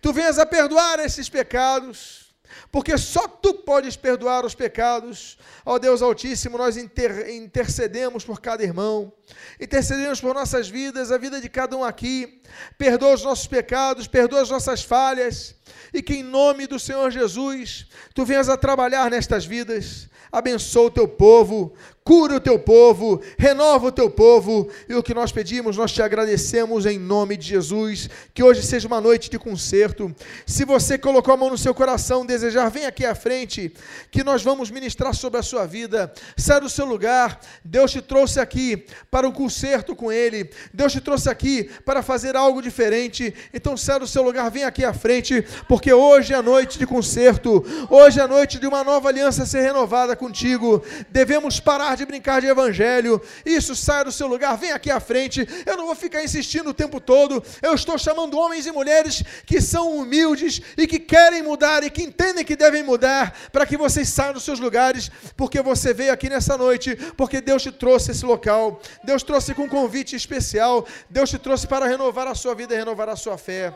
Tu 0.00 0.12
venhas 0.12 0.38
a 0.38 0.46
perdoar 0.46 0.98
esses 1.00 1.28
pecados, 1.28 2.34
porque 2.70 2.96
só 2.98 3.26
tu 3.26 3.54
podes 3.54 3.96
perdoar 3.96 4.44
os 4.44 4.54
pecados. 4.54 5.38
Ó 5.64 5.78
Deus 5.78 6.02
Altíssimo, 6.02 6.58
nós 6.58 6.76
inter 6.76 7.30
intercedemos 7.30 8.24
por 8.24 8.40
cada 8.40 8.62
irmão, 8.62 9.12
intercedemos 9.60 10.20
por 10.20 10.34
nossas 10.34 10.68
vidas, 10.68 11.10
a 11.10 11.18
vida 11.18 11.40
de 11.40 11.48
cada 11.48 11.76
um 11.76 11.84
aqui. 11.84 12.42
Perdoa 12.76 13.14
os 13.14 13.22
nossos 13.22 13.46
pecados, 13.46 14.06
perdoa 14.06 14.42
as 14.42 14.50
nossas 14.50 14.82
falhas, 14.82 15.54
e 15.92 16.02
que 16.02 16.14
em 16.14 16.22
nome 16.22 16.66
do 16.66 16.78
Senhor 16.78 17.10
Jesus, 17.10 17.86
tu 18.14 18.24
venhas 18.24 18.48
a 18.48 18.56
trabalhar 18.56 19.10
nestas 19.10 19.44
vidas. 19.44 20.08
Abençoa 20.30 20.86
o 20.86 20.90
teu 20.90 21.06
povo, 21.06 21.74
cura 22.04 22.36
o 22.36 22.40
teu 22.40 22.58
povo, 22.58 23.20
renova 23.38 23.86
o 23.86 23.92
teu 23.92 24.10
povo, 24.10 24.68
e 24.88 24.94
o 24.94 25.02
que 25.02 25.14
nós 25.14 25.30
pedimos, 25.30 25.76
nós 25.76 25.92
te 25.92 26.02
agradecemos 26.02 26.86
em 26.86 26.98
nome 26.98 27.36
de 27.36 27.46
Jesus, 27.46 28.08
que 28.34 28.42
hoje 28.42 28.62
seja 28.62 28.88
uma 28.88 29.00
noite 29.00 29.30
de 29.30 29.38
concerto. 29.38 30.14
Se 30.46 30.64
você 30.64 30.98
colocou 30.98 31.32
a 31.32 31.36
mão 31.36 31.50
no 31.50 31.58
seu 31.58 31.74
coração, 31.74 32.26
desejar, 32.26 32.70
vem 32.70 32.86
aqui 32.86 33.04
à 33.04 33.14
frente, 33.14 33.72
que 34.10 34.24
nós 34.24 34.42
vamos 34.42 34.70
ministrar 34.70 35.14
sobre 35.14 35.38
a 35.38 35.42
sua 35.42 35.66
vida. 35.66 36.12
Sai 36.36 36.60
do 36.60 36.68
seu 36.68 36.86
lugar, 36.86 37.38
Deus 37.64 37.92
te 37.92 38.00
trouxe 38.00 38.40
aqui 38.40 38.84
para 39.10 39.28
um 39.28 39.32
concerto 39.32 39.94
com 39.94 40.10
Ele, 40.10 40.50
Deus 40.72 40.92
te 40.92 41.00
trouxe 41.00 41.28
aqui 41.28 41.70
para 41.84 42.02
fazer 42.02 42.36
algo 42.36 42.60
diferente, 42.60 43.32
então 43.54 43.76
sai 43.76 44.00
do 44.00 44.06
seu 44.06 44.22
lugar, 44.22 44.50
vem 44.50 44.64
aqui 44.64 44.84
à 44.84 44.92
frente, 44.92 45.44
porque 45.68 45.92
hoje 45.92 46.32
é 46.32 46.36
a 46.36 46.42
noite 46.42 46.78
de 46.78 46.86
concerto, 46.86 47.64
hoje 47.88 48.20
é 48.20 48.22
a 48.22 48.28
noite 48.28 48.58
de 48.58 48.66
uma 48.66 48.84
nova 48.84 49.08
aliança 49.08 49.46
ser 49.46 49.62
renovada 49.62 50.16
contigo. 50.16 50.82
Devemos 51.10 51.60
parar 51.60 51.96
de 51.96 52.04
brincar 52.04 52.40
de 52.40 52.46
evangelho. 52.46 53.20
Isso, 53.44 53.74
saia 53.74 54.04
do 54.04 54.12
seu 54.12 54.26
lugar, 54.26 54.56
vem 54.56 54.72
aqui 54.72 54.90
à 54.90 55.00
frente. 55.00 55.46
Eu 55.66 55.76
não 55.76 55.86
vou 55.86 55.94
ficar 55.94 56.22
insistindo 56.22 56.70
o 56.70 56.74
tempo 56.74 57.00
todo. 57.00 57.42
Eu 57.60 57.74
estou 57.74 57.96
chamando 57.98 58.38
homens 58.38 58.66
e 58.66 58.72
mulheres 58.72 59.22
que 59.46 59.60
são 59.60 59.96
humildes 59.96 60.60
e 60.76 60.86
que 60.86 60.98
querem 60.98 61.42
mudar 61.42 61.82
e 61.84 61.90
que 61.90 62.02
entendem 62.02 62.44
que 62.44 62.56
devem 62.56 62.82
mudar, 62.82 63.34
para 63.52 63.66
que 63.66 63.76
vocês 63.76 64.08
saiam 64.08 64.34
dos 64.34 64.44
seus 64.44 64.60
lugares, 64.60 65.10
porque 65.36 65.60
você 65.62 65.94
veio 65.94 66.12
aqui 66.12 66.28
nessa 66.28 66.56
noite, 66.56 66.96
porque 67.16 67.40
Deus 67.40 67.62
te 67.62 67.72
trouxe 67.72 68.10
esse 68.10 68.24
local. 68.24 68.80
Deus 69.04 69.22
trouxe 69.22 69.54
com 69.54 69.62
um 69.62 69.68
convite 69.68 70.16
especial. 70.16 70.86
Deus 71.08 71.30
te 71.30 71.38
trouxe 71.38 71.66
para 71.66 71.86
renovar 71.86 72.26
a 72.26 72.34
sua 72.34 72.54
vida 72.54 72.74
e 72.74 72.78
renovar 72.78 73.08
a 73.08 73.16
sua 73.16 73.38
fé. 73.38 73.72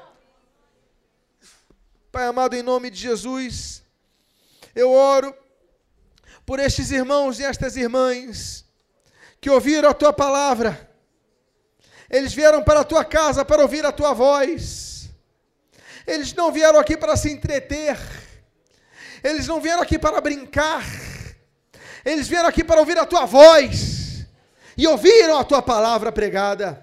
Pai 2.17 2.29
amado, 2.29 2.57
em 2.57 2.63
nome 2.63 2.89
de 2.89 2.97
Jesus, 2.97 3.83
eu 4.75 4.91
oro 4.91 5.37
por 6.47 6.59
estes 6.59 6.91
irmãos 6.91 7.39
e 7.39 7.45
estas 7.45 7.77
irmãs 7.77 8.65
que 9.39 9.51
ouviram 9.51 9.91
a 9.91 9.93
tua 9.93 10.15
palavra. 10.15 10.91
Eles 12.09 12.33
vieram 12.33 12.65
para 12.65 12.81
a 12.81 12.85
tua 12.85 13.05
casa 13.05 13.45
para 13.45 13.61
ouvir 13.61 13.85
a 13.85 13.93
tua 13.93 14.15
voz. 14.15 15.11
Eles 16.07 16.33
não 16.33 16.51
vieram 16.51 16.79
aqui 16.79 16.97
para 16.97 17.19
se 17.19 17.31
entreter. 17.31 17.99
Eles 19.23 19.47
não 19.47 19.61
vieram 19.61 19.83
aqui 19.83 19.99
para 19.99 20.19
brincar. 20.19 20.87
Eles 22.03 22.27
vieram 22.29 22.49
aqui 22.49 22.65
para 22.65 22.81
ouvir 22.81 22.99
a 22.99 23.05
tua 23.05 23.27
voz. 23.27 24.25
E 24.75 24.87
ouviram 24.87 25.39
a 25.39 25.45
tua 25.45 25.61
palavra 25.61 26.11
pregada. 26.11 26.83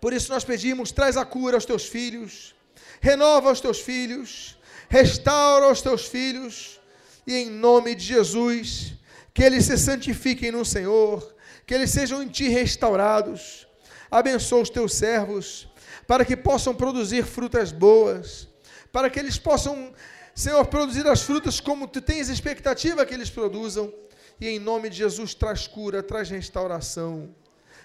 Por 0.00 0.12
isso 0.12 0.32
nós 0.32 0.44
pedimos: 0.44 0.92
traz 0.92 1.16
a 1.16 1.24
cura 1.24 1.56
aos 1.56 1.66
teus 1.66 1.86
filhos, 1.86 2.54
renova 3.02 3.50
os 3.50 3.60
teus 3.60 3.80
filhos, 3.80 4.56
restaura 4.88 5.70
os 5.70 5.82
teus 5.82 6.06
filhos 6.06 6.80
e 7.26 7.34
em 7.34 7.50
nome 7.50 7.96
de 7.96 8.04
Jesus, 8.04 8.94
que 9.34 9.42
eles 9.42 9.64
se 9.64 9.76
santifiquem 9.76 10.52
no 10.52 10.64
Senhor, 10.64 11.34
que 11.66 11.74
eles 11.74 11.90
sejam 11.90 12.22
em 12.22 12.28
Ti 12.28 12.48
restaurados. 12.48 13.66
Abençoa 14.10 14.62
os 14.62 14.70
Teus 14.70 14.94
servos, 14.94 15.68
para 16.06 16.24
que 16.24 16.36
possam 16.36 16.74
produzir 16.74 17.24
frutas 17.24 17.72
boas, 17.72 18.48
para 18.92 19.10
que 19.10 19.18
eles 19.18 19.36
possam, 19.36 19.92
Senhor, 20.34 20.64
produzir 20.66 21.06
as 21.06 21.22
frutas 21.22 21.58
como 21.58 21.88
Tu 21.88 22.00
tens 22.00 22.28
expectativa 22.28 23.04
que 23.04 23.14
eles 23.14 23.30
produzam. 23.30 23.92
E 24.40 24.48
em 24.48 24.58
nome 24.58 24.88
de 24.90 24.98
Jesus, 24.98 25.34
traz 25.34 25.66
cura, 25.66 26.02
traz 26.02 26.30
restauração. 26.30 27.34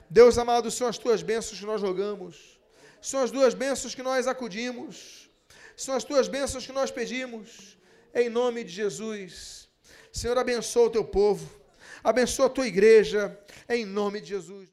Deus 0.10 0.38
amado, 0.38 0.70
são 0.70 0.88
as 0.88 0.98
Tuas 0.98 1.24
bênçãos 1.24 1.60
que 1.60 1.66
nós 1.66 1.82
rogamos, 1.82 2.57
são 3.02 3.22
as 3.22 3.32
Tuas 3.32 3.54
bênçãos 3.54 3.94
que 3.96 4.04
nós 4.04 4.28
acudimos, 4.28 5.30
são 5.76 5.96
as 5.96 6.04
Tuas 6.04 6.28
bênçãos 6.28 6.66
que 6.66 6.72
nós 6.72 6.92
pedimos 6.92 7.78
em 8.14 8.30
nome 8.30 8.64
de 8.64 8.72
Jesus. 8.72 9.68
Senhor, 10.12 10.38
abençoa 10.38 10.88
o 10.88 10.90
teu 10.90 11.06
povo, 11.06 11.48
abençoa 12.04 12.48
a 12.48 12.50
tua 12.50 12.68
igreja, 12.68 13.38
em 13.70 13.86
nome 13.86 14.20
de 14.22 14.30
Jesus. 14.30 14.66